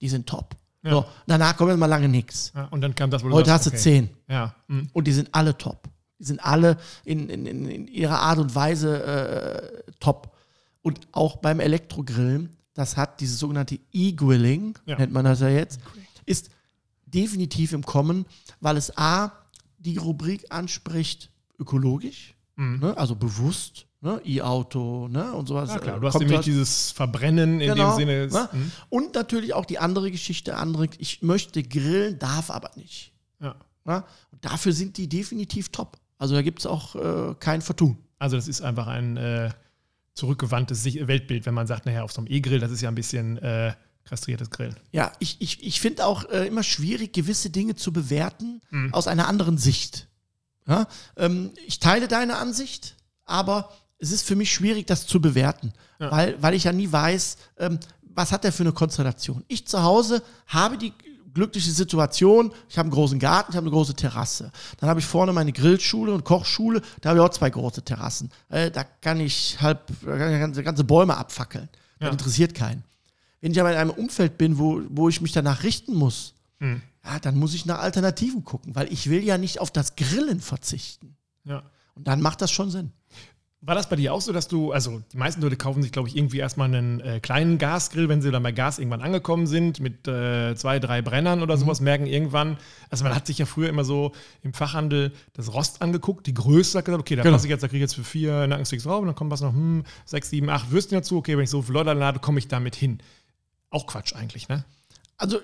die 0.00 0.08
sind 0.08 0.28
top. 0.28 0.59
Ja. 0.82 0.90
So, 0.90 1.04
danach 1.26 1.56
kommt 1.56 1.76
mal 1.78 1.86
lange 1.86 2.08
nichts. 2.08 2.52
Ja, 2.54 2.64
und 2.66 2.80
dann 2.80 2.94
kam 2.94 3.10
das, 3.10 3.22
wo 3.22 3.30
Heute 3.30 3.52
hast 3.52 3.66
du 3.66 3.70
okay. 3.70 3.78
zehn. 3.78 4.10
Ja. 4.28 4.54
Mhm. 4.68 4.88
Und 4.92 5.06
die 5.06 5.12
sind 5.12 5.28
alle 5.32 5.56
top. 5.56 5.88
Die 6.18 6.24
sind 6.24 6.44
alle 6.44 6.78
in, 7.04 7.28
in, 7.28 7.46
in 7.46 7.86
ihrer 7.86 8.20
Art 8.20 8.38
und 8.38 8.54
Weise 8.54 9.02
äh, 9.04 9.92
top. 10.00 10.36
Und 10.82 11.00
auch 11.12 11.36
beim 11.36 11.60
Elektrogrillen, 11.60 12.56
das 12.74 12.96
hat 12.96 13.20
dieses 13.20 13.38
sogenannte 13.38 13.78
E-Grilling, 13.92 14.78
nennt 14.86 15.12
man 15.12 15.24
das 15.24 15.40
ja 15.40 15.48
jetzt, 15.48 15.80
ist 16.24 16.50
definitiv 17.04 17.72
im 17.72 17.84
Kommen, 17.84 18.24
weil 18.60 18.76
es 18.76 18.96
A, 18.96 19.32
die 19.78 19.96
Rubrik 19.96 20.46
anspricht, 20.50 21.30
ökologisch, 21.58 22.34
mhm. 22.56 22.78
ne, 22.80 22.96
also 22.96 23.16
bewusst, 23.16 23.86
ne, 24.00 24.20
E-Auto 24.24 25.08
ne, 25.08 25.32
und 25.32 25.46
sowas. 25.46 25.70
Ja, 25.70 25.78
klar, 25.78 25.96
äh, 25.96 26.00
du 26.00 26.06
hast 26.06 26.18
nämlich 26.18 26.40
dieses 26.40 26.90
Verbrennen 26.92 27.60
in 27.60 27.74
genau, 27.74 27.90
dem 27.90 27.98
Sinne. 27.98 28.26
Ne? 28.28 28.48
Hm. 28.52 28.72
Und 28.88 29.14
natürlich 29.14 29.54
auch 29.54 29.64
die 29.64 29.78
andere 29.78 30.10
Geschichte, 30.10 30.56
andere, 30.56 30.88
ich 30.98 31.22
möchte 31.22 31.62
grillen, 31.62 32.18
darf 32.18 32.50
aber 32.50 32.70
nicht. 32.76 33.12
Ja. 33.40 33.54
Ne? 33.84 34.04
Und 34.32 34.44
dafür 34.44 34.72
sind 34.72 34.96
die 34.96 35.08
definitiv 35.08 35.70
top. 35.70 35.98
Also 36.18 36.34
da 36.34 36.42
gibt 36.42 36.60
es 36.60 36.66
auch 36.66 36.94
äh, 36.94 37.34
kein 37.38 37.62
Vertun. 37.62 37.98
Also 38.18 38.36
das 38.36 38.48
ist 38.48 38.60
einfach 38.60 38.86
ein 38.86 39.16
äh, 39.16 39.50
zurückgewandtes 40.14 40.84
Weltbild, 40.84 41.46
wenn 41.46 41.54
man 41.54 41.66
sagt, 41.66 41.86
naja, 41.86 42.02
auf 42.02 42.12
so 42.12 42.20
einem 42.20 42.30
E-Grill, 42.30 42.60
das 42.60 42.70
ist 42.70 42.82
ja 42.82 42.90
ein 42.90 42.94
bisschen 42.94 43.38
äh, 43.38 43.72
kastriertes 44.04 44.50
Grillen. 44.50 44.76
Ja, 44.92 45.12
ich, 45.18 45.40
ich, 45.40 45.64
ich 45.64 45.80
finde 45.80 46.04
auch 46.04 46.28
äh, 46.28 46.46
immer 46.46 46.62
schwierig, 46.62 47.14
gewisse 47.14 47.48
Dinge 47.48 47.74
zu 47.74 47.92
bewerten 47.92 48.60
mhm. 48.70 48.92
aus 48.92 49.06
einer 49.06 49.28
anderen 49.28 49.56
Sicht. 49.56 50.08
Ja? 50.66 50.86
Ähm, 51.16 51.52
ich 51.66 51.78
teile 51.78 52.08
deine 52.08 52.36
Ansicht, 52.36 52.96
aber 53.24 53.72
es 54.00 54.12
ist 54.12 54.26
für 54.26 54.36
mich 54.36 54.52
schwierig, 54.52 54.86
das 54.86 55.06
zu 55.06 55.20
bewerten, 55.20 55.72
ja. 55.98 56.10
weil, 56.10 56.42
weil 56.42 56.54
ich 56.54 56.64
ja 56.64 56.72
nie 56.72 56.90
weiß, 56.90 57.36
ähm, 57.58 57.78
was 58.02 58.32
hat 58.32 58.44
der 58.44 58.52
für 58.52 58.62
eine 58.62 58.72
Konstellation. 58.72 59.44
Ich 59.46 59.66
zu 59.66 59.82
Hause 59.82 60.22
habe 60.46 60.78
die 60.78 60.92
glückliche 61.32 61.70
Situation, 61.70 62.52
ich 62.68 62.76
habe 62.76 62.86
einen 62.86 62.92
großen 62.92 63.18
Garten, 63.18 63.52
ich 63.52 63.56
habe 63.56 63.64
eine 63.64 63.72
große 63.72 63.94
Terrasse. 63.94 64.50
Dann 64.78 64.90
habe 64.90 65.00
ich 65.00 65.06
vorne 65.06 65.32
meine 65.32 65.52
Grillschule 65.52 66.12
und 66.12 66.24
Kochschule, 66.24 66.82
da 67.00 67.10
habe 67.10 67.20
ich 67.20 67.24
auch 67.24 67.30
zwei 67.30 67.50
große 67.50 67.82
Terrassen. 67.82 68.30
Äh, 68.48 68.70
da 68.70 68.84
kann 68.84 69.20
ich 69.20 69.60
halb 69.60 69.92
ganze, 70.04 70.62
ganze 70.62 70.84
Bäume 70.84 71.16
abfackeln. 71.16 71.68
Das 71.98 72.06
ja. 72.06 72.12
interessiert 72.12 72.54
keinen. 72.54 72.82
Wenn 73.40 73.52
ich 73.52 73.60
aber 73.60 73.70
in 73.70 73.78
einem 73.78 73.90
Umfeld 73.90 74.38
bin, 74.38 74.58
wo, 74.58 74.82
wo 74.88 75.08
ich 75.08 75.20
mich 75.20 75.32
danach 75.32 75.62
richten 75.62 75.94
muss, 75.94 76.34
hm. 76.58 76.82
ja, 77.04 77.18
dann 77.20 77.38
muss 77.38 77.54
ich 77.54 77.64
nach 77.64 77.78
Alternativen 77.78 78.44
gucken, 78.44 78.74
weil 78.74 78.92
ich 78.92 79.08
will 79.08 79.22
ja 79.22 79.38
nicht 79.38 79.60
auf 79.60 79.70
das 79.70 79.96
Grillen 79.96 80.40
verzichten. 80.40 81.16
Ja. 81.44 81.62
Und 81.94 82.06
dann 82.08 82.20
macht 82.20 82.42
das 82.42 82.50
schon 82.50 82.70
Sinn. 82.70 82.92
War 83.62 83.74
das 83.74 83.90
bei 83.90 83.96
dir 83.96 84.14
auch 84.14 84.22
so, 84.22 84.32
dass 84.32 84.48
du, 84.48 84.72
also 84.72 85.02
die 85.12 85.18
meisten 85.18 85.42
Leute 85.42 85.56
kaufen 85.56 85.82
sich, 85.82 85.92
glaube 85.92 86.08
ich, 86.08 86.16
irgendwie 86.16 86.38
erstmal 86.38 86.68
einen 86.68 87.00
äh, 87.00 87.20
kleinen 87.20 87.58
Gasgrill, 87.58 88.08
wenn 88.08 88.22
sie 88.22 88.30
dann 88.30 88.42
bei 88.42 88.52
Gas 88.52 88.78
irgendwann 88.78 89.02
angekommen 89.02 89.46
sind, 89.46 89.80
mit 89.80 90.08
äh, 90.08 90.54
zwei, 90.56 90.78
drei 90.78 91.02
Brennern 91.02 91.42
oder 91.42 91.56
mhm. 91.56 91.60
sowas, 91.60 91.80
merken 91.82 92.06
irgendwann, 92.06 92.56
also 92.88 93.04
man 93.04 93.14
hat 93.14 93.26
sich 93.26 93.36
ja 93.36 93.44
früher 93.44 93.68
immer 93.68 93.84
so 93.84 94.12
im 94.42 94.54
Fachhandel 94.54 95.12
das 95.34 95.52
Rost 95.52 95.82
angeguckt, 95.82 96.26
die 96.26 96.32
Größe, 96.32 96.78
hat 96.78 96.86
gesagt, 96.86 97.02
okay, 97.02 97.16
da 97.16 97.22
genau. 97.22 97.34
passe 97.34 97.48
ich 97.48 97.50
jetzt, 97.50 97.62
da 97.62 97.68
kriege 97.68 97.84
ich 97.84 97.90
jetzt 97.90 97.96
für 97.96 98.04
vier 98.04 98.46
Nackensticks 98.46 98.84
drauf 98.84 99.00
und 99.00 99.08
dann 99.08 99.14
kommt 99.14 99.30
was 99.30 99.42
noch, 99.42 99.52
hm, 99.52 99.84
sechs, 100.06 100.30
sieben, 100.30 100.48
acht 100.48 100.70
Würstchen 100.70 100.96
dazu, 100.96 101.18
okay, 101.18 101.36
wenn 101.36 101.44
ich 101.44 101.50
so 101.50 101.60
viele 101.60 101.80
Leute 101.80 101.92
lade, 101.92 102.18
komme 102.18 102.38
ich 102.38 102.48
damit 102.48 102.74
hin. 102.74 103.00
Auch 103.68 103.86
Quatsch 103.86 104.14
eigentlich, 104.14 104.48
ne? 104.48 104.64
Also 105.18 105.38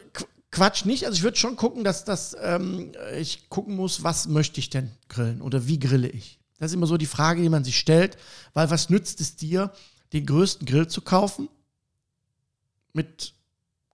Quatsch 0.50 0.86
nicht. 0.86 1.04
Also 1.04 1.16
ich 1.16 1.22
würde 1.22 1.36
schon 1.36 1.56
gucken, 1.56 1.84
dass 1.84 2.04
das, 2.06 2.34
ähm, 2.40 2.92
ich 3.18 3.50
gucken 3.50 3.76
muss, 3.76 4.02
was 4.02 4.26
möchte 4.26 4.58
ich 4.58 4.70
denn 4.70 4.90
grillen 5.08 5.42
oder 5.42 5.66
wie 5.66 5.78
grille 5.78 6.08
ich. 6.08 6.40
Das 6.58 6.70
ist 6.70 6.74
immer 6.74 6.86
so 6.86 6.96
die 6.96 7.06
Frage, 7.06 7.42
die 7.42 7.48
man 7.48 7.64
sich 7.64 7.78
stellt, 7.78 8.16
weil 8.54 8.70
was 8.70 8.88
nützt 8.88 9.20
es 9.20 9.36
dir, 9.36 9.72
den 10.12 10.26
größten 10.26 10.66
Grill 10.66 10.86
zu 10.86 11.02
kaufen 11.02 11.48
mit, 12.92 13.34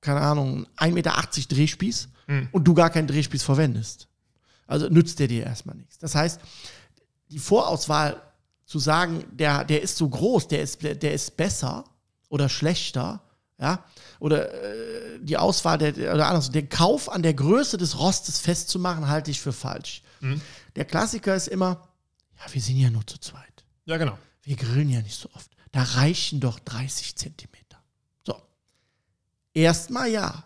keine 0.00 0.20
Ahnung, 0.20 0.66
1,80 0.76 0.92
Meter 0.92 1.12
Drehspieß 1.48 2.08
mhm. 2.28 2.48
und 2.52 2.64
du 2.64 2.74
gar 2.74 2.90
keinen 2.90 3.08
Drehspieß 3.08 3.42
verwendest. 3.42 4.08
Also 4.66 4.88
nützt 4.88 5.18
der 5.18 5.28
dir 5.28 5.44
erstmal 5.44 5.76
nichts. 5.76 5.98
Das 5.98 6.14
heißt, 6.14 6.40
die 7.30 7.38
Vorauswahl 7.38 8.22
zu 8.64 8.78
sagen, 8.78 9.24
der, 9.32 9.64
der 9.64 9.82
ist 9.82 9.96
so 9.96 10.08
groß, 10.08 10.48
der 10.48 10.62
ist, 10.62 10.82
der 10.82 11.12
ist 11.12 11.36
besser 11.36 11.84
oder 12.28 12.48
schlechter, 12.48 13.22
ja, 13.58 13.84
oder 14.18 14.52
äh, 14.52 15.18
die 15.20 15.36
Auswahl 15.36 15.78
der, 15.78 16.14
oder 16.14 16.26
anders, 16.26 16.50
den 16.50 16.68
Kauf 16.68 17.10
an 17.10 17.22
der 17.22 17.34
Größe 17.34 17.76
des 17.76 17.98
Rostes 17.98 18.38
festzumachen, 18.38 19.08
halte 19.08 19.30
ich 19.30 19.40
für 19.40 19.52
falsch. 19.52 20.02
Mhm. 20.20 20.40
Der 20.74 20.84
Klassiker 20.84 21.34
ist 21.34 21.48
immer, 21.48 21.86
ja, 22.44 22.54
wir 22.54 22.60
sind 22.60 22.76
ja 22.76 22.90
nur 22.90 23.06
zu 23.06 23.18
zweit. 23.18 23.64
Ja, 23.84 23.96
genau. 23.96 24.18
Wir 24.42 24.56
grillen 24.56 24.90
ja 24.90 25.00
nicht 25.00 25.18
so 25.18 25.28
oft. 25.34 25.50
Da 25.70 25.82
reichen 25.82 26.40
doch 26.40 26.58
30 26.58 27.16
Zentimeter. 27.16 27.82
So. 28.24 28.36
Erstmal 29.54 30.10
ja. 30.10 30.44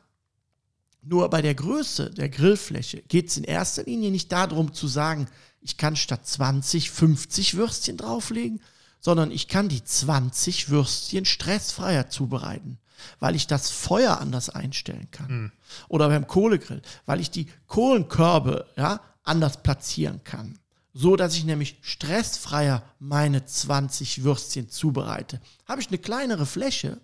Nur 1.03 1.31
bei 1.31 1.41
der 1.41 1.55
Größe 1.55 2.11
der 2.11 2.29
Grillfläche 2.29 3.03
geht 3.03 3.29
es 3.29 3.37
in 3.37 3.45
erster 3.45 3.85
Linie 3.85 4.11
nicht 4.11 4.33
darum 4.33 4.73
zu 4.73 4.89
sagen, 4.89 5.29
ich 5.61 5.77
kann 5.77 5.97
statt 5.97 6.27
20 6.27 6.91
50 6.91 7.55
Würstchen 7.55 7.97
drauflegen, 7.97 8.61
sondern 9.01 9.31
ich 9.31 9.49
kann 9.49 9.69
die 9.69 9.85
20 9.85 10.69
Würstchen 10.69 11.25
stressfreier 11.25 12.09
zubereiten, 12.09 12.79
weil 13.21 13.37
ich 13.37 13.47
das 13.47 13.71
Feuer 13.71 14.21
anders 14.21 14.51
einstellen 14.51 15.09
kann. 15.13 15.31
Mhm. 15.31 15.53
Oder 15.89 16.09
beim 16.09 16.27
Kohlegrill, 16.27 16.83
weil 17.05 17.21
ich 17.21 17.31
die 17.31 17.47
Kohlenkörbe 17.69 18.67
ja, 18.77 19.01
anders 19.23 19.63
platzieren 19.63 20.23
kann 20.25 20.59
so 20.97 21.15
dass 21.15 21.37
ich 21.37 21.45
nämlich 21.45 21.77
stressfreier 21.83 22.83
meine 22.99 23.45
20 23.45 24.25
Würstchen 24.25 24.71
zubereite. 24.71 25.41
Habe 25.67 25.83
ich 25.83 25.89
eine 25.89 25.99
kleinere 25.99 26.47
Fläche, 26.47 26.99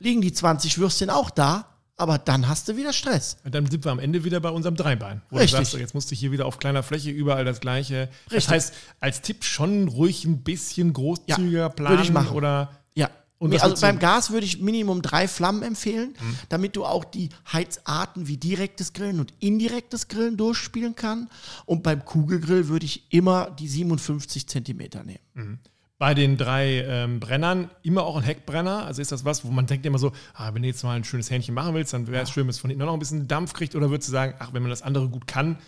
liegen 0.00 0.20
die 0.20 0.32
20 0.32 0.78
Würstchen 0.78 1.08
auch 1.08 1.30
da, 1.30 1.76
aber 1.96 2.18
dann 2.18 2.48
hast 2.48 2.66
du 2.68 2.76
wieder 2.76 2.92
Stress. 2.92 3.36
Und 3.44 3.54
dann 3.54 3.66
sind 3.66 3.84
wir 3.84 3.92
am 3.92 4.00
Ende 4.00 4.24
wieder 4.24 4.40
bei 4.40 4.50
unserem 4.50 4.74
Dreibein. 4.74 5.22
Wo 5.30 5.36
Richtig. 5.36 5.58
du 5.58 5.64
sagst, 5.64 5.80
jetzt 5.80 5.94
musste 5.94 6.14
ich 6.14 6.20
hier 6.20 6.32
wieder 6.32 6.46
auf 6.46 6.58
kleiner 6.58 6.82
Fläche 6.82 7.10
überall 7.10 7.44
das 7.44 7.60
Gleiche. 7.60 8.08
Richtig. 8.26 8.46
Das 8.46 8.48
heißt, 8.48 8.74
als 8.98 9.20
Tipp 9.20 9.44
schon 9.44 9.86
ruhig 9.86 10.24
ein 10.24 10.42
bisschen 10.42 10.92
großzügiger 10.92 11.58
ja, 11.58 11.68
planen. 11.68 12.28
Oder 12.28 12.72
ja, 12.94 13.10
also 13.40 13.80
beim 13.80 13.98
Gas 13.98 14.30
würde 14.30 14.46
ich 14.46 14.60
Minimum 14.60 15.00
drei 15.02 15.28
Flammen 15.28 15.62
empfehlen, 15.62 16.14
mhm. 16.20 16.38
damit 16.48 16.74
du 16.76 16.84
auch 16.84 17.04
die 17.04 17.28
Heizarten 17.52 18.26
wie 18.26 18.36
direktes 18.36 18.92
Grillen 18.92 19.20
und 19.20 19.32
indirektes 19.38 20.08
Grillen 20.08 20.36
durchspielen 20.36 20.96
kann. 20.96 21.30
Und 21.64 21.82
beim 21.82 22.04
Kugelgrill 22.04 22.68
würde 22.68 22.86
ich 22.86 23.12
immer 23.12 23.50
die 23.50 23.68
57 23.68 24.48
Zentimeter 24.48 25.04
nehmen. 25.04 25.20
Mhm. 25.34 25.58
Bei 25.98 26.14
den 26.14 26.36
drei 26.36 26.84
ähm, 26.84 27.18
Brennern 27.18 27.70
immer 27.82 28.04
auch 28.04 28.16
ein 28.16 28.22
Heckbrenner. 28.22 28.86
Also 28.86 29.02
ist 29.02 29.10
das 29.10 29.24
was, 29.24 29.44
wo 29.44 29.50
man 29.50 29.66
denkt 29.66 29.84
immer 29.84 29.98
so, 29.98 30.12
ah, 30.34 30.54
wenn 30.54 30.62
du 30.62 30.68
jetzt 30.68 30.84
mal 30.84 30.96
ein 30.96 31.04
schönes 31.04 31.28
Hähnchen 31.28 31.54
machen 31.54 31.74
willst, 31.74 31.92
dann 31.92 32.06
wäre 32.06 32.22
es 32.22 32.28
ja. 32.28 32.34
schön, 32.34 32.44
wenn 32.44 32.50
es 32.50 32.58
von 32.58 32.70
hinten 32.70 32.84
noch 32.84 32.92
ein 32.92 33.00
bisschen 33.00 33.26
Dampf 33.26 33.52
kriegt. 33.52 33.74
Oder 33.74 33.90
würdest 33.90 34.08
du 34.08 34.12
sagen, 34.12 34.34
ach, 34.38 34.52
wenn 34.52 34.62
man 34.62 34.70
das 34.70 34.82
andere 34.82 35.08
gut 35.08 35.26
kann, 35.26 35.58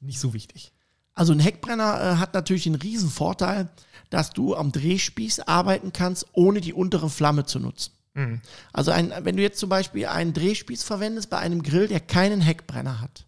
nicht 0.00 0.20
so 0.20 0.34
wichtig? 0.34 0.72
Also 1.14 1.32
ein 1.32 1.40
Heckbrenner 1.40 2.00
äh, 2.00 2.16
hat 2.16 2.34
natürlich 2.34 2.66
einen 2.66 2.76
riesen 2.76 3.10
Vorteil 3.10 3.68
dass 4.12 4.30
du 4.30 4.54
am 4.54 4.72
Drehspieß 4.72 5.40
arbeiten 5.40 5.92
kannst, 5.92 6.26
ohne 6.32 6.60
die 6.60 6.74
untere 6.74 7.08
Flamme 7.08 7.46
zu 7.46 7.58
nutzen. 7.58 7.92
Mhm. 8.12 8.42
Also 8.72 8.90
ein, 8.90 9.10
wenn 9.22 9.36
du 9.36 9.42
jetzt 9.42 9.58
zum 9.58 9.70
Beispiel 9.70 10.06
einen 10.06 10.34
Drehspieß 10.34 10.82
verwendest 10.82 11.30
bei 11.30 11.38
einem 11.38 11.62
Grill, 11.62 11.88
der 11.88 12.00
keinen 12.00 12.42
Heckbrenner 12.42 13.00
hat, 13.00 13.24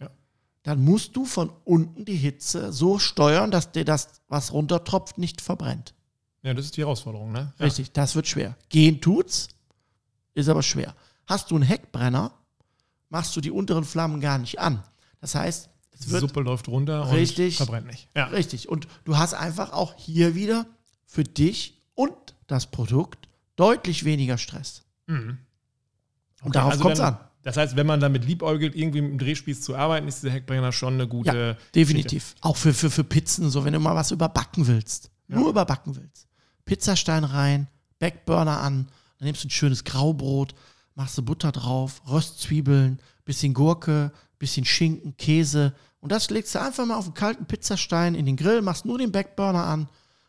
ja. 0.00 0.08
dann 0.62 0.82
musst 0.82 1.14
du 1.14 1.26
von 1.26 1.52
unten 1.64 2.06
die 2.06 2.16
Hitze 2.16 2.72
so 2.72 2.98
steuern, 2.98 3.50
dass 3.50 3.70
dir 3.70 3.84
das, 3.84 4.22
was 4.28 4.54
runtertropft, 4.54 5.18
nicht 5.18 5.42
verbrennt. 5.42 5.92
Ja, 6.42 6.54
das 6.54 6.66
ist 6.66 6.78
die 6.78 6.80
Herausforderung, 6.80 7.32
ne? 7.32 7.52
Ja. 7.58 7.66
Richtig, 7.66 7.92
das 7.92 8.14
wird 8.14 8.26
schwer. 8.26 8.56
Gehen 8.70 9.02
tut's, 9.02 9.48
ist 10.32 10.48
aber 10.48 10.62
schwer. 10.62 10.94
Hast 11.26 11.50
du 11.50 11.56
einen 11.56 11.64
Heckbrenner, 11.64 12.32
machst 13.10 13.36
du 13.36 13.42
die 13.42 13.50
unteren 13.50 13.84
Flammen 13.84 14.22
gar 14.22 14.38
nicht 14.38 14.58
an. 14.58 14.82
Das 15.20 15.34
heißt, 15.34 15.68
Suppe 15.98 16.40
läuft 16.40 16.68
runter 16.68 17.12
Richtig. 17.12 17.60
und 17.60 17.66
verbrennt 17.66 17.86
nicht. 17.86 18.08
Ja. 18.16 18.26
richtig. 18.26 18.68
Und 18.68 18.88
du 19.04 19.16
hast 19.16 19.34
einfach 19.34 19.72
auch 19.72 19.94
hier 19.96 20.34
wieder 20.34 20.66
für 21.04 21.24
dich 21.24 21.82
und 21.94 22.14
das 22.46 22.70
Produkt 22.70 23.28
deutlich 23.56 24.04
weniger 24.04 24.38
Stress. 24.38 24.84
Mhm. 25.06 25.38
Und 26.42 26.54
darauf 26.54 26.72
also 26.72 26.82
kommt 26.82 26.94
es 26.94 27.00
an. 27.00 27.18
Das 27.42 27.56
heißt, 27.56 27.76
wenn 27.76 27.86
man 27.86 28.00
damit 28.00 28.24
liebäugelt, 28.24 28.74
irgendwie 28.74 29.00
mit 29.00 29.12
dem 29.12 29.18
Drehspieß 29.18 29.62
zu 29.62 29.76
arbeiten, 29.76 30.06
ist 30.06 30.22
dieser 30.22 30.32
Heckbrenner 30.32 30.72
schon 30.72 30.94
eine 30.94 31.08
gute. 31.08 31.56
Ja, 31.58 31.64
definitiv. 31.74 32.34
Auch 32.40 32.56
für, 32.56 32.74
für, 32.74 32.90
für 32.90 33.04
Pizzen, 33.04 33.50
so, 33.50 33.64
wenn 33.64 33.72
du 33.72 33.80
mal 33.80 33.94
was 33.94 34.10
überbacken 34.10 34.66
willst. 34.66 35.10
Nur 35.28 35.50
überbacken 35.50 35.96
willst. 35.96 36.26
Pizzastein 36.64 37.24
rein, 37.24 37.68
Backburner 37.98 38.60
an, 38.60 38.88
dann 39.18 39.26
nimmst 39.26 39.44
du 39.44 39.48
ein 39.48 39.50
schönes 39.50 39.84
Graubrot, 39.84 40.54
machst 40.94 41.16
du 41.16 41.22
Butter 41.22 41.52
drauf, 41.52 42.02
Röstzwiebeln, 42.08 43.00
bisschen 43.24 43.54
Gurke, 43.54 44.12
bisschen 44.38 44.64
Schinken, 44.64 45.16
Käse. 45.16 45.74
Und 46.00 46.12
das 46.12 46.30
legst 46.30 46.54
du 46.54 46.60
einfach 46.60 46.86
mal 46.86 46.96
auf 46.96 47.06
einen 47.06 47.14
kalten 47.14 47.46
Pizzastein 47.46 48.14
in 48.14 48.26
den 48.26 48.36
Grill, 48.36 48.62
machst 48.62 48.84
nur 48.84 48.98
den 48.98 49.10
Backburner 49.12 49.64
an. 49.64 49.82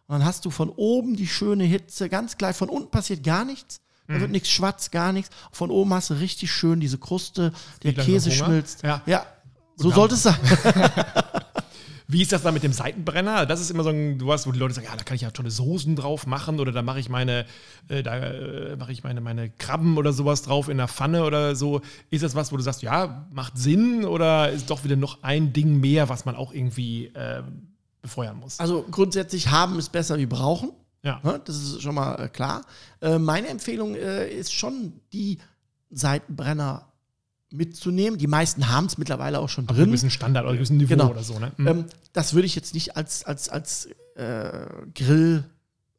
Und 0.08 0.14
dann 0.20 0.26
hast 0.26 0.46
du 0.46 0.50
von 0.50 0.70
oben 0.70 1.16
die 1.16 1.28
schöne 1.28 1.64
Hitze, 1.66 2.10
ganz 2.10 2.38
gleich. 2.38 2.56
Von 2.56 2.70
unten 2.70 2.90
passiert 2.90 3.24
gar 3.24 3.46
nichts. 3.46 3.82
Da 4.08 4.16
Mhm. 4.16 4.22
wird 4.22 4.32
nichts 4.32 4.50
schwarz, 4.50 4.90
gar 4.90 5.14
nichts. 5.14 5.30
Von 5.52 5.70
oben 5.70 5.94
hast 5.94 6.10
du 6.10 6.16
richtig 6.16 6.52
schön 6.52 6.80
diese 6.80 6.98
Kruste, 6.98 7.54
der 7.84 7.94
Käse 7.94 8.32
schmilzt. 8.32 8.82
Ja. 8.82 9.04
ja. 9.06 9.26
So 9.76 9.92
sollte 9.92 10.16
es 10.16 10.24
sein. 10.24 10.36
Wie 12.12 12.24
ist 12.24 12.32
das 12.32 12.42
dann 12.42 12.56
mit 12.56 12.64
dem 12.64 12.74
Seitenbrenner? 12.74 13.46
Das 13.46 13.62
ist 13.62 13.70
immer 13.70 13.84
so 13.84 13.90
ein, 13.90 14.18
du 14.18 14.34
hast, 14.34 14.48
wo 14.48 14.52
die 14.52 14.58
Leute 14.58 14.74
sagen, 14.74 14.88
ja, 14.90 14.96
da 14.96 15.04
kann 15.04 15.14
ich 15.14 15.22
ja 15.22 15.30
tolle 15.30 15.52
Soßen 15.52 15.96
drauf 15.96 16.26
machen 16.26 16.60
oder 16.60 16.72
da 16.72 16.82
mache 16.82 17.00
ich 17.00 17.08
meine, 17.08 17.46
äh, 17.88 18.02
da 18.02 18.18
äh, 18.18 18.76
mache 18.78 18.92
ich 18.92 19.04
meine, 19.04 19.22
meine 19.22 19.52
Krabben 19.52 19.96
oder 19.96 20.12
sowas 20.12 20.42
drauf 20.42 20.70
in 20.70 20.78
der 20.78 20.88
Pfanne 20.88 21.24
oder 21.24 21.56
so. 21.56 21.82
Ist 22.10 22.24
das 22.24 22.34
was, 22.34 22.52
wo 22.52 22.58
du 22.58 22.64
sagst, 22.64 22.82
ja, 22.82 23.28
macht 23.32 23.60
Sinn 23.60 24.06
oder 24.06 24.50
ist 24.50 24.72
doch 24.72 24.84
wieder 24.84 24.96
noch 24.96 25.22
ein 25.22 25.54
Ding 25.54 25.80
mehr, 25.80 26.10
was 26.10 26.26
man 26.26 26.36
auch 26.36 26.52
irgendwie 26.52 27.06
äh, 27.14 27.44
befeuern 28.02 28.38
muss? 28.40 28.60
Also 28.60 28.88
grundsätzlich 28.90 29.50
haben 29.50 29.78
ist 29.78 29.92
besser 29.92 30.18
wie 30.18 30.26
brauchen. 30.26 30.72
Ja. 31.04 31.20
Ne? 31.22 31.40
Das 31.46 31.58
ist 31.58 31.84
schon 31.84 31.94
mal 31.94 32.16
äh, 32.16 32.28
klar. 32.28 32.64
Äh, 33.02 33.20
meine 33.20 33.50
Empfehlung 33.50 33.94
äh, 33.94 34.28
ist 34.28 34.52
schon, 34.52 34.94
die 35.14 35.38
Seitenbrenner 35.92 36.89
mitzunehmen. 37.52 38.18
Die 38.20 38.28
meisten 38.28 38.70
haben 38.70 38.86
es 38.86 38.98
mittlerweile 38.98 39.40
auch 39.40 39.50
schon 39.50 39.66
Ein 39.68 39.76
drin. 39.76 39.92
bisschen 39.92 40.12
Standard 40.12 40.44
oder 40.46 40.54
ein 40.54 40.60
bisschen 40.60 40.78
Niveau 40.78 40.90
Genau. 40.90 41.10
oder 41.10 41.24
so, 41.24 41.40
ne? 41.40 41.52
Mhm. 41.58 41.68
Ähm, 41.68 41.86
das 42.14 42.34
würde 42.34 42.46
ich 42.46 42.56
jetzt 42.56 42.74
nicht 42.74 42.96
als, 42.96 43.24
als, 43.24 43.50
als 43.50 43.88
äh, 44.16 44.68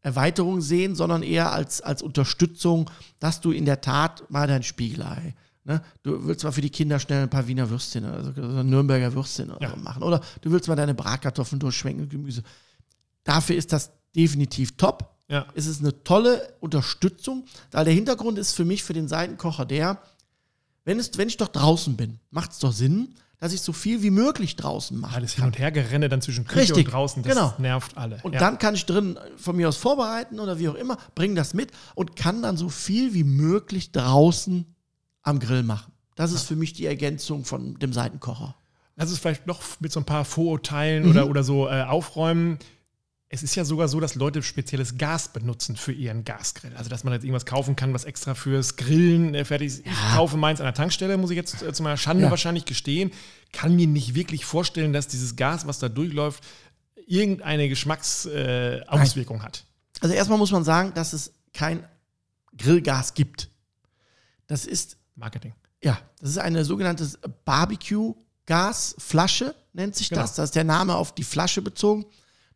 Grill-Erweiterung 0.03 0.61
sehen, 0.61 0.95
sondern 0.95 1.23
eher 1.23 1.53
als, 1.53 1.81
als 1.81 2.03
Unterstützung, 2.03 2.91
dass 3.19 3.41
du 3.41 3.51
in 3.53 3.65
der 3.65 3.81
Tat 3.81 4.25
mal 4.31 4.47
dein 4.47 4.63
Spiegelei. 4.63 5.35
Ne? 5.65 5.83
Du 6.03 6.27
willst 6.27 6.43
mal 6.45 6.53
für 6.53 6.61
die 6.63 6.71
Kinder 6.71 6.99
schnell 6.99 7.25
ein 7.25 7.31
paar 7.31 7.47
Wiener 7.47 7.69
Würstchen, 7.69 8.05
also 8.05 8.33
so 8.35 8.63
Nürnberger 8.63 9.13
Würstchen 9.15 9.51
oder 9.51 9.63
Ja. 9.69 9.71
so 9.71 9.77
machen. 9.77 10.03
Oder 10.03 10.21
du 10.41 10.51
willst 10.51 10.69
mal 10.69 10.77
deine 10.77 10.95
Bratkartoffeln 10.95 11.61
durchschwenken, 11.61 12.09
Gemüse. 12.09 12.43
Dafür 13.25 13.57
ist 13.57 13.73
das 13.73 13.91
definitiv 14.17 14.77
top. 14.77 15.11
ja. 15.29 15.47
Es 15.55 15.67
ist 15.67 15.81
eine 15.81 16.03
tolle 16.03 16.55
Unterstützung, 16.61 17.45
weil 17.71 17.85
der 17.85 17.95
Hintergrund 17.95 18.39
ist 18.39 18.53
für 18.53 18.65
mich, 18.65 18.83
für 18.83 18.95
den 18.95 19.07
Seitenkocher 19.07 19.65
der, 19.67 20.01
wenn, 20.91 20.99
es, 20.99 21.17
wenn 21.17 21.29
ich 21.29 21.37
doch 21.37 21.47
draußen 21.47 21.97
bin, 21.97 22.19
macht 22.33 22.51
es 22.51 22.59
doch 22.59 22.73
Sinn, 22.73 23.15
dass 23.39 23.53
ich 23.53 23.61
so 23.61 23.73
viel 23.73 24.03
wie 24.03 24.11
möglich 24.11 24.57
draußen 24.57 24.99
mache. 24.99 25.15
Alles 25.15 25.35
hin 25.35 25.45
und 25.45 25.57
her 25.57 25.71
gerenne 25.71 26.09
dann 26.09 26.21
zwischen 26.21 26.49
Küche 26.49 26.63
Richtig, 26.63 26.87
und 26.87 26.93
draußen, 26.93 27.23
das 27.23 27.33
genau. 27.33 27.55
nervt 27.59 27.97
alle. 27.97 28.19
Und 28.25 28.33
ja. 28.33 28.41
dann 28.41 28.59
kann 28.59 28.75
ich 28.75 28.87
drin 28.87 29.17
von 29.37 29.55
mir 29.55 29.69
aus 29.69 29.77
vorbereiten 29.77 30.41
oder 30.41 30.59
wie 30.59 30.69
auch 30.69 30.75
immer, 30.75 30.99
bringe 31.15 31.37
das 31.37 31.55
mit 31.55 31.71
und 31.95 32.17
kann 32.17 32.43
dann 32.43 32.57
so 32.57 32.69
viel 32.69 33.15
wie 33.15 33.23
möglich 33.23 33.93
draußen 33.93 34.67
am 35.23 35.39
Grill 35.39 35.63
machen. 35.63 35.93
Das 36.17 36.33
ist 36.33 36.43
für 36.43 36.57
mich 36.57 36.73
die 36.73 36.87
Ergänzung 36.87 37.45
von 37.45 37.79
dem 37.79 37.93
Seitenkocher. 37.93 38.57
Lass 38.97 39.13
es 39.13 39.21
vielleicht 39.21 39.47
noch 39.47 39.63
mit 39.79 39.93
so 39.93 40.01
ein 40.01 40.07
paar 40.07 40.25
Vorurteilen 40.25 41.05
Mhm. 41.05 41.11
oder, 41.11 41.31
oder 41.31 41.45
so 41.45 41.69
äh, 41.69 41.85
aufräumen. 41.85 42.59
Es 43.33 43.45
ist 43.45 43.55
ja 43.55 43.65
sogar 43.65 43.87
so, 43.87 44.01
dass 44.01 44.17
Leute 44.17 44.43
spezielles 44.43 44.99
Gas 44.99 45.33
benutzen 45.33 45.77
für 45.77 45.93
ihren 45.93 46.25
Gasgrill. 46.25 46.75
Also, 46.77 46.91
dass 46.91 47.05
man 47.05 47.13
jetzt 47.13 47.23
irgendwas 47.23 47.47
kaufen 47.47 47.77
kann, 47.77 47.95
was 47.95 48.03
extra 48.05 48.35
fürs 48.35 48.75
Grillen 48.75 49.37
äh, 49.37 49.45
fertig 49.45 49.69
ist. 49.69 49.87
Ich 49.87 49.93
kaufe 50.15 50.37
meins 50.37 50.59
an 50.61 50.65
der 50.67 50.75
Tankstelle, 50.75 51.17
muss 51.17 51.31
ich 51.31 51.37
jetzt 51.37 51.63
äh, 51.63 51.73
zu 51.73 51.85
meiner 51.85 51.97
Schande 51.97 52.25
Ja. 52.25 52.31
wahrscheinlich 52.31 52.65
gestehen. 52.65 53.13
Kann 53.53 53.77
mir 53.77 53.87
nicht 53.87 54.17
wirklich 54.17 54.45
vorstellen, 54.45 54.93
dass 54.93 55.07
dieses 55.07 55.37
Gas, 55.37 55.65
was 55.69 55.79
da 55.79 55.89
durchläuft, 55.89 56.43
irgendeine 57.07 57.69
Geschmacksauswirkung 57.69 59.39
äh, 59.39 59.43
hat. 59.43 59.65
Also 60.01 60.13
erstmal 60.13 60.39
muss 60.39 60.51
man 60.51 60.65
sagen, 60.65 60.93
dass 60.95 61.13
es 61.13 61.33
kein 61.55 61.87
Grillgas 62.59 63.15
gibt. 63.15 63.49
Das 64.49 64.67
ist 64.67 64.97
Marketing. 65.15 65.55
Ja, 65.85 66.01
das 66.21 66.31
ist 66.31 66.39
eine 66.39 66.65
sogenannte 66.65 67.09
Barbecue-Gasflasche, 67.45 69.55
nennt 69.73 69.95
sich 69.95 70.09
Genau. 70.09 70.23
das. 70.23 70.35
Da 70.35 70.43
ist 70.45 70.57
der 70.57 70.65
Name 70.65 70.97
auf 70.97 71.15
die 71.15 71.23
Flasche 71.25 71.63
bezogen. 71.63 72.07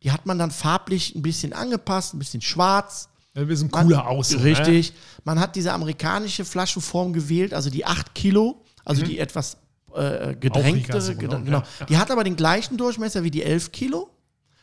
Die 0.05 0.11
hat 0.11 0.25
man 0.25 0.39
dann 0.39 0.51
farblich 0.51 1.13
ein 1.15 1.21
bisschen 1.21 1.51
angepasst, 1.51 2.13
ein 2.13 2.19
bisschen 2.19 2.41
schwarz. 2.41 3.09
Ein 3.33 3.47
bisschen 3.47 3.69
Man- 3.71 3.83
cooler 3.87 4.07
aus. 4.07 4.29
so, 4.29 4.37
Ne? 4.37 4.43
Richtig. 4.45 4.93
Man 5.25 5.39
hat 5.39 5.55
diese 5.57 5.73
amerikanische 5.73 6.45
Flaschenform 6.45 7.11
gewählt, 7.11 7.53
also 7.53 7.69
die 7.69 7.85
8 7.85 8.15
Kilo, 8.15 8.63
also 8.85 9.03
die 9.03 9.19
etwas 9.19 9.57
äh, 9.93 10.35
gedrängte. 10.35 10.93
Aufreger 10.95 11.01
so, 11.01 11.11
gedr- 11.13 11.17
genau, 11.17 11.39
genau. 11.41 11.63
ja. 11.79 11.85
Die 11.87 11.97
hat 11.97 12.11
aber 12.11 12.23
den 12.23 12.35
gleichen 12.37 12.77
Durchmesser 12.77 13.23
wie 13.23 13.31
die 13.31 13.43
11 13.43 13.71
Kilo. 13.73 14.09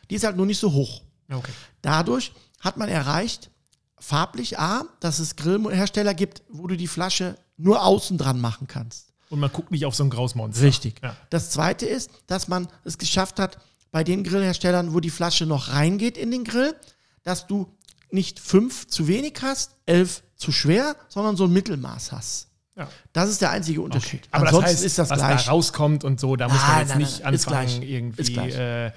Die 0.09 0.15
ist 0.15 0.25
halt 0.25 0.37
nur 0.37 0.47
nicht 0.47 0.59
so 0.59 0.73
hoch. 0.73 1.03
Okay. 1.31 1.53
Dadurch 1.83 2.33
hat 2.61 2.77
man 2.77 2.89
erreicht, 2.89 3.51
farblich 3.99 4.59
A, 4.59 4.85
dass 5.01 5.19
es 5.19 5.37
Grillhersteller 5.37 6.15
gibt, 6.15 6.43
wo 6.49 6.67
du 6.67 6.77
die 6.77 6.87
Flasche 6.89 7.37
nur 7.57 7.83
außen 7.85 8.17
dran 8.19 8.41
machen 8.41 8.67
kannst. 8.69 9.09
Und 9.31 9.41
man 9.41 9.51
guckt 9.53 9.71
nicht 9.71 9.87
auf 9.87 9.95
so 9.95 10.05
ein 10.05 10.11
Grausmonster. 10.11 10.63
Richtig. 10.63 11.01
Ja. 11.03 11.17
Das 11.31 11.51
zweite 11.51 11.87
ist, 11.87 12.11
dass 12.27 12.49
man 12.49 12.69
es 12.85 12.99
geschafft 12.99 13.39
hat, 13.39 13.59
bei 13.93 14.03
den 14.03 14.25
Grillherstellern, 14.25 14.93
wo 14.95 14.99
die 15.01 15.11
Flasche 15.11 15.47
noch 15.47 15.69
reingeht 15.73 16.19
in 16.19 16.33
den 16.33 16.43
Grill, 16.43 16.75
dass 17.23 17.47
du 17.47 17.69
nicht 18.11 18.41
fünf 18.41 18.89
zu 18.89 19.07
wenig 19.07 19.35
hast, 19.43 19.77
elf 19.87 20.23
zu 20.37 20.51
schwer, 20.51 20.97
sondern 21.09 21.37
so 21.37 21.45
ein 21.45 21.53
Mittelmaß 21.53 22.11
hast. 22.11 22.49
Ja. 22.77 22.89
Das 23.13 23.29
ist 23.29 23.41
der 23.43 23.51
einzige 23.51 23.83
Unterschied. 23.83 24.21
Okay. 24.23 24.29
Aber 24.33 24.47
Ansonsten 24.47 24.65
das 24.65 24.75
heißt, 24.77 24.85
ist 24.85 24.99
das 24.99 25.11
was 25.11 25.19
gleich. 25.19 25.45
da 25.45 25.51
rauskommt 25.51 26.05
und 26.05 26.19
so, 26.19 26.37
da 26.37 26.49
muss 26.49 26.57
man 26.61 26.71
Nein, 26.71 26.79
jetzt 26.81 26.89
nein, 26.89 26.99
nicht 26.99 27.19
nein, 27.21 27.35
anfangen, 27.35 27.83
irgendwie. 27.83 28.35
Äh, 28.39 28.93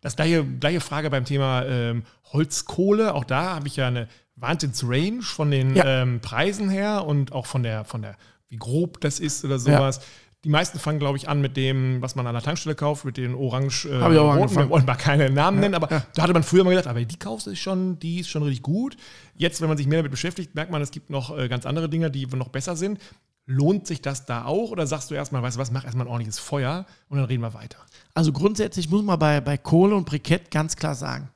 das 0.00 0.14
gleiche, 0.14 0.44
gleiche 0.44 0.80
Frage 0.80 1.10
beim 1.10 1.24
Thema 1.24 1.64
ähm, 1.66 2.04
Holzkohle. 2.32 3.14
Auch 3.14 3.24
da 3.24 3.56
habe 3.56 3.66
ich 3.66 3.74
ja 3.76 3.88
eine 3.88 4.08
Wahnsinns-Range 4.36 5.22
von 5.22 5.50
den 5.50 5.74
Ja. 5.74 6.02
ähm, 6.02 6.20
Preisen 6.20 6.68
her 6.70 7.04
und 7.04 7.32
auch 7.32 7.46
von 7.46 7.64
der, 7.64 7.84
von 7.84 8.02
der, 8.02 8.16
wie 8.48 8.56
grob 8.56 9.00
das 9.00 9.18
ist 9.18 9.44
oder 9.44 9.58
sowas. 9.58 10.00
Die 10.44 10.50
meisten 10.50 10.78
fangen, 10.78 11.00
glaube 11.00 11.18
ich, 11.18 11.28
an 11.28 11.40
mit 11.40 11.56
dem, 11.56 12.00
was 12.00 12.14
man 12.14 12.26
an 12.28 12.32
der 12.34 12.42
Tankstelle 12.42 12.76
kauft, 12.76 13.04
mit 13.04 13.16
den 13.16 13.34
orange 13.34 13.86
äh, 13.86 14.00
Hab 14.00 14.12
ich 14.12 14.18
auch 14.18 14.36
roten. 14.36 14.54
Wir 14.54 14.70
wollen 14.70 14.86
mal 14.86 14.94
keine 14.94 15.30
Namen 15.30 15.58
nennen, 15.58 15.74
aber 15.74 15.88
da 16.14 16.22
hatte 16.22 16.32
man 16.32 16.44
früher 16.44 16.62
mal 16.62 16.70
gedacht, 16.70 16.86
aber 16.86 17.04
die 17.04 17.18
kaufst 17.18 17.48
du 17.48 17.56
schon, 17.56 17.98
die 17.98 18.20
ist 18.20 18.28
schon 18.28 18.44
richtig 18.44 18.62
gut. 18.62 18.96
Jetzt, 19.34 19.60
wenn 19.60 19.68
man 19.68 19.76
sich 19.76 19.88
mehr 19.88 19.98
damit 19.98 20.12
beschäftigt, 20.12 20.54
merkt 20.54 20.70
man, 20.70 20.80
es 20.80 20.92
gibt 20.92 21.10
noch 21.10 21.36
äh, 21.36 21.48
ganz 21.48 21.66
andere 21.66 21.88
Dinge, 21.88 22.08
die 22.10 22.24
noch 22.26 22.48
besser 22.50 22.76
sind. 22.76 23.00
Lohnt 23.46 23.86
sich 23.88 24.00
das 24.00 24.26
da 24.26 24.44
auch 24.44 24.70
oder 24.70 24.86
sagst 24.86 25.10
du 25.10 25.14
erstmal, 25.14 25.42
weißt 25.42 25.56
du 25.56 25.60
was, 25.60 25.72
mach 25.72 25.84
erstmal 25.84 26.06
ein 26.06 26.10
ordentliches 26.10 26.38
Feuer 26.38 26.86
und 27.08 27.16
dann 27.16 27.26
reden 27.26 27.42
wir 27.42 27.54
weiter? 27.54 27.78
Also 28.14 28.30
grundsätzlich 28.30 28.88
muss 28.90 29.02
man 29.02 29.18
bei, 29.18 29.40
bei 29.40 29.56
Kohle 29.58 29.96
und 29.96 30.04
Brikett 30.04 30.50
ganz 30.52 30.76
klar 30.76 30.94
sagen, 30.94 31.30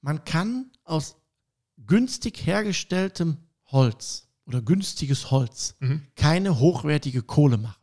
man 0.00 0.24
kann 0.24 0.70
aus 0.84 1.16
günstig 1.86 2.46
hergestelltem 2.46 3.36
Holz 3.66 4.26
oder 4.46 4.60
günstiges 4.60 5.30
Holz 5.30 5.76
Mhm. 5.80 6.02
keine 6.16 6.58
hochwertige 6.58 7.22
Kohle 7.22 7.58
machen. 7.58 7.76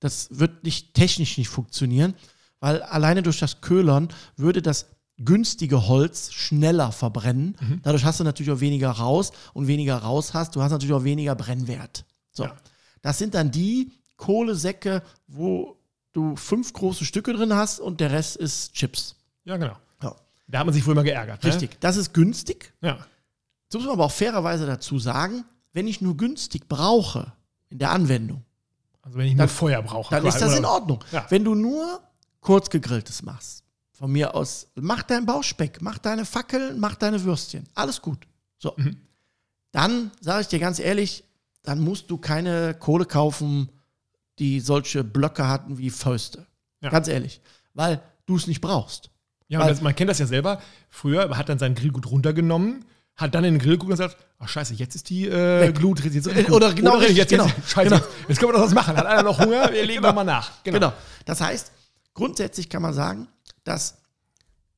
Das 0.00 0.28
wird 0.30 0.64
nicht 0.64 0.94
technisch 0.94 1.38
nicht 1.38 1.48
funktionieren, 1.48 2.14
weil 2.60 2.82
alleine 2.82 3.22
durch 3.22 3.38
das 3.38 3.60
Köhlern 3.60 4.08
würde 4.36 4.62
das 4.62 4.86
günstige 5.18 5.88
Holz 5.88 6.32
schneller 6.32 6.92
verbrennen. 6.92 7.56
Mhm. 7.60 7.80
Dadurch 7.82 8.04
hast 8.04 8.20
du 8.20 8.24
natürlich 8.24 8.52
auch 8.52 8.60
weniger 8.60 8.90
raus 8.90 9.32
und 9.52 9.66
weniger 9.66 9.96
raus 9.96 10.34
hast, 10.34 10.54
du 10.54 10.62
hast 10.62 10.70
natürlich 10.70 10.94
auch 10.94 11.04
weniger 11.04 11.34
Brennwert. 11.34 12.04
So. 12.30 12.44
Ja. 12.44 12.56
Das 13.02 13.18
sind 13.18 13.34
dann 13.34 13.50
die 13.50 13.92
Kohlesäcke, 14.16 15.02
wo 15.26 15.76
du 16.12 16.36
fünf 16.36 16.72
große 16.72 17.04
Stücke 17.04 17.32
drin 17.32 17.54
hast 17.54 17.80
und 17.80 18.00
der 18.00 18.12
Rest 18.12 18.36
ist 18.36 18.74
Chips. 18.74 19.16
Ja, 19.44 19.56
genau. 19.56 19.76
Ja. 20.02 20.14
Da 20.46 20.60
hat 20.60 20.66
man 20.66 20.72
sich 20.72 20.82
früher 20.82 20.94
mal 20.94 21.02
geärgert. 21.02 21.44
Richtig. 21.44 21.80
Das 21.80 21.96
ist 21.96 22.12
günstig. 22.14 22.72
Ne? 22.80 22.90
Ja. 22.90 23.06
So 23.68 23.78
muss 23.78 23.86
man 23.86 23.94
aber 23.94 24.06
auch 24.06 24.12
fairerweise 24.12 24.66
dazu 24.66 24.98
sagen, 24.98 25.44
wenn 25.72 25.86
ich 25.86 26.00
nur 26.00 26.16
günstig 26.16 26.68
brauche 26.68 27.32
in 27.68 27.78
der 27.78 27.90
Anwendung, 27.90 28.44
Also 29.08 29.18
wenn 29.18 29.26
ich 29.26 29.34
nur 29.34 29.48
Feuer 29.48 29.82
brauche. 29.82 30.14
dann 30.14 30.26
ist 30.26 30.38
das 30.38 30.56
in 30.56 30.64
Ordnung. 30.64 31.02
Ja. 31.12 31.26
Wenn 31.30 31.44
du 31.44 31.54
nur 31.54 32.00
kurz 32.40 32.68
gegrilltes 32.68 33.22
machst, 33.22 33.64
von 33.92 34.12
mir 34.12 34.34
aus, 34.34 34.68
mach 34.74 35.02
dein 35.02 35.26
Bauchspeck, 35.26 35.80
mach 35.80 35.98
deine 35.98 36.24
Fackeln, 36.24 36.78
mach 36.78 36.94
deine 36.94 37.24
Würstchen. 37.24 37.64
Alles 37.74 38.00
gut. 38.02 38.26
So. 38.58 38.74
Mhm. 38.76 38.98
Dann 39.72 40.10
sage 40.20 40.42
ich 40.42 40.48
dir 40.48 40.58
ganz 40.58 40.78
ehrlich, 40.78 41.24
dann 41.62 41.80
musst 41.80 42.10
du 42.10 42.18
keine 42.18 42.74
Kohle 42.74 43.06
kaufen, 43.06 43.70
die 44.38 44.60
solche 44.60 45.02
Blöcke 45.04 45.48
hatten 45.48 45.78
wie 45.78 45.90
Fäuste. 45.90 46.46
Ja. 46.80 46.90
Ganz 46.90 47.08
ehrlich. 47.08 47.40
Weil 47.74 48.00
du 48.26 48.36
es 48.36 48.46
nicht 48.46 48.60
brauchst. 48.60 49.10
Ja, 49.48 49.66
das, 49.66 49.80
man 49.80 49.96
kennt 49.96 50.10
das 50.10 50.18
ja 50.18 50.26
selber. 50.26 50.60
Früher 50.90 51.36
hat 51.36 51.48
dann 51.48 51.58
sein 51.58 51.74
Grillgut 51.74 52.10
runtergenommen, 52.10 52.84
hat 53.18 53.34
dann 53.34 53.44
in 53.44 53.54
den 53.54 53.60
Grill 53.60 53.72
geguckt 53.72 53.90
und 53.90 53.96
sagt, 53.96 54.16
ach 54.38 54.48
scheiße, 54.48 54.74
jetzt 54.74 54.94
ist 54.94 55.10
die 55.10 55.26
äh, 55.26 55.72
Glut. 55.72 56.02
Jetzt, 56.02 56.14
jetzt, 56.14 56.50
oder 56.50 56.72
genau, 56.72 56.96
oder 56.96 57.10
jetzt, 57.10 57.28
genau, 57.28 57.46
jetzt, 57.46 57.68
scheiße, 57.68 57.90
genau. 57.90 58.06
jetzt 58.28 58.38
können 58.38 58.52
wir 58.52 58.58
doch 58.58 58.64
was 58.64 58.74
machen. 58.74 58.96
Hat 58.96 59.06
einer 59.06 59.24
noch 59.24 59.38
Hunger? 59.38 59.72
Wir 59.72 59.84
legen 59.84 59.96
genau. 59.96 60.08
nochmal 60.08 60.24
nach. 60.24 60.62
Genau. 60.62 60.78
genau. 60.78 60.92
Das 61.26 61.40
heißt, 61.40 61.72
grundsätzlich 62.14 62.68
kann 62.68 62.80
man 62.80 62.94
sagen, 62.94 63.26
dass 63.64 63.98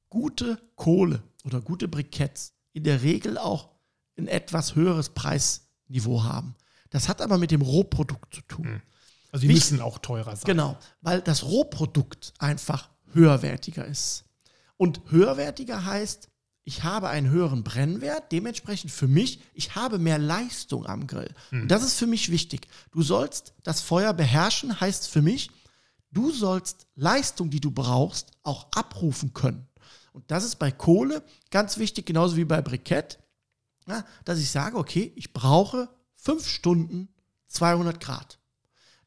gute 0.09 0.59
Kohle 0.75 1.23
oder 1.45 1.61
gute 1.61 1.87
Briketts 1.87 2.55
in 2.73 2.85
der 2.85 3.03
Regel 3.03 3.37
auch 3.37 3.69
ein 4.17 4.27
etwas 4.27 4.75
höheres 4.75 5.11
Preisniveau 5.11 6.23
haben. 6.23 6.55
Das 6.89 7.09
hat 7.09 7.21
aber 7.21 7.37
mit 7.37 7.51
dem 7.51 7.61
Rohprodukt 7.61 8.35
zu 8.35 8.41
tun. 8.43 8.65
Hm. 8.65 8.83
Also 9.33 9.47
die 9.47 9.53
müssen 9.53 9.81
auch 9.83 9.99
teurer 9.99 10.35
sein. 10.35 10.47
Genau, 10.47 10.79
weil 11.03 11.21
das 11.21 11.45
Rohprodukt 11.45 12.33
einfach 12.39 12.89
höherwertiger 13.13 13.85
ist. 13.85 14.25
Und 14.77 15.03
höherwertiger 15.11 15.85
heißt, 15.85 16.31
ich 16.71 16.85
habe 16.85 17.09
einen 17.09 17.31
höheren 17.31 17.65
Brennwert, 17.65 18.31
dementsprechend 18.31 18.93
für 18.93 19.09
mich, 19.09 19.41
ich 19.55 19.75
habe 19.75 19.99
mehr 19.99 20.19
Leistung 20.19 20.87
am 20.87 21.09
Grill. 21.09 21.35
Hm. 21.49 21.63
Und 21.63 21.69
das 21.69 21.83
ist 21.83 21.99
für 21.99 22.07
mich 22.07 22.31
wichtig. 22.31 22.69
Du 22.93 23.03
sollst 23.03 23.55
das 23.65 23.81
Feuer 23.81 24.13
beherrschen, 24.13 24.81
heißt 24.81 25.09
für 25.09 25.21
mich, 25.21 25.51
du 26.13 26.31
sollst 26.31 26.87
Leistung, 26.95 27.51
die 27.51 27.59
du 27.59 27.73
brauchst, 27.73 28.31
auch 28.45 28.69
abrufen 28.71 29.35
können. 29.35 29.67
Und 30.13 30.31
das 30.31 30.45
ist 30.45 30.61
bei 30.61 30.71
Kohle 30.71 31.25
ganz 31.51 31.77
wichtig, 31.77 32.07
genauso 32.07 32.37
wie 32.37 32.45
bei 32.45 32.63
Brikett, 32.63 33.19
ja, 33.89 34.05
dass 34.25 34.39
ich 34.39 34.53
sage, 34.53 34.77
okay, 34.77 35.13
ich 35.17 35.33
brauche 35.33 35.89
fünf 36.15 36.47
Stunden 36.47 37.09
200 37.49 37.99
Grad. 37.99 38.39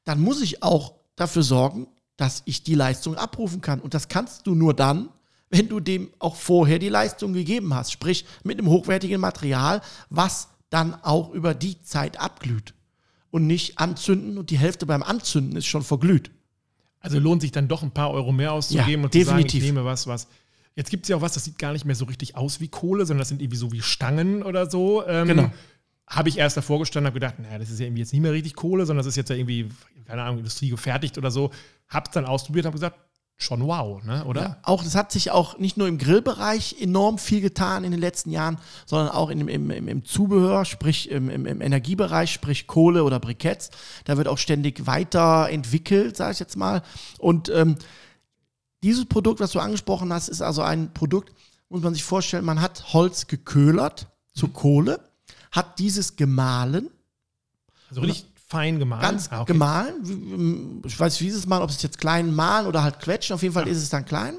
Dann 0.03 0.19
muss 0.19 0.41
ich 0.41 0.63
auch 0.63 0.95
dafür 1.15 1.43
sorgen, 1.43 1.87
dass 2.17 2.41
ich 2.43 2.65
die 2.65 2.75
Leistung 2.75 3.15
abrufen 3.15 3.61
kann. 3.61 3.79
Und 3.79 3.93
das 3.93 4.09
kannst 4.09 4.47
du 4.47 4.53
nur 4.53 4.73
dann, 4.73 5.07
wenn 5.53 5.69
du 5.69 5.79
dem 5.79 6.09
auch 6.19 6.35
vorher 6.35 6.79
die 6.79 6.89
Leistung 6.89 7.33
gegeben 7.33 7.73
hast. 7.73 7.91
Sprich, 7.91 8.25
mit 8.43 8.57
einem 8.57 8.69
hochwertigen 8.69 9.21
Material, 9.21 9.81
was 10.09 10.49
dann 10.69 10.95
auch 11.03 11.31
über 11.31 11.53
die 11.53 11.81
Zeit 11.81 12.19
abglüht. 12.19 12.73
Und 13.31 13.47
nicht 13.47 13.79
anzünden 13.79 14.37
und 14.37 14.49
die 14.49 14.57
Hälfte 14.57 14.85
beim 14.85 15.03
Anzünden 15.03 15.55
ist 15.55 15.65
schon 15.65 15.83
verglüht. 15.83 16.31
Also 16.99 17.19
lohnt 17.19 17.41
sich 17.41 17.51
dann 17.51 17.67
doch 17.67 17.83
ein 17.83 17.91
paar 17.91 18.11
Euro 18.11 18.31
mehr 18.31 18.51
auszugeben 18.51 19.01
ja, 19.01 19.05
und 19.05 19.13
definitiv. 19.13 19.25
zu 19.25 19.29
sagen, 19.29 19.45
ich 19.45 19.63
nehme 19.63 19.85
was, 19.85 20.07
was 20.07 20.27
Jetzt 20.75 20.89
gibt 20.89 21.05
es 21.05 21.09
ja 21.09 21.17
auch 21.17 21.21
was, 21.21 21.33
das 21.33 21.43
sieht 21.43 21.59
gar 21.59 21.71
nicht 21.73 21.85
mehr 21.85 21.95
so 21.95 22.05
richtig 22.05 22.35
aus 22.35 22.59
wie 22.59 22.67
Kohle, 22.67 23.05
sondern 23.05 23.19
das 23.19 23.29
sind 23.29 23.41
irgendwie 23.41 23.57
so 23.57 23.71
wie 23.71 23.81
Stangen 23.81 24.41
oder 24.41 24.69
so. 24.69 25.05
Ähm, 25.07 25.27
genau. 25.27 25.51
Habe 26.07 26.29
ich 26.29 26.37
erst 26.37 26.57
davor 26.57 26.79
gestanden 26.79 27.09
und 27.09 27.13
gedacht, 27.13 27.39
naja, 27.39 27.59
das 27.59 27.69
ist 27.69 27.79
ja 27.79 27.85
irgendwie 27.85 28.01
jetzt 28.01 28.11
nicht 28.11 28.21
mehr 28.21 28.33
richtig 28.33 28.55
Kohle, 28.55 28.85
sondern 28.85 29.05
das 29.05 29.07
ist 29.07 29.15
jetzt 29.15 29.29
ja 29.29 29.35
irgendwie, 29.35 29.69
keine 30.05 30.23
Ahnung, 30.23 30.39
Industrie 30.39 30.69
gefertigt 30.69 31.17
oder 31.17 31.31
so. 31.31 31.51
Hab's 31.87 32.11
dann 32.11 32.25
ausprobiert 32.25 32.65
und 32.65 32.69
habe 32.69 32.77
gesagt, 32.77 32.97
schon 33.43 33.65
wow, 33.67 34.01
ne? 34.03 34.23
oder? 34.25 34.41
Ja, 34.41 34.57
auch 34.63 34.83
das 34.83 34.95
hat 34.95 35.11
sich 35.11 35.31
auch 35.31 35.59
nicht 35.59 35.77
nur 35.77 35.87
im 35.87 35.97
Grillbereich 35.97 36.77
enorm 36.79 37.17
viel 37.17 37.41
getan 37.41 37.83
in 37.83 37.91
den 37.91 37.99
letzten 37.99 38.31
Jahren, 38.31 38.57
sondern 38.85 39.09
auch 39.09 39.29
in, 39.29 39.47
im, 39.47 39.69
im, 39.69 39.87
im 39.87 40.05
Zubehör, 40.05 40.65
sprich 40.65 41.11
im, 41.11 41.29
im, 41.29 41.45
im, 41.45 41.61
Energiebereich, 41.61 42.31
sprich 42.31 42.67
Kohle 42.67 43.03
oder 43.03 43.19
Briketts. 43.19 43.69
Da 44.05 44.17
wird 44.17 44.27
auch 44.27 44.37
ständig 44.37 44.87
weiterentwickelt, 44.87 46.17
sage 46.17 46.33
ich 46.33 46.39
jetzt 46.39 46.57
mal. 46.57 46.81
Und 47.19 47.49
ähm, 47.49 47.75
dieses 48.81 49.05
Produkt, 49.05 49.39
was 49.39 49.51
du 49.51 49.59
angesprochen 49.59 50.11
hast, 50.11 50.29
ist 50.29 50.41
also 50.41 50.61
ein 50.61 50.93
Produkt, 50.93 51.33
muss 51.69 51.81
man 51.81 51.93
sich 51.93 52.03
vorstellen, 52.03 52.45
man 52.45 52.61
hat 52.61 52.93
Holz 52.93 53.27
geköhlert 53.27 54.07
zu 54.33 54.47
mhm. 54.47 54.53
Kohle, 54.53 54.99
hat 55.51 55.79
dieses 55.79 56.15
gemahlen. 56.15 56.89
Also 57.89 58.01
richtig 58.01 58.32
fein 58.53 58.79
gemahlen? 58.79 59.01
Ganz 59.01 59.29
ah, 59.31 59.41
okay. 59.41 59.53
gemahlen. 59.53 60.81
Ich 60.85 60.99
weiß, 60.99 61.19
wie 61.21 61.27
ist 61.27 61.35
es 61.35 61.47
mal, 61.47 61.61
ob 61.61 61.69
es 61.69 61.81
jetzt 61.81 61.97
klein 61.97 62.33
mahlen 62.33 62.67
oder 62.67 62.83
halt 62.83 62.99
quetschen. 62.99 63.33
Auf 63.33 63.41
jeden 63.41 63.53
Fall 63.53 63.65
ja. 63.65 63.71
ist 63.71 63.81
es 63.81 63.89
dann 63.89 64.05
klein. 64.05 64.37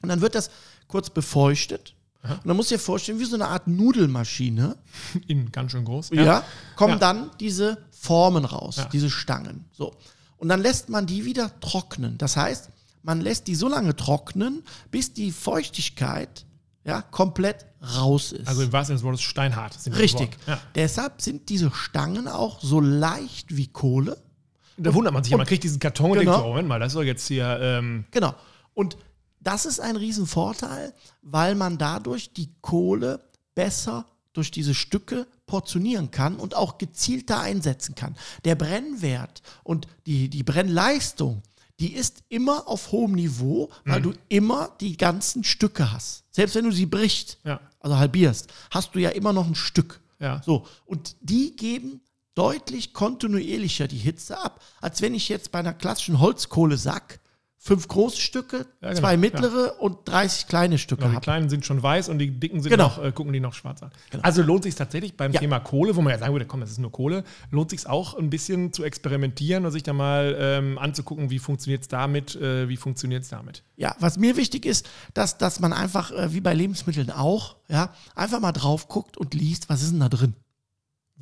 Und 0.00 0.08
dann 0.08 0.20
wird 0.20 0.34
das 0.34 0.50
kurz 0.86 1.10
befeuchtet. 1.10 1.94
Aha. 2.22 2.34
Und 2.34 2.46
dann 2.46 2.56
musst 2.56 2.70
du 2.70 2.76
dir 2.76 2.80
vorstellen, 2.80 3.18
wie 3.18 3.24
so 3.24 3.34
eine 3.34 3.48
Art 3.48 3.66
Nudelmaschine. 3.66 4.76
Innen 5.26 5.50
ganz 5.50 5.72
schön 5.72 5.84
groß. 5.84 6.10
Ja. 6.10 6.22
ja 6.22 6.44
kommen 6.76 6.94
ja. 6.94 6.98
dann 6.98 7.30
diese 7.40 7.78
Formen 7.90 8.44
raus, 8.44 8.86
diese 8.92 9.10
Stangen. 9.10 9.64
So. 9.72 9.94
Und 10.36 10.48
dann 10.48 10.60
lässt 10.60 10.88
man 10.88 11.06
die 11.06 11.24
wieder 11.24 11.50
trocknen. 11.60 12.18
Das 12.18 12.36
heißt, 12.36 12.70
man 13.02 13.20
lässt 13.20 13.48
die 13.48 13.54
so 13.56 13.68
lange 13.68 13.96
trocknen, 13.96 14.62
bis 14.90 15.12
die 15.12 15.32
Feuchtigkeit 15.32 16.46
ja, 16.84 17.02
komplett 17.02 17.66
raus 17.96 18.32
ist. 18.32 18.48
Also 18.48 18.62
im 18.62 18.72
wahrsten 18.72 18.96
Sinne 18.96 18.98
des 18.98 19.04
Wortes 19.04 19.22
steinhart. 19.22 19.78
Richtig. 19.96 20.36
Ja. 20.46 20.60
Deshalb 20.74 21.22
sind 21.22 21.48
diese 21.48 21.70
Stangen 21.70 22.28
auch 22.28 22.60
so 22.60 22.80
leicht 22.80 23.56
wie 23.56 23.68
Kohle. 23.68 24.20
Da 24.76 24.92
wundert 24.94 25.12
man 25.12 25.22
sich 25.22 25.30
ja, 25.30 25.36
man 25.36 25.46
kriegt 25.46 25.64
diesen 25.64 25.78
Karton 25.78 26.12
genau, 26.12 26.20
und 26.20 26.26
denkt, 26.26 26.40
oh, 26.40 26.48
Moment 26.48 26.68
mal, 26.68 26.80
das 26.80 26.88
ist 26.88 26.96
doch 26.96 27.02
jetzt 27.02 27.26
hier. 27.28 27.58
Ähm 27.60 28.04
genau. 28.10 28.34
Und 28.74 28.96
das 29.40 29.66
ist 29.66 29.80
ein 29.80 29.96
Riesenvorteil, 29.96 30.94
weil 31.22 31.54
man 31.54 31.78
dadurch 31.78 32.32
die 32.32 32.50
Kohle 32.60 33.20
besser 33.54 34.06
durch 34.32 34.50
diese 34.50 34.74
Stücke 34.74 35.26
portionieren 35.46 36.10
kann 36.10 36.36
und 36.36 36.56
auch 36.56 36.78
gezielter 36.78 37.40
einsetzen 37.40 37.94
kann. 37.94 38.16
Der 38.44 38.54
Brennwert 38.54 39.42
und 39.62 39.86
die, 40.06 40.30
die 40.30 40.42
Brennleistung 40.42 41.42
die 41.82 41.94
ist 41.94 42.22
immer 42.28 42.68
auf 42.68 42.92
hohem 42.92 43.10
Niveau, 43.12 43.68
weil 43.84 43.98
mhm. 43.98 44.04
du 44.04 44.12
immer 44.28 44.70
die 44.80 44.96
ganzen 44.96 45.42
Stücke 45.42 45.90
hast. 45.90 46.22
Selbst 46.30 46.54
wenn 46.54 46.64
du 46.64 46.70
sie 46.70 46.86
brichst, 46.86 47.38
ja. 47.42 47.58
also 47.80 47.96
halbierst, 47.96 48.52
hast 48.70 48.94
du 48.94 49.00
ja 49.00 49.10
immer 49.10 49.32
noch 49.32 49.48
ein 49.48 49.56
Stück. 49.56 50.00
Ja. 50.20 50.40
So. 50.46 50.64
Und 50.86 51.16
die 51.22 51.56
geben 51.56 52.00
deutlich 52.36 52.92
kontinuierlicher 52.92 53.88
die 53.88 53.98
Hitze 53.98 54.38
ab, 54.38 54.62
als 54.80 55.02
wenn 55.02 55.12
ich 55.12 55.28
jetzt 55.28 55.50
bei 55.50 55.58
einer 55.58 55.74
klassischen 55.74 56.20
Holzkohle 56.20 56.76
sack 56.76 57.18
fünf 57.64 57.86
große 57.86 58.20
Stücke, 58.20 58.66
ja, 58.80 58.88
genau, 58.88 59.00
zwei 59.00 59.16
mittlere 59.16 59.66
ja. 59.66 59.72
und 59.78 59.98
30 60.08 60.48
kleine 60.48 60.78
Stücke 60.78 61.02
genau, 61.02 61.14
Die 61.14 61.20
kleinen 61.20 61.48
sind 61.48 61.64
schon 61.64 61.80
weiß 61.80 62.08
und 62.08 62.18
die 62.18 62.28
dicken 62.28 62.60
sind 62.60 62.70
genau. 62.70 62.88
noch, 62.88 63.04
äh, 63.04 63.12
gucken 63.12 63.32
die 63.32 63.38
noch 63.38 63.54
schwarz 63.54 63.84
an. 63.84 63.92
Genau. 64.10 64.24
Also 64.24 64.42
lohnt 64.42 64.64
sich 64.64 64.74
tatsächlich 64.74 65.16
beim 65.16 65.30
ja. 65.30 65.38
Thema 65.38 65.60
Kohle, 65.60 65.94
wo 65.94 66.02
man 66.02 66.10
ja 66.10 66.18
sagen 66.18 66.32
würde, 66.32 66.44
komm, 66.44 66.58
das 66.58 66.72
ist 66.72 66.78
nur 66.78 66.90
Kohle, 66.90 67.22
lohnt 67.52 67.70
sich 67.70 67.86
auch 67.86 68.18
ein 68.18 68.30
bisschen 68.30 68.72
zu 68.72 68.82
experimentieren 68.82 69.64
und 69.64 69.70
sich 69.70 69.84
da 69.84 69.92
mal 69.92 70.36
ähm, 70.40 70.76
anzugucken, 70.76 71.30
wie 71.30 71.38
funktioniert 71.38 71.82
es 71.82 71.88
damit, 71.88 72.34
äh, 72.34 72.68
wie 72.68 72.76
funktioniert 72.76 73.22
es 73.22 73.28
damit. 73.28 73.62
Ja, 73.76 73.94
was 74.00 74.18
mir 74.18 74.36
wichtig 74.36 74.66
ist, 74.66 74.90
dass, 75.14 75.38
dass 75.38 75.60
man 75.60 75.72
einfach, 75.72 76.10
äh, 76.10 76.34
wie 76.34 76.40
bei 76.40 76.54
Lebensmitteln 76.54 77.12
auch, 77.12 77.54
ja, 77.68 77.94
einfach 78.16 78.40
mal 78.40 78.50
drauf 78.50 78.88
guckt 78.88 79.16
und 79.16 79.34
liest, 79.34 79.68
was 79.68 79.82
ist 79.82 79.92
denn 79.92 80.00
da 80.00 80.08
drin 80.08 80.34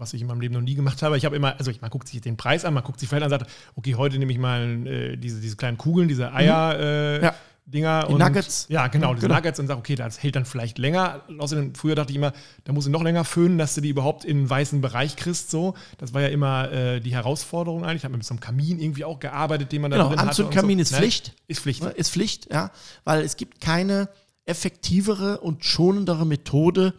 was 0.01 0.15
ich 0.15 0.23
in 0.23 0.27
meinem 0.27 0.41
Leben 0.41 0.55
noch 0.55 0.63
nie 0.63 0.75
gemacht 0.75 1.03
habe. 1.03 1.17
Ich 1.17 1.25
habe 1.25 1.37
immer, 1.37 1.57
also 1.59 1.71
ich, 1.71 1.81
man 1.81 1.91
guckt 1.91 2.09
sich 2.09 2.21
den 2.21 2.37
Preis 2.37 2.65
an, 2.65 2.75
man 2.75 2.83
guckt 2.83 2.99
sich 2.99 3.09
vielleicht 3.09 3.25
an 3.25 3.33
und 3.33 3.39
sagt, 3.39 3.51
okay, 3.77 3.95
heute 3.95 4.19
nehme 4.19 4.33
ich 4.33 4.39
mal 4.39 4.87
äh, 4.87 5.17
diese, 5.17 5.41
diese 5.41 5.57
kleinen 5.57 5.79
Kugeln, 5.79 6.09
diese 6.09 6.33
Eier. 6.33 6.75
Mhm. 6.75 6.81
Äh, 6.81 7.23
ja. 7.23 7.35
Dinger 7.67 8.07
die 8.09 8.15
und 8.15 8.19
Nuggets. 8.19 8.67
Ja, 8.69 8.89
genau, 8.89 9.15
diese 9.15 9.29
genau. 9.29 9.37
Nuggets 9.37 9.61
und 9.61 9.69
sag, 9.69 9.79
okay, 9.79 9.95
das 9.95 10.21
hält 10.21 10.35
dann 10.35 10.45
vielleicht 10.45 10.79
länger. 10.79 11.23
Außerdem, 11.39 11.75
früher 11.75 11.95
dachte 11.95 12.11
ich 12.11 12.17
immer, 12.17 12.33
da 12.65 12.73
muss 12.73 12.87
ich 12.87 12.91
noch 12.91 13.03
länger 13.03 13.25
föhnen, 13.25 13.59
dass 13.59 13.75
du 13.77 13.81
die 13.81 13.91
überhaupt 13.91 14.25
in 14.25 14.39
einen 14.39 14.51
weißen 14.51 14.81
Bereich 14.81 15.15
kriegst. 15.15 15.51
So. 15.51 15.75
Das 15.99 16.13
war 16.13 16.21
ja 16.21 16.29
immer 16.29 16.73
äh, 16.73 17.01
die 17.01 17.13
Herausforderung 17.13 17.85
eigentlich. 17.85 17.99
Ich 17.99 18.05
habe 18.05 18.17
mit 18.17 18.25
so 18.25 18.35
einem 18.35 18.41
Kamin 18.41 18.81
irgendwie 18.81 19.05
auch 19.05 19.21
gearbeitet, 19.21 19.71
den 19.71 19.83
man 19.83 19.93
da 19.93 19.99
genau, 19.99 20.09
drin 20.09 20.19
Anzündkamin 20.19 20.79
so. 20.79 20.83
ist 20.83 20.97
Pflicht. 20.97 21.29
Nein, 21.29 21.45
ist 21.47 21.61
Pflicht. 21.61 21.85
Ist 21.85 22.11
Pflicht, 22.11 22.53
ja. 22.53 22.73
Weil 23.05 23.23
es 23.23 23.37
gibt 23.37 23.61
keine 23.61 24.09
effektivere 24.47 25.39
und 25.39 25.65
schonendere 25.65 26.27
Methode, 26.27 26.95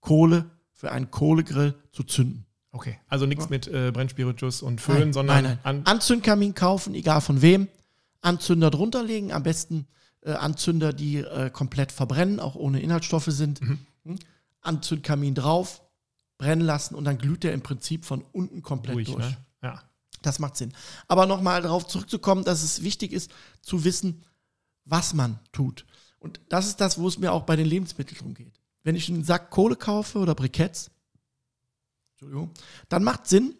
Kohle 0.00 0.50
für 0.76 0.92
einen 0.92 1.10
Kohlegrill 1.10 1.74
zu 1.90 2.04
zünden. 2.04 2.46
Okay, 2.70 3.00
also 3.08 3.24
nichts 3.24 3.46
ja. 3.46 3.50
mit 3.50 3.66
äh, 3.66 3.90
Brennspiritus 3.90 4.62
und 4.62 4.80
Föhn, 4.80 4.98
nein, 4.98 5.12
sondern. 5.12 5.42
Nein, 5.42 5.58
nein. 5.64 5.76
An 5.78 5.86
Anzündkamin 5.86 6.54
kaufen, 6.54 6.94
egal 6.94 7.22
von 7.22 7.42
wem. 7.42 7.68
Anzünder 8.20 8.70
drunter 8.70 9.02
legen, 9.02 9.32
am 9.32 9.42
besten 9.42 9.86
äh, 10.20 10.32
Anzünder, 10.32 10.92
die 10.92 11.16
äh, 11.16 11.50
komplett 11.50 11.90
verbrennen, 11.90 12.38
auch 12.38 12.54
ohne 12.54 12.80
Inhaltsstoffe 12.80 13.28
sind. 13.28 13.60
Mhm. 13.62 13.78
Hm? 14.04 14.18
Anzündkamin 14.60 15.34
drauf, 15.34 15.82
brennen 16.38 16.60
lassen 16.60 16.94
und 16.94 17.04
dann 17.04 17.18
glüht 17.18 17.44
der 17.44 17.54
im 17.54 17.62
Prinzip 17.62 18.04
von 18.04 18.22
unten 18.32 18.62
komplett 18.62 18.96
Ruhig, 18.96 19.06
durch. 19.06 19.24
Ne? 19.24 19.36
Ja. 19.62 19.82
Das 20.22 20.38
macht 20.38 20.56
Sinn. 20.56 20.72
Aber 21.08 21.26
nochmal 21.26 21.62
darauf 21.62 21.86
zurückzukommen, 21.86 22.44
dass 22.44 22.62
es 22.62 22.82
wichtig 22.82 23.12
ist, 23.12 23.30
zu 23.62 23.84
wissen, 23.84 24.22
was 24.84 25.14
man 25.14 25.38
tut. 25.52 25.86
Und 26.18 26.40
das 26.48 26.66
ist 26.66 26.80
das, 26.80 26.98
wo 26.98 27.08
es 27.08 27.18
mir 27.18 27.32
auch 27.32 27.44
bei 27.44 27.56
den 27.56 27.66
Lebensmitteln 27.66 28.18
drum 28.18 28.34
geht. 28.34 28.60
Wenn 28.86 28.94
ich 28.94 29.08
einen 29.08 29.24
Sack 29.24 29.50
Kohle 29.50 29.74
kaufe 29.74 30.20
oder 30.20 30.36
Briketts, 30.36 30.92
Entschuldigung, 32.12 32.52
dann 32.88 33.02
macht 33.02 33.26
Sinn 33.26 33.56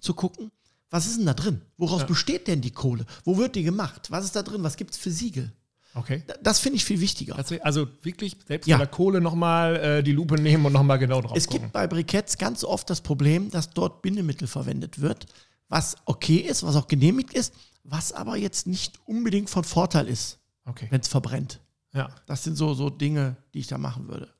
zu 0.00 0.14
gucken, 0.14 0.50
was 0.88 1.04
ist 1.04 1.18
denn 1.18 1.26
da 1.26 1.34
drin? 1.34 1.60
Woraus 1.76 2.00
ja. 2.00 2.06
besteht 2.06 2.48
denn 2.48 2.62
die 2.62 2.70
Kohle? 2.70 3.04
Wo 3.24 3.36
wird 3.36 3.54
die 3.54 3.64
gemacht? 3.64 4.10
Was 4.10 4.24
ist 4.24 4.34
da 4.34 4.42
drin? 4.42 4.62
Was 4.62 4.78
gibt 4.78 4.92
es 4.92 4.96
für 4.96 5.10
Siegel? 5.10 5.52
Okay. 5.92 6.22
Das 6.42 6.58
finde 6.58 6.76
ich 6.76 6.86
viel 6.86 7.00
wichtiger. 7.00 7.36
Also 7.36 7.86
wirklich 8.00 8.38
selbst 8.46 8.66
ja. 8.66 8.78
bei 8.78 8.84
der 8.84 8.90
Kohle 8.90 9.20
nochmal 9.20 9.76
äh, 9.76 10.02
die 10.02 10.12
Lupe 10.12 10.36
nehmen 10.36 10.64
und 10.64 10.72
nochmal 10.72 10.98
genau 10.98 11.20
drauf 11.20 11.36
Es 11.36 11.48
gucken. 11.48 11.64
gibt 11.64 11.74
bei 11.74 11.86
Briketts 11.86 12.38
ganz 12.38 12.64
oft 12.64 12.88
das 12.88 13.02
Problem, 13.02 13.50
dass 13.50 13.68
dort 13.68 14.00
Bindemittel 14.00 14.48
verwendet 14.48 15.02
wird, 15.02 15.26
was 15.68 15.96
okay 16.06 16.36
ist, 16.36 16.62
was 16.62 16.76
auch 16.76 16.88
genehmigt 16.88 17.34
ist, 17.34 17.52
was 17.84 18.14
aber 18.14 18.38
jetzt 18.38 18.66
nicht 18.66 19.00
unbedingt 19.04 19.50
von 19.50 19.64
Vorteil 19.64 20.08
ist, 20.08 20.38
okay. 20.64 20.86
wenn 20.88 21.02
es 21.02 21.08
verbrennt. 21.08 21.60
Ja. 21.92 22.08
Das 22.24 22.42
sind 22.42 22.56
so, 22.56 22.72
so 22.72 22.88
Dinge, 22.88 23.36
die 23.52 23.58
ich 23.58 23.66
da 23.66 23.76
machen 23.76 24.08
würde. 24.08 24.30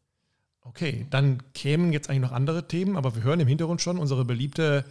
Okay, 0.69 1.07
dann 1.11 1.43
kämen 1.55 1.93
jetzt 1.93 2.09
eigentlich 2.11 2.23
noch 2.23 2.33
andere 2.33 2.67
Themen, 2.69 2.97
aber 2.97 3.15
wir 3.17 3.23
hören 3.23 3.41
im 3.41 3.49
Hintergrund 3.49 3.81
schon 3.81 3.99
unsere 3.99 4.25
beliebte 4.25 4.85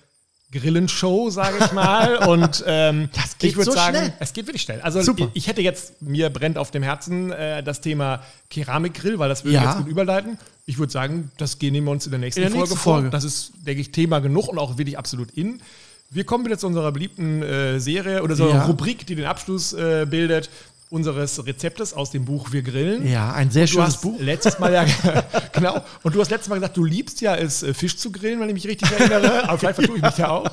Grillenshow, 0.51 1.29
sage 1.29 1.57
ich 1.63 1.71
mal. 1.71 2.17
Und 2.27 2.63
ähm, 2.67 3.09
Das 3.13 3.37
geht 3.37 3.51
ich 3.51 3.57
würde 3.57 3.71
so 3.71 3.75
sagen, 3.77 3.97
schnell. 3.97 4.13
es 4.19 4.33
geht 4.33 4.47
wirklich 4.47 4.61
schnell. 4.61 4.81
Also 4.81 5.01
Super. 5.01 5.25
Ich, 5.33 5.43
ich 5.43 5.47
hätte 5.47 5.61
jetzt, 5.61 6.01
mir 6.01 6.29
brennt 6.29 6.57
auf 6.57 6.71
dem 6.71 6.83
Herzen 6.83 7.31
äh, 7.31 7.63
das 7.63 7.81
Thema 7.81 8.21
Keramikgrill, 8.49 9.19
weil 9.19 9.29
das 9.29 9.43
würde 9.43 9.55
Ja. 9.55 9.63
jetzt 9.65 9.77
gut 9.77 9.87
überleiten. 9.87 10.37
Ich 10.65 10.77
würde 10.77 10.91
sagen, 10.93 11.31
das 11.37 11.59
gehen 11.59 11.73
wir 11.73 11.91
uns 11.91 12.05
in 12.05 12.11
der 12.11 12.19
nächsten, 12.19 12.41
In 12.41 12.45
der 12.45 12.51
Folge 12.51 12.69
nächsten 12.69 12.79
vor. 12.83 12.93
Folge. 12.95 13.09
Das 13.09 13.23
ist, 13.23 13.53
denke 13.65 13.81
ich, 13.81 13.91
Thema 13.91 14.19
genug 14.19 14.47
und 14.47 14.57
auch 14.59 14.77
wirklich 14.77 14.97
absolut 14.97 15.31
in. 15.31 15.61
Wir 16.11 16.23
kommen 16.23 16.45
wieder 16.45 16.57
zu 16.57 16.67
unserer 16.67 16.91
beliebten 16.91 17.41
äh, 17.41 17.79
Serie 17.79 18.23
oder 18.23 18.35
so 18.35 18.47
Ja. 18.47 18.55
einer 18.55 18.65
Rubrik, 18.67 19.05
die 19.07 19.15
den 19.15 19.25
Abschluss 19.25 19.73
äh, 19.73 20.05
bildet, 20.09 20.49
unseres 20.89 21.45
Rezeptes 21.45 21.93
aus 21.93 22.11
dem 22.11 22.25
Buch 22.25 22.51
Wir 22.51 22.61
grillen. 22.61 23.07
Ja, 23.07 23.33
ein 23.33 23.49
sehr 23.51 23.65
Du 23.65 23.73
schönes 23.73 23.87
hast 23.95 24.01
Buch. 24.01 24.19
letztes 24.19 24.59
Mal 24.59 24.71
ja, 24.73 24.85
genau. 25.53 25.83
Und 26.03 26.15
du 26.15 26.21
hast 26.21 26.29
letztes 26.29 26.47
Mal 26.49 26.55
gesagt, 26.55 26.77
du 26.77 26.85
liebst 26.85 27.21
ja 27.21 27.35
es, 27.35 27.63
äh, 27.63 27.73
Fisch 27.73 27.97
zu 27.97 28.11
grillen, 28.11 28.39
wenn 28.39 28.47
ich 28.49 28.53
mich 28.53 28.67
richtig 28.67 28.91
erinnere. 28.91 29.43
Aber 29.49 29.57
vielleicht 29.57 29.75
vertue 29.75 29.97
ich 29.97 30.03
mich 30.03 30.17
ja 30.17 30.29
auch. 30.29 30.49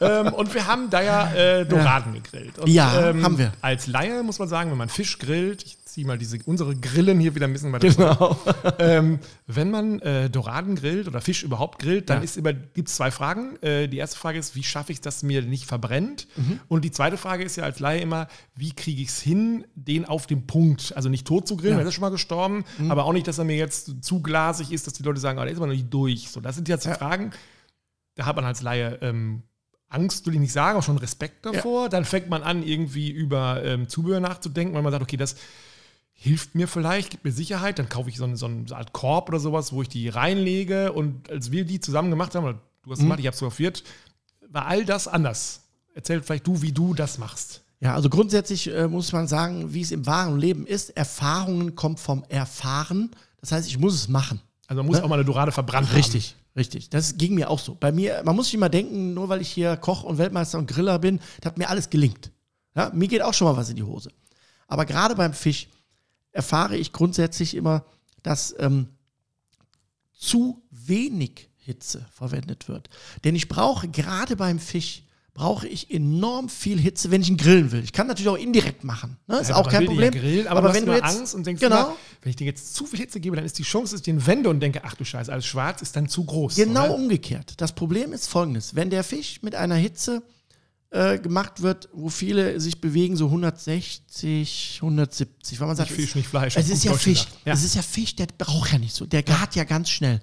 Ähm, 0.00 0.32
und 0.34 0.52
wir 0.52 0.66
haben 0.66 0.90
da 0.90 1.00
ja 1.02 1.32
äh, 1.32 1.64
Doraden 1.64 2.14
gegrillt. 2.14 2.58
Und, 2.58 2.68
Ja, 2.68 2.90
haben 3.22 3.38
wir. 3.38 3.52
Als 3.62 3.86
Laie 3.86 4.22
muss 4.22 4.38
man 4.38 4.48
sagen, 4.48 4.70
wenn 4.70 4.78
man 4.78 4.88
Fisch 4.88 5.18
grillt, 5.18 5.62
ich 5.64 5.77
ziehe 5.88 6.06
mal 6.06 6.16
diese, 6.18 6.38
unsere 6.46 6.74
Grillen 6.76 7.18
hier 7.20 7.34
wieder 7.34 7.46
ein 7.46 7.52
bisschen 7.52 7.72
weiter 7.72 7.88
Genau. 7.88 8.38
ähm, 8.78 9.18
wenn 9.46 9.70
man 9.70 10.00
äh, 10.00 10.30
Doraden 10.30 10.76
grillt 10.76 11.08
oder 11.08 11.20
Fisch 11.20 11.42
überhaupt 11.42 11.78
grillt, 11.80 12.08
dann 12.10 12.22
Ja. 12.22 12.52
gibt 12.74 12.88
es 12.88 12.94
zwei 12.96 13.10
Fragen. 13.10 13.56
Äh, 13.62 13.88
die 13.88 13.96
erste 13.98 14.16
Frage 14.18 14.38
ist, 14.38 14.54
wie 14.54 14.62
schaffe 14.62 14.92
ich 14.92 14.98
es, 14.98 15.02
dass 15.02 15.16
es 15.16 15.22
mir 15.22 15.42
nicht 15.42 15.64
verbrennt? 15.66 16.28
Mhm. 16.36 16.60
Und 16.68 16.84
die 16.84 16.90
zweite 16.90 17.16
Frage 17.16 17.44
ist 17.44 17.56
ja 17.56 17.64
als 17.64 17.80
Laie 17.80 18.00
immer, 18.00 18.28
wie 18.54 18.72
kriege 18.72 19.02
ich 19.02 19.08
es 19.08 19.20
hin, 19.20 19.64
den 19.74 20.04
auf 20.04 20.26
dem 20.26 20.46
Punkt, 20.46 20.92
also 20.96 21.08
nicht 21.08 21.26
tot 21.26 21.48
zu 21.48 21.56
grillen, 21.56 21.70
Ja. 21.72 21.74
Mhm. 21.76 21.78
weil 21.80 21.86
er 21.86 21.88
ist 21.88 21.94
schon 21.94 22.02
mal 22.02 22.10
gestorben, 22.10 22.64
aber 22.88 23.04
auch 23.04 23.12
nicht, 23.12 23.26
dass 23.26 23.38
er 23.38 23.44
mir 23.44 23.56
jetzt 23.56 24.04
zu 24.04 24.22
glasig 24.22 24.72
ist, 24.72 24.86
dass 24.86 24.94
die 24.94 25.02
Leute 25.02 25.20
sagen, 25.20 25.38
oh, 25.38 25.42
der 25.42 25.50
ist 25.52 25.58
aber 25.58 25.66
noch 25.66 25.74
nicht 25.74 25.92
durch. 25.92 26.30
So, 26.30 26.40
das 26.40 26.54
sind 26.56 26.68
jetzt 26.68 26.84
die 26.84 26.90
Ja. 26.90 26.94
Fragen, 26.96 27.30
da 28.14 28.26
hat 28.26 28.36
man 28.36 28.44
als 28.44 28.62
Laie 28.62 28.98
ähm, 29.02 29.42
Angst, 29.90 30.26
will 30.26 30.34
ich 30.34 30.40
nicht 30.40 30.52
sagen, 30.52 30.78
auch 30.78 30.82
schon 30.82 30.98
Respekt 30.98 31.46
davor. 31.46 31.88
Dann 31.88 32.04
fängt 32.04 32.28
man 32.28 32.42
an, 32.42 32.62
irgendwie 32.62 33.10
über 33.10 33.62
ähm, 33.64 33.88
Zubehör 33.88 34.20
nachzudenken, 34.20 34.74
weil 34.74 34.82
man 34.82 34.92
sagt, 34.92 35.02
okay, 35.02 35.16
das 35.16 35.36
hilft 36.20 36.56
mir 36.56 36.66
vielleicht, 36.66 37.10
gibt 37.10 37.24
mir 37.24 37.30
Sicherheit, 37.30 37.78
dann 37.78 37.88
kaufe 37.88 38.08
ich 38.08 38.16
so 38.16 38.24
eine, 38.24 38.36
so 38.36 38.46
eine 38.46 38.64
Art 38.72 38.92
Korb 38.92 39.28
oder 39.28 39.38
sowas, 39.38 39.72
wo 39.72 39.82
ich 39.82 39.88
die 39.88 40.08
reinlege. 40.08 40.92
Und 40.92 41.30
als 41.30 41.52
wir 41.52 41.64
die 41.64 41.78
zusammen 41.78 42.10
gemacht 42.10 42.34
haben, 42.34 42.44
oder 42.44 42.60
du 42.82 42.90
hast 42.90 42.98
es 42.98 43.04
gemacht, 43.04 43.20
ich 43.20 43.26
habe 43.26 43.34
es 43.34 43.38
fotografiert, 43.38 43.84
war 44.48 44.66
all 44.66 44.84
das 44.84 45.06
anders. 45.06 45.60
Erzähl 45.94 46.20
vielleicht 46.20 46.46
du, 46.46 46.60
wie 46.60 46.72
du 46.72 46.92
das 46.92 47.18
machst. 47.18 47.62
Ja, 47.80 47.94
also 47.94 48.10
grundsätzlich 48.10 48.66
äh, 48.68 48.88
muss 48.88 49.12
man 49.12 49.28
sagen, 49.28 49.72
wie 49.72 49.80
es 49.80 49.92
im 49.92 50.06
wahren 50.06 50.38
Leben 50.38 50.66
ist, 50.66 50.90
Erfahrungen 50.90 51.76
kommt 51.76 52.00
vom 52.00 52.24
Erfahren. 52.28 53.12
Das 53.40 53.52
heißt, 53.52 53.68
ich 53.68 53.78
muss 53.78 53.94
es 53.94 54.08
machen. 54.08 54.40
Also 54.66 54.82
man 54.82 54.86
muss 54.86 55.00
auch 55.00 55.08
mal 55.08 55.14
eine 55.14 55.24
Dorade 55.24 55.52
verbrannt 55.52 55.94
Richtig, 55.94 56.34
richtig. 56.56 56.90
Das 56.90 57.16
ging 57.16 57.36
mir 57.36 57.48
auch 57.48 57.60
so. 57.60 57.76
Bei 57.78 57.92
mir, 57.92 58.22
man 58.24 58.34
muss 58.34 58.46
nicht 58.46 58.54
immer 58.54 58.68
denken, 58.68 59.14
nur 59.14 59.28
weil 59.28 59.40
ich 59.40 59.48
hier 59.50 59.76
Koch 59.76 60.02
und 60.02 60.18
Weltmeister 60.18 60.58
und 60.58 60.66
Griller 60.66 60.98
bin, 60.98 61.20
das 61.40 61.52
hat 61.52 61.58
mir 61.58 61.68
alles 61.68 61.88
gelingt. 61.88 62.32
Ja, 62.74 62.90
mir 62.92 63.06
geht 63.06 63.22
auch 63.22 63.34
schon 63.34 63.46
mal 63.46 63.56
was 63.56 63.70
in 63.70 63.76
die 63.76 63.84
Hose. 63.84 64.10
Aber 64.66 64.84
gerade 64.84 65.14
beim 65.14 65.32
Fisch 65.32 65.68
erfahre 66.38 66.76
ich 66.76 66.92
grundsätzlich 66.92 67.56
immer, 67.56 67.84
dass 68.22 68.54
ähm, 68.60 68.86
zu 70.16 70.62
wenig 70.70 71.50
Hitze 71.56 72.06
verwendet 72.12 72.68
wird. 72.68 72.88
Denn 73.24 73.34
ich 73.34 73.48
brauche 73.48 73.88
gerade 73.88 74.36
beim 74.36 74.60
Fisch 74.60 75.02
brauche 75.34 75.68
ich 75.68 75.92
enorm 75.92 76.48
viel 76.48 76.78
Hitze, 76.80 77.10
wenn 77.10 77.22
ich 77.22 77.28
ihn 77.28 77.36
grillen 77.36 77.70
will. 77.70 77.82
Ich 77.84 77.92
kann 77.92 78.06
natürlich 78.06 78.28
auch 78.28 78.36
indirekt 78.36 78.82
machen. 78.84 79.18
Ne? 79.26 79.38
Ist 79.38 79.50
Ja, 79.50 79.56
auch 79.56 79.68
kein 79.68 79.80
die 79.80 79.86
ja 79.86 79.90
Problem. 79.90 80.12
Grillen, 80.12 80.46
aber, 80.46 80.60
aber 80.60 80.74
wenn 80.74 80.86
du 80.86 80.92
jetzt 80.92 81.04
Angst 81.04 81.34
und 81.34 81.46
denkst, 81.46 81.60
genau, 81.60 81.86
immer, 81.86 81.96
wenn 82.22 82.30
ich 82.30 82.36
dir 82.36 82.46
jetzt 82.46 82.74
zu 82.74 82.86
viel 82.86 83.00
Hitze 83.00 83.20
gebe, 83.20 83.36
dann 83.36 83.44
ist 83.44 83.58
die 83.58 83.62
Chance, 83.64 83.92
dass 83.92 84.00
ich 84.00 84.04
den 84.04 84.26
wende 84.26 84.48
und 84.48 84.60
denke, 84.60 84.82
ach 84.84 84.94
du 84.94 85.04
Scheiße, 85.04 85.30
alles 85.30 85.46
schwarz 85.46 85.82
ist 85.82 85.94
dann 85.94 86.08
zu 86.08 86.24
groß. 86.24 86.54
Genau 86.54 86.86
oder? 86.86 86.94
umgekehrt. 86.94 87.54
Das 87.60 87.72
Problem 87.72 88.12
ist 88.12 88.28
folgendes: 88.28 88.74
Wenn 88.74 88.90
der 88.90 89.04
Fisch 89.04 89.42
mit 89.42 89.54
einer 89.54 89.76
Hitze 89.76 90.22
äh, 90.90 91.18
gemacht 91.18 91.60
wird, 91.62 91.88
wo 91.92 92.08
viele 92.08 92.60
sich 92.60 92.80
bewegen, 92.80 93.16
so 93.16 93.26
160, 93.26 94.78
170, 94.82 95.60
weil 95.60 95.66
man 95.66 95.76
sagt, 95.76 95.90
Nicht 95.90 96.00
Fisch, 96.00 96.14
nicht 96.14 96.28
Fleisch. 96.28 96.56
es 96.56 96.68
ist 96.70 96.84
ja 96.84 96.92
Fisch. 96.94 97.26
Ja. 97.44 97.52
Es 97.52 97.64
ist 97.64 97.74
ja 97.74 97.82
Fisch, 97.82 98.16
der 98.16 98.26
braucht 98.38 98.72
ja 98.72 98.78
nicht 98.78 98.94
so. 98.94 99.06
Der 99.06 99.22
gart 99.22 99.54
ja 99.54 99.64
ganz 99.64 99.90
schnell. 99.90 100.20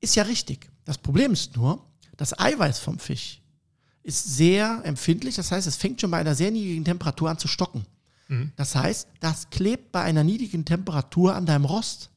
Ist 0.00 0.16
ja 0.16 0.22
richtig. 0.24 0.68
Das 0.84 0.98
Problem 0.98 1.32
ist 1.32 1.56
nur, 1.56 1.84
das 2.16 2.38
Eiweiß 2.38 2.78
vom 2.78 2.98
Fisch 2.98 3.42
ist 4.02 4.36
sehr 4.36 4.80
empfindlich. 4.84 5.34
Das 5.34 5.50
heißt, 5.50 5.66
es 5.66 5.76
fängt 5.76 6.00
schon 6.00 6.10
bei 6.10 6.18
einer 6.18 6.34
sehr 6.34 6.50
niedrigen 6.50 6.84
Temperatur 6.84 7.28
an 7.28 7.38
zu 7.38 7.48
stocken. 7.48 7.84
Mhm. 8.28 8.52
Das 8.56 8.74
heißt, 8.76 9.08
das 9.20 9.50
klebt 9.50 9.90
bei 9.92 10.02
einer 10.02 10.22
niedrigen 10.24 10.64
Temperatur 10.64 11.34
an 11.34 11.44
deinem 11.44 11.64
Rost. 11.64 12.10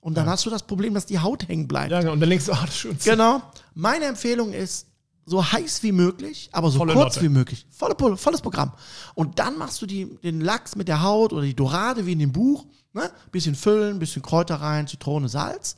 Und 0.00 0.14
dann 0.16 0.26
Ja. 0.26 0.32
hast 0.32 0.46
du 0.46 0.50
das 0.50 0.62
Problem, 0.62 0.94
dass 0.94 1.04
die 1.06 1.18
Haut 1.18 1.48
hängen 1.48 1.66
bleibt. 1.66 1.90
ja, 1.90 1.98
genau. 2.00 2.12
und 2.12 2.20
dann 2.20 2.30
denkst 2.30 2.46
du, 2.46 2.52
ach, 2.52 2.64
das 2.66 2.84
ist. 2.84 3.04
Genau. 3.04 3.42
Meine 3.74 4.04
Empfehlung 4.04 4.52
ist, 4.52 4.86
so 5.28 5.44
heiß 5.44 5.82
wie 5.82 5.92
möglich, 5.92 6.48
aber 6.52 6.70
so 6.70 6.78
Volle 6.78 6.94
kurz 6.94 7.16
Lotte. 7.16 7.22
wie 7.26 7.28
möglich. 7.28 7.66
Volle 7.70 7.96
volles 8.16 8.40
Programm. 8.40 8.72
Und 9.14 9.38
dann 9.40 9.58
machst 9.58 9.82
du 9.82 9.86
die, 9.86 10.06
den 10.22 10.40
Lachs 10.40 10.76
mit 10.76 10.86
der 10.88 11.02
Haut 11.02 11.32
oder 11.32 11.42
die 11.42 11.54
Dorade 11.54 12.06
wie 12.06 12.12
in 12.12 12.20
dem 12.20 12.32
Buch. 12.32 12.64
Ne? 12.92 13.10
Bisschen 13.32 13.56
füllen, 13.56 13.98
bisschen 13.98 14.22
Kräuter 14.22 14.54
rein, 14.56 14.86
Zitrone, 14.86 15.28
Salz. 15.28 15.76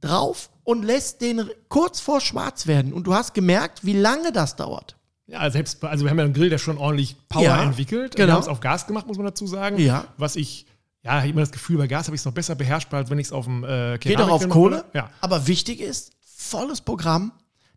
Drauf 0.00 0.50
und 0.64 0.84
lässt 0.84 1.22
den 1.22 1.48
kurz 1.68 2.00
vor 2.00 2.20
schwarz 2.20 2.66
werden. 2.66 2.92
Und 2.92 3.06
du 3.06 3.14
hast 3.14 3.32
gemerkt, 3.32 3.84
wie 3.84 3.94
lange 3.94 4.32
das 4.32 4.56
dauert. 4.56 4.96
Ja, 5.26 5.48
selbst, 5.50 5.82
also 5.84 6.04
wir 6.04 6.10
haben 6.10 6.18
ja 6.18 6.24
einen 6.24 6.34
Grill, 6.34 6.50
der 6.50 6.58
schon 6.58 6.76
ordentlich 6.76 7.16
Power 7.28 7.42
Ja, 7.44 7.62
entwickelt. 7.62 8.14
genau. 8.14 8.26
Wir 8.28 8.32
haben 8.34 8.42
es 8.42 8.48
auf 8.48 8.60
Gas 8.60 8.86
gemacht, 8.86 9.06
muss 9.06 9.16
man 9.16 9.24
dazu 9.24 9.46
sagen. 9.46 9.78
Ja. 9.78 10.04
Was 10.18 10.36
ich, 10.36 10.66
ja, 11.02 11.12
ich 11.12 11.20
habe 11.20 11.28
immer 11.28 11.40
das 11.40 11.52
Gefühl, 11.52 11.78
bei 11.78 11.86
Gas 11.86 12.06
habe 12.06 12.16
ich 12.16 12.20
es 12.20 12.26
noch 12.26 12.34
besser 12.34 12.54
beherrscht, 12.54 12.92
als 12.92 13.08
wenn 13.08 13.18
ich 13.18 13.28
es 13.28 13.32
auf 13.32 13.46
dem 13.46 13.64
äh, 13.64 13.96
Geht 13.98 14.20
auch 14.20 14.28
auf 14.28 14.46
Kohle. 14.50 14.84
Ja. 14.92 15.08
Aber 15.22 15.46
wichtig 15.46 15.80
ist, 15.80 16.12
volles 16.20 16.82
Programm, 16.82 17.32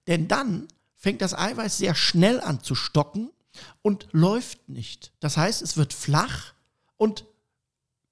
denn 0.07 0.27
dann 0.27 0.67
fängt 0.97 1.21
das 1.21 1.33
Eiweiß 1.33 1.77
sehr 1.77 1.95
schnell 1.95 2.41
an 2.41 2.61
zu 2.61 2.75
stocken 2.75 3.31
und 3.81 4.07
läuft 4.11 4.67
nicht. 4.67 5.13
Das 5.19 5.37
heißt, 5.37 5.61
es 5.61 5.77
wird 5.77 5.93
flach 5.93 6.53
und 6.97 7.25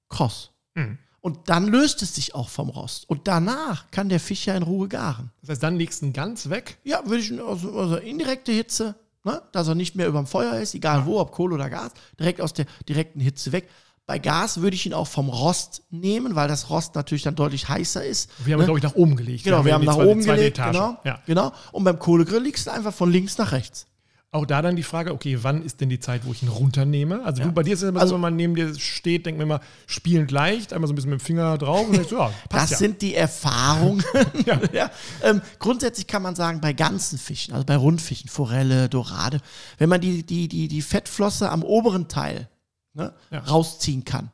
kross. 0.08 0.52
Mhm. 0.74 0.98
Und 1.20 1.48
dann 1.48 1.66
löst 1.66 2.02
es 2.02 2.14
sich 2.14 2.36
auch 2.36 2.48
vom 2.48 2.68
Rost. 2.68 3.08
Und 3.10 3.26
danach 3.26 3.90
kann 3.90 4.08
der 4.08 4.20
Fisch 4.20 4.46
ja 4.46 4.56
in 4.56 4.62
Ruhe 4.62 4.86
garen. 4.86 5.32
Das 5.40 5.50
heißt, 5.50 5.62
dann 5.62 5.76
legst 5.76 6.00
du 6.00 6.06
ihn 6.06 6.12
ganz 6.12 6.48
weg. 6.48 6.78
Ja, 6.84 7.02
würde 7.04 7.22
ich 7.22 7.32
also, 7.42 7.76
also 7.76 7.96
indirekte 7.96 8.52
Hitze, 8.52 8.94
ne, 9.24 9.42
dass 9.50 9.66
er 9.66 9.74
nicht 9.74 9.96
mehr 9.96 10.06
über 10.06 10.20
dem 10.20 10.28
Feuer 10.28 10.54
ist, 10.60 10.74
egal 10.74 11.04
wo, 11.04 11.18
ob 11.18 11.32
Kohle 11.32 11.56
oder 11.56 11.68
Gas, 11.68 11.90
direkt 12.18 12.40
aus 12.40 12.52
der 12.52 12.66
direkten 12.88 13.18
Hitze 13.18 13.50
weg. 13.50 13.68
Bei 14.06 14.20
Gas 14.20 14.60
würde 14.60 14.76
ich 14.76 14.86
ihn 14.86 14.94
auch 14.94 15.08
vom 15.08 15.28
Rost 15.28 15.82
nehmen, 15.90 16.36
weil 16.36 16.46
das 16.46 16.70
Rost 16.70 16.94
natürlich 16.94 17.24
dann 17.24 17.34
deutlich 17.34 17.68
heißer 17.68 18.04
ist. 18.04 18.30
Wir 18.44 18.54
haben 18.54 18.60
ihn, 18.60 18.66
glaube 18.66 18.78
ich, 18.78 18.84
nach 18.84 18.94
oben 18.94 19.16
gelegt. 19.16 19.42
Genau, 19.44 19.64
wir 19.64 19.74
haben 19.74 19.80
die 19.80 19.88
nach 19.88 19.96
oben 19.96 20.22
gelegt, 20.24 20.58
genau, 20.58 20.96
Ja. 21.04 21.18
genau. 21.26 21.52
Und 21.72 21.82
beim 21.82 21.98
Kohlegrill 21.98 22.40
liegst 22.42 22.68
du 22.68 22.70
einfach 22.70 22.94
von 22.94 23.10
links 23.10 23.36
nach 23.36 23.50
rechts. 23.50 23.86
Auch 24.30 24.44
da 24.44 24.60
dann 24.60 24.76
die 24.76 24.82
Frage, 24.82 25.12
okay, 25.12 25.38
wann 25.42 25.62
ist 25.62 25.80
denn 25.80 25.88
die 25.88 25.98
Zeit, 25.98 26.26
wo 26.26 26.32
ich 26.32 26.42
ihn 26.42 26.48
runternehme? 26.48 27.24
Also 27.24 27.42
du, 27.42 27.52
bei 27.52 27.62
dir 27.62 27.72
ist 27.74 27.82
es 27.82 27.88
immer 27.88 28.00
Also- 28.00 28.10
so, 28.10 28.14
wenn 28.16 28.20
man 28.22 28.36
neben 28.36 28.54
dir 28.54 28.78
steht, 28.78 29.24
denkt 29.26 29.38
man 29.38 29.46
immer, 29.48 29.60
spielend 29.86 30.30
leicht, 30.30 30.72
einmal 30.72 30.86
so 30.88 30.92
ein 30.92 30.96
bisschen 30.96 31.10
mit 31.10 31.20
dem 31.20 31.24
Finger 31.24 31.56
drauf 31.58 31.86
und 31.88 31.94
denkst, 31.96 32.12
ja, 32.12 32.30
passt 32.48 32.64
Das 32.64 32.70
ja. 32.70 32.76
sind 32.76 33.02
die 33.02 33.14
Erfahrungen. 33.14 34.04
Ja. 34.46 34.60
ja. 34.72 34.90
Ähm, 35.22 35.40
grundsätzlich 35.58 36.06
kann 36.06 36.22
man 36.22 36.36
sagen, 36.36 36.60
bei 36.60 36.72
ganzen 36.74 37.18
Fischen, 37.18 37.54
also 37.54 37.64
bei 37.64 37.76
Rundfischen, 37.76 38.28
Forelle, 38.28 38.88
Dorade, 38.88 39.38
wenn 39.78 39.88
man 39.88 40.00
die, 40.00 40.22
die, 40.24 40.46
die, 40.48 40.68
die 40.68 40.82
Fettflosse 40.82 41.50
am 41.50 41.62
oberen 41.64 42.06
Teil 42.08 42.48
ne, 42.96 43.14
Ja. 43.30 43.38
rausziehen 43.40 44.04
kann, 44.04 44.30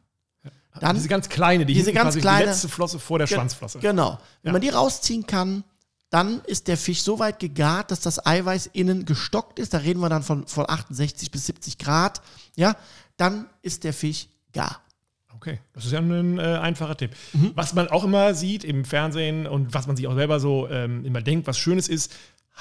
dann 0.80 0.96
diese 0.96 1.08
ganz 1.08 1.28
kleine, 1.28 1.66
die 1.66 1.74
Diese 1.74 1.92
ganz 1.92 2.16
kleine- 2.16 2.44
die 2.44 2.50
letzte 2.50 2.68
Flosse 2.68 2.98
vor 2.98 3.18
der 3.18 3.26
Schwanzflosse. 3.26 3.78
Genau. 3.80 4.18
Wenn 4.42 4.52
man 4.52 4.62
die 4.62 4.70
rausziehen 4.70 5.26
kann, 5.26 5.64
dann 6.08 6.40
ist 6.46 6.66
der 6.68 6.76
Fisch 6.78 7.02
so 7.02 7.18
weit 7.18 7.38
gegart, 7.38 7.90
dass 7.90 8.00
das 8.00 8.24
Eiweiß 8.24 8.66
innen 8.72 9.04
gestockt 9.04 9.58
ist. 9.58 9.74
Da 9.74 9.78
reden 9.78 10.00
wir 10.00 10.08
dann 10.08 10.22
von, 10.22 10.46
von 10.46 10.68
68 10.68 11.30
bis 11.30 11.46
70 11.46 11.78
Grad. 11.78 12.22
Ja, 12.56 12.76
dann 13.18 13.46
ist 13.62 13.84
der 13.84 13.92
Fisch 13.92 14.28
gar. 14.52 14.80
Okay, 15.34 15.58
das 15.72 15.84
ist 15.86 15.92
ja 15.92 15.98
ein 16.00 16.38
äh, 16.38 16.42
einfacher 16.42 16.96
Tipp. 16.96 17.12
Mhm. 17.32 17.52
Was 17.54 17.74
man 17.74 17.88
auch 17.88 18.04
immer 18.04 18.34
sieht 18.34 18.62
im 18.64 18.84
Fernsehen 18.84 19.46
und 19.46 19.74
was 19.74 19.86
man 19.86 19.96
sich 19.96 20.06
auch 20.06 20.14
selber 20.14 20.38
so 20.40 20.68
ähm, 20.68 21.04
immer 21.04 21.20
denkt, 21.20 21.46
was 21.46 21.58
Schönes 21.58 21.88
ist, 21.88 22.12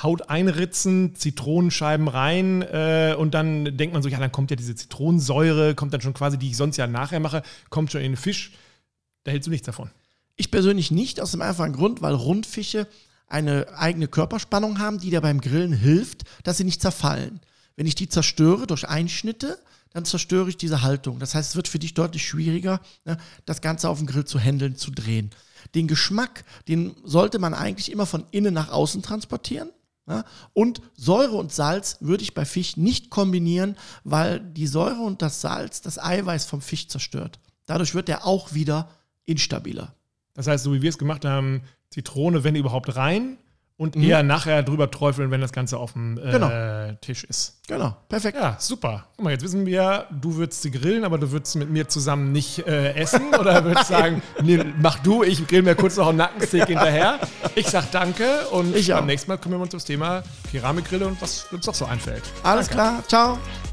Haut 0.04 0.30
einritzen, 0.30 1.16
Zitronenscheiben 1.16 2.08
rein 2.08 2.62
äh, 2.62 3.16
und 3.18 3.34
dann 3.34 3.78
denkt 3.78 3.94
man 3.94 4.02
so, 4.02 4.10
ja, 4.10 4.20
dann 4.20 4.32
kommt 4.32 4.50
ja 4.50 4.56
diese 4.56 4.76
Zitronensäure, 4.76 5.76
kommt 5.76 5.94
dann 5.94 6.02
schon 6.02 6.14
quasi, 6.14 6.38
die 6.38 6.50
ich 6.50 6.58
sonst 6.58 6.78
ja 6.78 6.88
nachher 6.88 7.20
mache, 7.20 7.44
kommt 7.70 7.92
schon 7.92 8.02
in 8.02 8.14
den 8.14 8.18
Fisch. 8.18 8.54
Da 9.24 9.32
hältst 9.32 9.48
du 9.48 9.52
nichts 9.52 9.66
davon. 9.66 9.92
Ich 10.36 10.50
persönlich 10.50 10.92
nicht, 10.92 11.22
aus 11.22 11.32
dem 11.32 11.42
einfachen 11.42 11.74
Grund, 11.74 12.02
weil 12.02 12.14
Rundfische 12.14 12.88
eine 13.28 13.68
eigene 13.78 14.08
Körperspannung 14.08 14.80
haben, 14.80 15.00
die 15.00 15.10
dir 15.10 15.22
beim 15.22 15.42
Grillen 15.42 15.74
hilft, 15.74 16.24
dass 16.44 16.58
sie 16.58 16.64
nicht 16.64 16.82
zerfallen. 16.82 17.40
Wenn 17.76 17.88
ich 17.88 17.96
die 17.96 18.10
zerstöre 18.10 18.68
durch 18.68 18.88
Einschnitte, 18.88 19.58
dann 19.94 20.06
zerstöre 20.06 20.50
ich 20.50 20.58
diese 20.58 20.82
Haltung. 20.82 21.20
Das 21.20 21.36
heißt, 21.36 21.52
es 21.52 21.56
wird 21.56 21.68
für 21.68 21.80
dich 21.80 21.94
deutlich 21.94 22.26
schwieriger, 22.26 22.82
ne, 23.06 23.18
das 23.46 23.62
Ganze 23.62 23.90
auf 23.90 23.98
dem 23.98 24.08
Grill 24.08 24.26
zu 24.26 24.40
handeln, 24.40 24.76
zu 24.76 24.92
drehen. 24.92 25.32
Den 25.76 25.88
Geschmack, 25.88 26.44
den 26.68 26.96
sollte 27.04 27.40
man 27.40 27.54
eigentlich 27.54 27.92
immer 27.92 28.06
von 28.06 28.26
innen 28.32 28.54
nach 28.54 28.70
außen 28.70 29.02
transportieren. 29.02 29.70
Und 30.54 30.82
Säure 30.96 31.36
und 31.36 31.52
Salz 31.52 31.98
würde 32.00 32.24
ich 32.24 32.34
bei 32.34 32.46
Fisch 32.46 32.78
nicht 32.78 33.10
kombinieren, 33.10 33.78
weil 34.04 34.40
die 34.40 34.68
Säure 34.68 35.02
und 35.02 35.22
das 35.22 35.42
Salz 35.42 35.82
das 35.82 35.98
Eiweiß 35.98 36.46
vom 36.46 36.62
Fisch 36.62 36.88
zerstört. 36.88 37.40
Dadurch 37.66 37.96
wird 37.96 38.10
er 38.10 38.26
auch 38.26 38.54
wieder 38.54 38.90
instabiler. 39.26 39.94
Das 40.34 40.48
heißt, 40.48 40.64
so 40.64 40.74
wie 40.74 40.82
wir 40.82 40.90
es 40.90 40.98
gemacht 40.98 41.26
haben, 41.26 41.62
Zitrone, 41.90 42.44
wenn 42.44 42.56
überhaupt, 42.56 42.96
rein 42.96 43.38
und 43.82 43.96
mhm. 43.96 44.04
eher 44.04 44.22
nachher 44.22 44.62
drüber 44.62 44.92
träufeln, 44.92 45.32
wenn 45.32 45.42
das 45.42 45.54
Ganze 45.54 45.80
auf 45.80 45.94
dem 45.94 46.16
äh, 46.20 46.32
genau. 46.32 46.52
Tisch 47.02 47.24
ist. 47.24 47.62
Genau, 47.68 47.98
perfekt. 48.10 48.38
Ja, 48.38 48.56
super. 48.60 49.06
Guck 49.16 49.24
mal, 49.24 49.32
jetzt 49.32 49.44
wissen 49.44 49.66
wir, 49.66 50.06
du 50.12 50.36
würdest 50.36 50.62
sie 50.62 50.70
grillen, 50.70 51.04
aber 51.04 51.18
du 51.18 51.32
würdest 51.32 51.56
mit 51.56 51.72
mir 51.72 51.88
zusammen 51.88 52.32
nicht 52.32 52.68
äh, 52.68 52.94
essen 52.94 53.34
oder 53.40 53.64
würdest 53.64 53.88
sagen, 53.88 54.22
nee, 54.44 54.64
mach 54.80 55.00
du, 55.00 55.24
ich 55.24 55.48
grill 55.48 55.64
mir 55.64 55.74
kurz 55.74 55.98
noch 55.98 56.10
einen 56.10 56.20
Nackensteak 56.20 56.68
hinterher. 56.68 57.20
Ich 57.56 57.68
sag 57.70 57.90
danke 57.90 58.48
und 58.52 58.76
ich 58.76 58.90
beim 58.90 59.08
nächsten 59.08 59.32
Mal 59.32 59.38
kümmern 59.38 59.60
wir 59.60 59.64
uns 59.64 59.74
um 59.74 59.80
das 59.80 59.86
Thema 59.86 60.22
Keramikgrille 60.52 61.08
und 61.08 61.20
was 61.20 61.48
uns 61.52 61.66
doch 61.66 61.74
so 61.74 61.86
einfällt. 61.86 62.24
Alles 62.44 62.68
danke. 62.68 62.76
klar, 62.76 63.04
ciao. 63.08 63.71